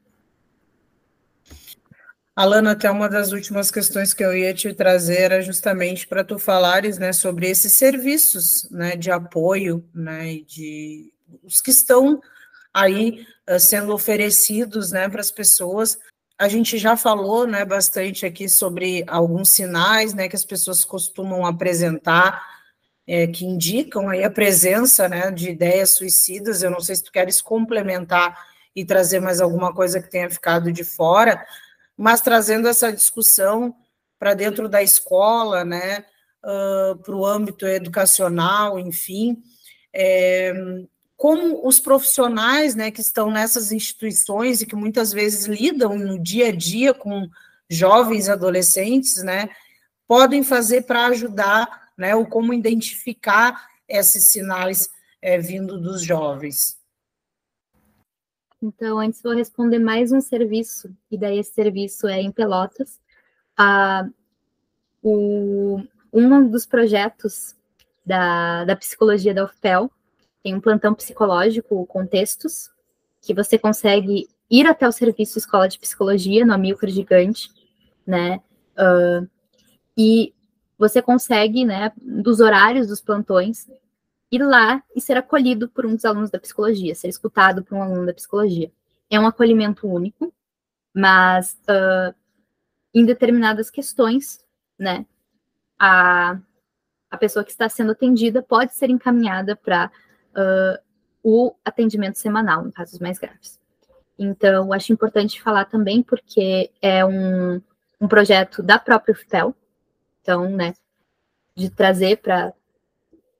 Alana, 2.35 2.71
até 2.71 2.91
uma 2.91 3.07
das 3.07 3.31
últimas 3.31 3.71
questões 3.71 4.13
que 4.13 4.23
eu 4.23 4.35
ia 4.35 4.53
te 4.53 4.73
trazer 4.73 5.21
era 5.21 5.41
justamente 5.41 6.05
para 6.05 6.21
tu 6.21 6.37
falares, 6.37 6.97
né, 6.97 7.13
sobre 7.13 7.49
esses 7.49 7.71
serviços, 7.71 8.69
né, 8.69 8.97
de 8.97 9.09
apoio, 9.09 9.87
né, 9.93 10.41
de 10.45 11.13
os 11.43 11.61
que 11.61 11.71
estão 11.71 12.21
aí 12.73 13.25
uh, 13.49 13.57
sendo 13.57 13.93
oferecidos, 13.93 14.91
né, 14.91 15.07
para 15.07 15.21
as 15.21 15.31
pessoas. 15.31 15.97
A 16.41 16.47
gente 16.47 16.79
já 16.79 16.97
falou, 16.97 17.45
né, 17.45 17.63
bastante 17.63 18.25
aqui 18.25 18.49
sobre 18.49 19.03
alguns 19.05 19.49
sinais, 19.49 20.11
né, 20.15 20.27
que 20.27 20.35
as 20.35 20.43
pessoas 20.43 20.83
costumam 20.83 21.45
apresentar 21.45 22.43
é, 23.05 23.27
que 23.27 23.45
indicam 23.45 24.09
aí 24.09 24.23
a 24.23 24.31
presença 24.31 25.07
né, 25.07 25.29
de 25.29 25.51
ideias 25.51 25.91
suicidas. 25.91 26.63
Eu 26.63 26.71
não 26.71 26.79
sei 26.79 26.95
se 26.95 27.03
tu 27.03 27.11
queres 27.11 27.43
complementar 27.43 28.35
e 28.75 28.83
trazer 28.83 29.19
mais 29.19 29.39
alguma 29.39 29.71
coisa 29.71 30.01
que 30.01 30.09
tenha 30.09 30.31
ficado 30.31 30.71
de 30.71 30.83
fora, 30.83 31.45
mas 31.95 32.21
trazendo 32.21 32.67
essa 32.67 32.91
discussão 32.91 33.75
para 34.17 34.33
dentro 34.33 34.67
da 34.67 34.81
escola, 34.81 35.63
né, 35.63 36.03
uh, 36.43 36.97
para 37.03 37.15
o 37.15 37.23
âmbito 37.23 37.67
educacional, 37.67 38.79
enfim, 38.79 39.43
é, 39.93 40.51
como 41.21 41.67
os 41.67 41.79
profissionais, 41.79 42.73
né, 42.73 42.89
que 42.89 43.01
estão 43.01 43.29
nessas 43.29 43.71
instituições 43.71 44.61
e 44.61 44.65
que 44.65 44.75
muitas 44.75 45.13
vezes 45.13 45.45
lidam 45.45 45.95
no 45.95 46.17
dia 46.17 46.47
a 46.47 46.51
dia 46.51 46.95
com 46.95 47.29
jovens 47.69 48.27
adolescentes, 48.27 49.21
né, 49.21 49.49
podem 50.07 50.43
fazer 50.43 50.81
para 50.81 51.05
ajudar 51.05 51.81
né? 52.01 52.15
Ou 52.15 52.25
como 52.25 52.51
identificar 52.51 53.69
esses 53.87 54.25
sinais 54.25 54.89
é, 55.21 55.37
vindo 55.37 55.79
dos 55.79 56.01
jovens. 56.01 56.79
Então, 58.59 58.99
antes 58.99 59.21
vou 59.21 59.35
responder 59.35 59.77
mais 59.77 60.11
um 60.11 60.19
serviço, 60.19 60.95
e 61.11 61.17
daí 61.17 61.37
esse 61.37 61.53
serviço 61.53 62.07
é 62.07 62.19
em 62.19 62.31
Pelotas. 62.31 62.99
Ah, 63.55 64.07
o, 65.01 65.83
um 66.11 66.47
dos 66.47 66.65
projetos 66.65 67.55
da, 68.03 68.65
da 68.65 68.75
psicologia 68.75 69.33
da 69.33 69.45
UFPEL 69.45 69.91
tem 70.43 70.55
um 70.55 70.61
plantão 70.61 70.93
psicológico, 70.93 71.85
Contextos, 71.85 72.69
que 73.21 73.33
você 73.33 73.57
consegue 73.57 74.27
ir 74.49 74.67
até 74.67 74.87
o 74.87 74.91
serviço 74.91 75.37
Escola 75.37 75.67
de 75.67 75.79
Psicologia, 75.79 76.45
no 76.45 76.53
Amilcar 76.53 76.89
Gigante, 76.89 77.49
né? 78.05 78.41
Uh, 78.73 79.29
e 79.97 80.33
você 80.77 81.01
consegue, 81.01 81.63
né, 81.63 81.91
dos 82.01 82.39
horários 82.39 82.87
dos 82.87 83.01
plantões, 83.01 83.67
ir 84.31 84.43
lá 84.43 84.83
e 84.95 85.01
ser 85.01 85.17
acolhido 85.17 85.69
por 85.69 85.85
um 85.85 85.93
dos 85.93 86.05
alunos 86.05 86.31
da 86.31 86.39
psicologia, 86.39 86.95
ser 86.95 87.07
escutado 87.07 87.63
por 87.63 87.77
um 87.77 87.83
aluno 87.83 88.05
da 88.05 88.13
psicologia. 88.13 88.71
É 89.09 89.19
um 89.19 89.27
acolhimento 89.27 89.87
único, 89.87 90.33
mas 90.93 91.59
uh, 91.69 92.15
em 92.93 93.05
determinadas 93.05 93.69
questões, 93.69 94.43
né, 94.79 95.05
a, 95.77 96.39
a 97.09 97.17
pessoa 97.17 97.45
que 97.45 97.51
está 97.51 97.69
sendo 97.69 97.91
atendida 97.91 98.41
pode 98.41 98.73
ser 98.73 98.89
encaminhada 98.89 99.55
para 99.55 99.91
uh, 100.31 100.79
o 101.23 101.53
atendimento 101.63 102.17
semanal, 102.17 102.67
em 102.67 102.71
casos 102.71 102.99
mais 102.99 103.17
graves. 103.19 103.59
Então, 104.17 104.71
acho 104.71 104.93
importante 104.93 105.41
falar 105.41 105.65
também, 105.65 106.03
porque 106.03 106.71
é 106.81 107.05
um, 107.05 107.61
um 107.99 108.07
projeto 108.07 108.61
da 108.61 108.77
própria 108.77 109.15
FPEL, 109.15 109.55
então, 110.21 110.49
né, 110.49 110.73
de 111.55 111.69
trazer 111.69 112.17
para 112.17 112.53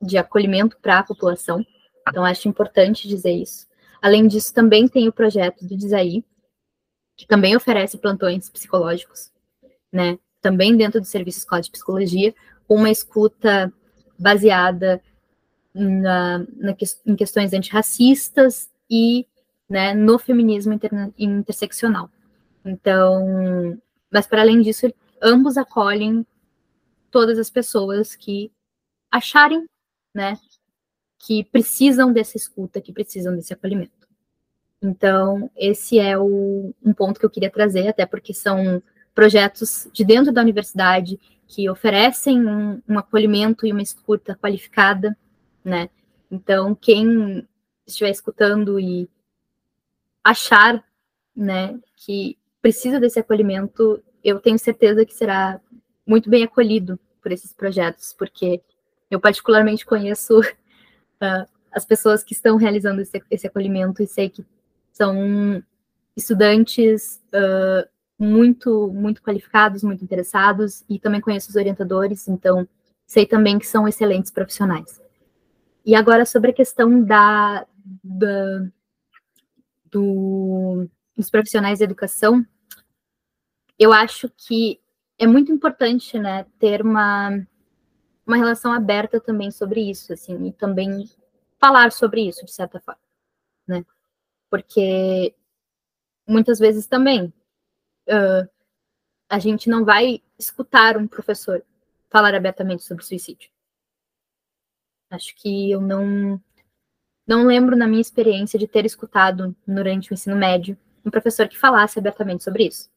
de 0.02 0.18
acolhimento 0.18 0.78
para 0.82 1.00
a 1.00 1.04
população. 1.04 1.64
Então, 2.10 2.26
acho 2.26 2.48
importante 2.48 3.08
dizer 3.08 3.34
isso. 3.34 3.68
Além 4.02 4.28
disso, 4.28 4.52
também 4.52 4.88
tem 4.88 5.08
o 5.08 5.14
projeto 5.14 5.64
do 5.64 5.78
Disaí, 5.78 6.26
que 7.16 7.28
também 7.28 7.56
oferece 7.56 8.00
plantões 8.00 8.50
psicológicos, 8.50 9.32
né? 9.92 10.18
Também 10.42 10.76
dentro 10.76 11.00
do 11.00 11.06
Serviço 11.06 11.40
Escola 11.40 11.62
de 11.62 11.70
Psicologia, 11.70 12.34
uma 12.68 12.90
escuta 12.90 13.72
baseada 14.18 15.00
na, 15.74 16.40
na, 16.40 16.76
em 17.06 17.16
questões 17.16 17.54
antirracistas 17.54 18.70
e 18.90 19.26
né, 19.70 19.94
no 19.94 20.20
feminismo 20.20 20.74
inter, 20.74 20.92
interseccional. 21.18 22.10
Então, 22.66 23.78
mas 24.12 24.28
para 24.28 24.42
além 24.42 24.62
disso, 24.62 24.94
ambos 25.22 25.58
acolhem 25.58 26.26
todas 27.10 27.40
as 27.40 27.50
pessoas 27.50 28.16
que 28.16 28.52
acharem, 29.10 29.66
né, 30.14 30.38
que 31.20 31.44
precisam 31.44 32.12
dessa 32.12 32.38
escuta, 32.38 32.82
que 32.82 32.92
precisam 32.92 33.36
desse 33.36 33.54
acolhimento. 33.54 34.02
Então, 34.82 35.50
esse 35.56 36.00
é 36.00 36.18
o, 36.18 36.74
um 36.84 36.94
ponto 36.94 37.20
que 37.20 37.26
eu 37.26 37.30
queria 37.30 37.52
trazer, 37.52 37.88
até 37.88 38.06
porque 38.06 38.34
são 38.34 38.82
projetos 39.14 39.88
de 39.94 40.04
dentro 40.04 40.32
da 40.32 40.42
universidade 40.42 41.20
que 41.48 41.70
oferecem 41.70 42.46
um, 42.46 42.82
um 42.88 42.98
acolhimento 42.98 43.66
e 43.68 43.72
uma 43.72 43.82
escuta 43.82 44.36
qualificada, 44.36 45.16
né? 45.64 45.90
Então, 46.30 46.74
quem 46.74 47.48
estiver 47.86 48.10
escutando 48.10 48.80
e 48.80 49.10
achar, 50.24 50.84
né, 51.36 51.80
que 51.98 52.38
precisa 52.62 53.00
desse 53.00 53.20
acolhimento, 53.20 54.02
eu 54.24 54.40
tenho 54.40 54.58
certeza 54.60 55.06
que 55.06 55.14
será 55.14 55.60
muito 56.06 56.30
bem 56.30 56.44
acolhido 56.44 57.00
por 57.22 57.32
esses 57.32 57.54
projetos, 57.54 58.14
porque 58.18 58.62
eu 59.10 59.20
particularmente 59.20 59.86
conheço 59.86 60.40
uh, 60.40 61.46
as 61.72 61.86
pessoas 61.86 62.24
que 62.24 62.34
estão 62.34 62.58
realizando 62.58 63.02
esse, 63.02 63.22
esse, 63.30 63.48
acolhimento 63.48 64.04
e 64.04 64.08
sei 64.08 64.30
que 64.30 64.46
são 64.92 65.64
estudantes 66.16 67.22
uh, 67.34 67.88
muito, 68.20 68.92
muito 68.94 69.22
qualificados, 69.22 69.84
muito 69.84 70.04
interessados, 70.04 70.84
e 70.88 71.00
também 71.00 71.22
conheço 71.22 71.50
os 71.50 71.56
orientadores, 71.56 72.28
então 72.28 72.68
sei 73.08 73.26
também 73.26 73.58
que 73.58 73.66
são 73.66 73.88
excelentes 73.88 74.32
profissionais. 74.32 75.01
E 75.86 75.96
agora 75.96 76.26
sobre 76.26 76.52
a 76.52 76.54
questão 76.54 77.04
da, 77.04 77.66
da 78.04 78.68
do, 79.86 80.88
dos 81.16 81.30
profissionais 81.30 81.80
de 81.80 81.84
educação, 81.84 82.46
eu 83.78 83.92
acho 83.92 84.30
que 84.30 84.80
é 85.20 85.28
muito 85.28 85.52
importante, 85.52 86.18
né, 86.18 86.46
ter 86.58 86.82
uma, 86.82 87.46
uma 88.26 88.38
relação 88.38 88.72
aberta 88.72 89.20
também 89.20 89.52
sobre 89.52 89.82
isso, 89.82 90.14
assim, 90.14 90.48
e 90.48 90.54
também 90.54 91.10
falar 91.60 91.92
sobre 91.92 92.28
isso, 92.28 92.44
de 92.46 92.52
certa 92.52 92.80
forma, 92.80 93.02
né, 93.68 93.86
porque 94.50 95.36
muitas 96.28 96.58
vezes 96.58 96.88
também 96.88 97.34
uh, 98.08 98.50
a 99.30 99.40
gente 99.40 99.70
não 99.70 99.86
vai 99.86 100.24
escutar 100.40 100.98
um 100.98 101.08
professor 101.08 101.64
falar 102.10 102.34
abertamente 102.34 102.84
sobre 102.84 103.06
suicídio. 103.06 103.51
Acho 105.12 105.36
que 105.36 105.70
eu 105.70 105.82
não 105.82 106.42
não 107.28 107.46
lembro 107.46 107.76
na 107.76 107.88
minha 107.88 108.02
experiência 108.02 108.58
de 108.58 108.68
ter 108.68 108.86
escutado 108.86 109.56
durante 109.66 110.12
o 110.12 110.14
ensino 110.14 110.36
médio 110.36 110.78
um 111.06 111.12
professor 111.12 111.48
que 111.48 111.58
falasse 111.58 112.00
abertamente 112.00 112.44
sobre 112.44 112.68
isso. 112.68 112.90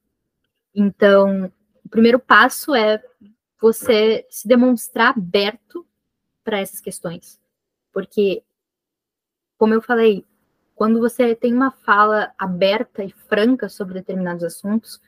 Então, 0.74 1.52
o 1.84 1.88
primeiro 1.88 2.18
passo 2.18 2.74
é 2.74 3.02
você 3.60 4.26
se 4.28 4.48
demonstrar 4.48 5.16
aberto 5.16 5.86
para 6.42 6.58
essas 6.58 6.80
questões. 6.80 7.40
Porque, 7.92 8.42
como 9.56 9.72
eu 9.72 9.80
falei, 9.80 10.26
quando 10.74 10.98
você 11.00 11.34
tem 11.34 11.54
uma 11.54 11.70
fala 11.70 12.32
aberta 12.36 13.04
e 13.04 13.10
franca 13.10 13.68
sobre 13.68 13.94
determinados 13.94 14.42
assuntos, 14.42 15.00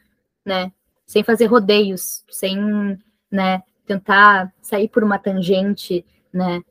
né, 0.44 0.72
sem 1.04 1.24
fazer 1.24 1.46
rodeios, 1.46 2.24
sem, 2.30 2.98
né, 3.30 3.62
tentar 3.84 4.52
sair 4.62 4.88
por 4.88 5.02
uma 5.02 5.18
tangente, 5.18 6.04
né, 6.32 6.62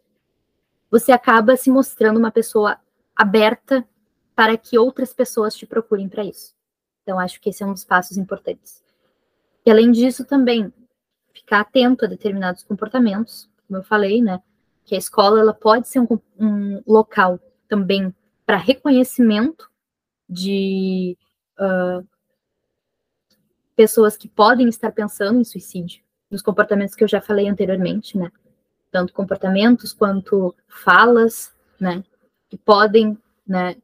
você 0.89 1.11
acaba 1.11 1.57
se 1.57 1.69
mostrando 1.69 2.17
uma 2.17 2.31
pessoa 2.31 2.79
aberta 3.15 3.87
para 4.35 4.57
que 4.57 4.77
outras 4.77 5.13
pessoas 5.13 5.55
te 5.55 5.65
procurem 5.65 6.09
para 6.09 6.23
isso. 6.23 6.53
Então, 7.03 7.19
acho 7.19 7.39
que 7.39 7.49
esse 7.49 7.63
é 7.63 7.65
um 7.65 7.73
dos 7.73 7.85
passos 7.85 8.17
importantes. 8.17 8.83
E 9.65 9.71
além 9.71 9.91
disso, 9.91 10.25
também 10.25 10.73
ficar 11.33 11.61
atento 11.61 12.05
a 12.05 12.07
determinados 12.07 12.63
comportamentos, 12.63 13.49
como 13.67 13.79
eu 13.79 13.83
falei, 13.83 14.21
né? 14.21 14.41
Que 14.83 14.95
a 14.95 14.97
escola 14.97 15.39
ela 15.39 15.53
pode 15.53 15.87
ser 15.87 15.99
um, 15.99 16.19
um 16.39 16.81
local 16.85 17.39
também 17.67 18.13
para 18.45 18.57
reconhecimento 18.57 19.69
de 20.29 21.17
uh, 21.59 22.07
pessoas 23.75 24.15
que 24.15 24.27
podem 24.27 24.67
estar 24.69 24.91
pensando 24.91 25.39
em 25.39 25.43
suicídio, 25.43 26.03
nos 26.29 26.41
comportamentos 26.41 26.95
que 26.95 27.03
eu 27.03 27.07
já 27.07 27.21
falei 27.21 27.47
anteriormente, 27.47 28.17
né? 28.17 28.31
Tanto 28.91 29.13
comportamentos 29.13 29.93
quanto 29.93 30.55
falas, 30.67 31.53
né, 31.79 32.03
que 32.49 32.57
podem, 32.57 33.17
né, 33.45 33.75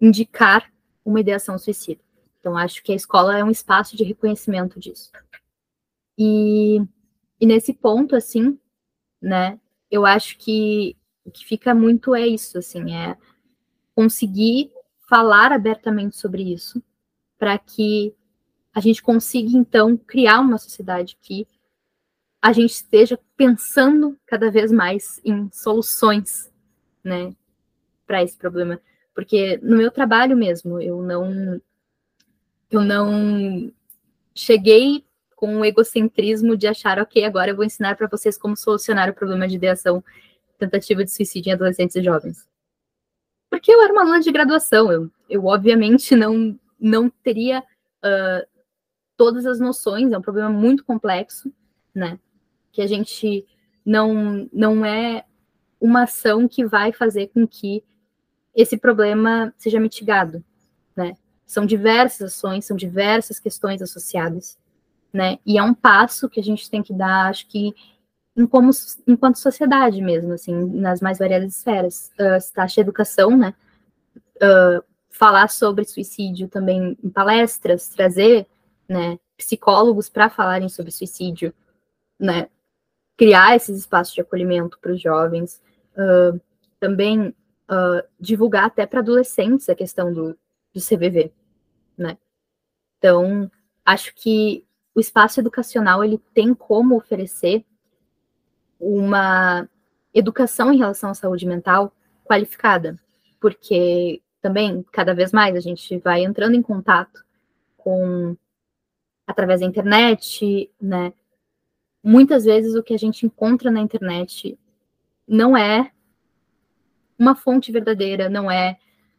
indicar 0.00 0.70
uma 1.04 1.20
ideação 1.20 1.58
suicida. 1.58 2.00
Então, 2.40 2.56
acho 2.56 2.82
que 2.82 2.92
a 2.92 2.96
escola 2.96 3.38
é 3.38 3.44
um 3.44 3.50
espaço 3.50 3.96
de 3.96 4.04
reconhecimento 4.04 4.78
disso. 4.78 5.10
E, 6.18 6.78
e 7.40 7.46
nesse 7.46 7.72
ponto, 7.72 8.14
assim, 8.14 8.58
né, 9.20 9.58
eu 9.90 10.04
acho 10.04 10.36
que 10.38 10.96
o 11.24 11.30
que 11.30 11.44
fica 11.44 11.74
muito 11.74 12.14
é 12.14 12.26
isso, 12.26 12.58
assim, 12.58 12.94
é 12.94 13.16
conseguir 13.94 14.70
falar 15.08 15.52
abertamente 15.52 16.16
sobre 16.16 16.42
isso, 16.42 16.82
para 17.38 17.58
que 17.58 18.14
a 18.74 18.80
gente 18.80 19.02
consiga, 19.02 19.56
então, 19.56 19.96
criar 19.96 20.40
uma 20.40 20.58
sociedade 20.58 21.16
que 21.22 21.46
a 22.44 22.52
gente 22.52 22.72
esteja 22.72 23.18
pensando 23.38 24.18
cada 24.26 24.50
vez 24.50 24.70
mais 24.70 25.18
em 25.24 25.48
soluções, 25.50 26.52
né, 27.02 27.34
para 28.06 28.22
esse 28.22 28.36
problema. 28.36 28.78
Porque 29.14 29.58
no 29.62 29.78
meu 29.78 29.90
trabalho 29.90 30.36
mesmo, 30.36 30.78
eu 30.78 31.02
não 31.02 31.58
eu 32.70 32.82
não 32.82 33.72
cheguei 34.34 35.06
com 35.34 35.60
o 35.60 35.64
egocentrismo 35.64 36.54
de 36.54 36.66
achar, 36.66 36.98
ok, 36.98 37.24
agora 37.24 37.50
eu 37.50 37.56
vou 37.56 37.64
ensinar 37.64 37.96
para 37.96 38.08
vocês 38.08 38.36
como 38.36 38.54
solucionar 38.58 39.08
o 39.08 39.14
problema 39.14 39.48
de 39.48 39.56
ideação, 39.56 40.04
tentativa 40.58 41.02
de 41.02 41.12
suicídio 41.12 41.48
em 41.48 41.54
adolescentes 41.54 41.96
e 41.96 42.02
jovens. 42.02 42.46
Porque 43.48 43.72
eu 43.72 43.80
era 43.80 43.90
uma 43.90 44.02
aluna 44.02 44.20
de 44.20 44.30
graduação, 44.30 44.92
eu, 44.92 45.10
eu 45.30 45.46
obviamente 45.46 46.14
não, 46.14 46.60
não 46.78 47.08
teria 47.08 47.60
uh, 47.60 48.46
todas 49.16 49.46
as 49.46 49.58
noções, 49.58 50.12
é 50.12 50.18
um 50.18 50.22
problema 50.22 50.50
muito 50.50 50.84
complexo, 50.84 51.50
né? 51.94 52.18
Que 52.74 52.82
a 52.82 52.86
gente 52.86 53.46
não, 53.86 54.48
não 54.52 54.84
é 54.84 55.24
uma 55.80 56.02
ação 56.02 56.48
que 56.48 56.66
vai 56.66 56.92
fazer 56.92 57.28
com 57.28 57.46
que 57.46 57.84
esse 58.54 58.76
problema 58.76 59.54
seja 59.56 59.78
mitigado, 59.78 60.44
né? 60.96 61.16
São 61.46 61.64
diversas 61.64 62.32
ações, 62.32 62.64
são 62.64 62.76
diversas 62.76 63.38
questões 63.38 63.80
associadas, 63.80 64.58
né? 65.12 65.38
E 65.46 65.56
é 65.56 65.62
um 65.62 65.72
passo 65.72 66.28
que 66.28 66.40
a 66.40 66.42
gente 66.42 66.68
tem 66.68 66.82
que 66.82 66.92
dar, 66.92 67.28
acho 67.28 67.46
que 67.46 67.72
em 68.36 68.46
como, 68.46 68.70
enquanto 69.06 69.36
sociedade 69.36 70.02
mesmo, 70.02 70.32
assim, 70.32 70.52
nas 70.52 71.00
mais 71.00 71.18
variadas 71.18 71.56
esferas. 71.56 72.10
Uh, 72.18 72.52
taxa 72.52 72.74
de 72.74 72.80
educação, 72.80 73.36
né? 73.36 73.54
Uh, 74.36 74.82
falar 75.10 75.48
sobre 75.48 75.84
suicídio 75.84 76.48
também 76.48 76.98
em 77.02 77.10
palestras, 77.10 77.88
trazer, 77.88 78.48
né, 78.88 79.16
psicólogos 79.36 80.08
para 80.08 80.28
falarem 80.28 80.68
sobre 80.68 80.90
suicídio, 80.90 81.54
né, 82.18 82.48
criar 83.16 83.56
esses 83.56 83.78
espaços 83.78 84.14
de 84.14 84.20
acolhimento 84.20 84.78
para 84.80 84.92
os 84.92 85.00
jovens, 85.00 85.62
uh, 85.96 86.40
também 86.80 87.28
uh, 87.28 88.06
divulgar 88.18 88.64
até 88.64 88.86
para 88.86 89.00
adolescentes 89.00 89.68
a 89.68 89.74
questão 89.74 90.12
do, 90.12 90.38
do 90.72 90.80
CVV, 90.80 91.32
né? 91.96 92.18
Então, 92.98 93.50
acho 93.84 94.14
que 94.14 94.64
o 94.94 95.00
espaço 95.00 95.40
educacional 95.40 96.02
ele 96.02 96.18
tem 96.32 96.54
como 96.54 96.96
oferecer 96.96 97.64
uma 98.78 99.68
educação 100.12 100.72
em 100.72 100.78
relação 100.78 101.10
à 101.10 101.14
saúde 101.14 101.46
mental 101.46 101.92
qualificada, 102.24 102.98
porque 103.40 104.22
também 104.40 104.84
cada 104.92 105.14
vez 105.14 105.32
mais 105.32 105.56
a 105.56 105.60
gente 105.60 105.98
vai 105.98 106.22
entrando 106.22 106.54
em 106.54 106.62
contato 106.62 107.24
com 107.76 108.36
através 109.26 109.60
da 109.60 109.66
internet, 109.66 110.70
né, 110.80 111.12
muitas 112.04 112.44
vezes 112.44 112.74
o 112.74 112.82
que 112.82 112.92
a 112.92 112.98
gente 112.98 113.24
encontra 113.24 113.70
na 113.70 113.80
internet 113.80 114.58
não 115.26 115.56
é 115.56 115.90
uma 117.18 117.34
fonte 117.34 117.72
verdadeira, 117.72 118.28
não 118.28 118.50
é 118.50 118.76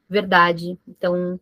verdade. 0.08 0.78
Então, 0.88 1.40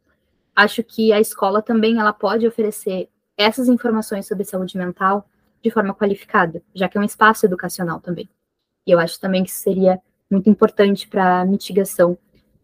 acho 0.56 0.82
que 0.84 1.12
a 1.12 1.20
escola 1.20 1.62
também 1.62 2.00
ela 2.00 2.14
pode 2.14 2.48
oferecer 2.48 3.10
essas 3.38 3.68
informações 3.68 4.26
sobre 4.26 4.46
saúde 4.46 4.78
mental 4.78 5.28
de 5.62 5.70
forma 5.70 5.94
qualificada, 5.94 6.62
já 6.74 6.88
que 6.88 6.98
é 6.98 7.02
um 7.02 7.06
espaço 7.06 7.46
educacional 7.46 8.00
também. 8.00 8.30
E 8.86 8.92
eu 8.92 9.00
acho 9.00 9.20
também 9.20 9.44
que 9.44 9.50
isso 9.50 9.60
seria 9.60 10.00
muito 10.30 10.50
importante 10.50 11.08
para 11.08 11.42
a 11.42 11.46
mitigação 11.46 12.18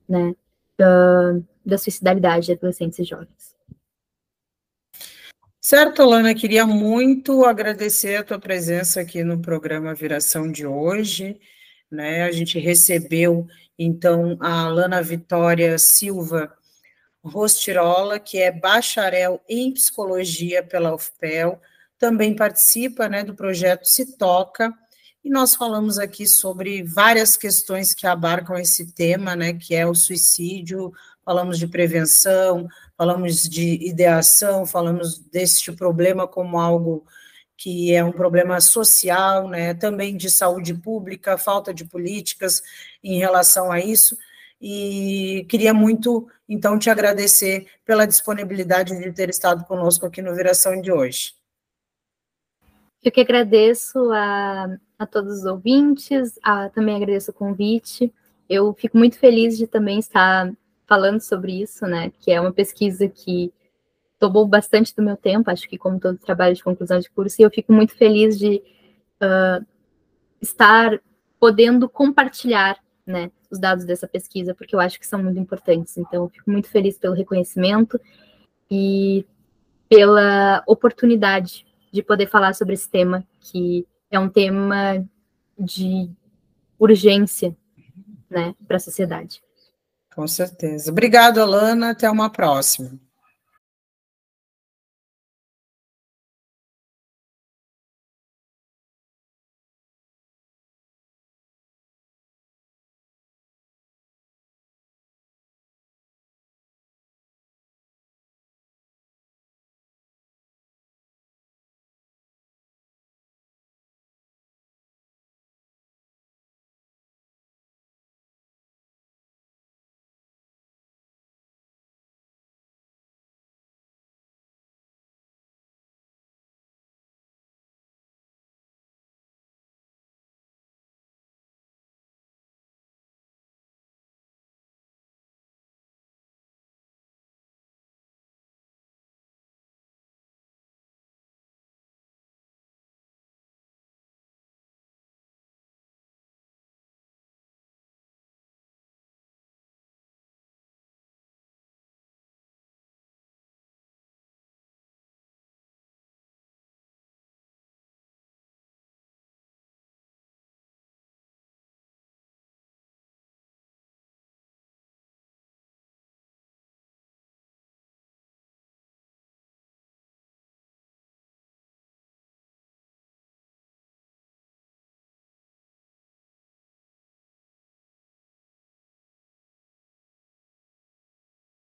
né, 0.08 0.36
da, 0.78 1.40
da 1.66 1.78
suicidalidade 1.78 2.48
de 2.48 2.52
adolescentes 2.54 3.00
e 3.00 3.04
jovens. 3.04 3.59
Certo, 5.70 6.02
Alana, 6.02 6.34
queria 6.34 6.66
muito 6.66 7.46
agradecer 7.46 8.16
a 8.16 8.24
tua 8.24 8.40
presença 8.40 9.02
aqui 9.02 9.24
no 9.24 9.40
programa 9.40 9.94
Viração 9.94 10.52
de 10.52 10.66
hoje. 10.66 11.40
Né? 11.92 12.24
A 12.24 12.32
gente 12.32 12.58
recebeu, 12.58 13.46
então, 13.78 14.36
a 14.40 14.64
Alana 14.64 15.00
Vitória 15.04 15.78
Silva 15.78 16.52
Rostirola, 17.24 18.18
que 18.18 18.40
é 18.40 18.52
bacharel 18.52 19.40
em 19.48 19.72
psicologia 19.72 20.64
pela 20.64 20.96
UFPEL, 20.96 21.62
também 22.00 22.36
participa 22.36 23.08
né, 23.08 23.24
do 23.24 23.36
projeto 23.36 23.86
Se 23.86 24.18
Toca, 24.18 24.74
e 25.24 25.30
nós 25.30 25.54
falamos 25.54 26.00
aqui 26.00 26.26
sobre 26.26 26.82
várias 26.82 27.38
questões 27.38 27.94
que 27.94 28.08
abarcam 28.08 28.58
esse 28.58 28.92
tema, 28.92 29.36
né, 29.36 29.54
que 29.54 29.76
é 29.76 29.86
o 29.86 29.94
suicídio, 29.94 30.92
falamos 31.24 31.60
de 31.60 31.68
prevenção, 31.68 32.68
falamos 33.00 33.44
de 33.48 33.76
ideação, 33.88 34.66
falamos 34.66 35.18
deste 35.18 35.72
problema 35.72 36.28
como 36.28 36.60
algo 36.60 37.06
que 37.56 37.94
é 37.96 38.04
um 38.04 38.12
problema 38.12 38.60
social, 38.60 39.48
né, 39.48 39.74
também 39.74 40.18
de 40.18 40.30
saúde 40.30 40.74
pública, 40.74 41.38
falta 41.38 41.74
de 41.74 41.86
políticas 41.86 42.62
em 43.02 43.18
relação 43.18 43.72
a 43.72 43.80
isso. 43.80 44.18
e 44.62 45.46
queria 45.48 45.74
muito, 45.74 46.28
então, 46.48 46.78
te 46.78 46.90
agradecer 46.90 47.68
pela 47.86 48.06
disponibilidade 48.06 49.00
de 49.00 49.14
ter 49.14 49.30
estado 49.30 49.64
conosco 49.64 50.06
aqui 50.06 50.22
no 50.22 50.36
Viração 50.36 50.82
de 50.82 50.92
hoje. 50.92 51.34
Eu 53.02 53.14
que 53.14 53.22
agradeço 53.22 54.12
a, 54.12 54.78
a 54.98 55.06
todos 55.06 55.40
os 55.40 55.46
ouvintes, 55.46 56.38
a, 56.44 56.68
também 56.68 56.98
agradeço 56.98 57.32
o 57.32 57.34
convite. 57.34 58.14
Eu 58.50 58.74
fico 58.74 58.98
muito 58.98 59.18
feliz 59.18 59.58
de 59.58 59.66
também 59.68 60.00
estar 60.00 60.52
falando 60.90 61.22
sobre 61.22 61.62
isso, 61.62 61.86
né? 61.86 62.12
Que 62.20 62.32
é 62.32 62.42
uma 62.42 62.52
pesquisa 62.52 63.08
que 63.08 63.54
tomou 64.18 64.46
bastante 64.46 64.94
do 64.96 65.04
meu 65.04 65.16
tempo, 65.16 65.50
acho 65.50 65.70
que 65.70 65.78
como 65.78 66.00
todo 66.00 66.18
trabalho 66.18 66.56
de 66.56 66.64
conclusão 66.64 67.00
de 67.00 67.10
curso, 67.10 67.40
e 67.40 67.46
eu 67.46 67.52
fico 67.52 67.72
muito 67.72 67.96
feliz 67.96 68.38
de 68.38 68.62
uh, 69.22 69.66
estar 70.42 71.00
podendo 71.40 71.88
compartilhar 71.88 72.78
né, 73.06 73.32
os 73.50 73.60
dados 73.60 73.86
dessa 73.86 74.08
pesquisa, 74.08 74.54
porque 74.54 74.76
eu 74.76 74.80
acho 74.80 75.00
que 75.00 75.08
são 75.08 75.24
muito 75.24 75.40
importantes. 75.40 75.98
Então, 75.98 76.24
eu 76.24 76.30
fico 76.30 76.52
muito 76.52 76.68
feliz 76.68 76.98
pelo 76.98 77.16
reconhecimento 77.16 78.00
e 78.70 79.26
pela 79.88 80.62
oportunidade 80.68 81.66
de 81.92 82.04
poder 82.04 82.28
falar 82.28 82.54
sobre 82.54 82.74
esse 82.74 82.90
tema, 82.90 83.24
que 83.40 83.88
é 84.12 84.20
um 84.20 84.30
tema 84.30 85.06
de 85.58 86.10
urgência 86.78 87.56
né, 88.30 88.54
para 88.68 88.78
a 88.78 88.82
sociedade. 88.82 89.42
Com 90.20 90.28
certeza. 90.28 90.92
Obrigado, 90.92 91.40
Alana. 91.40 91.92
Até 91.92 92.12
uma 92.12 92.30
próxima. 92.30 93.00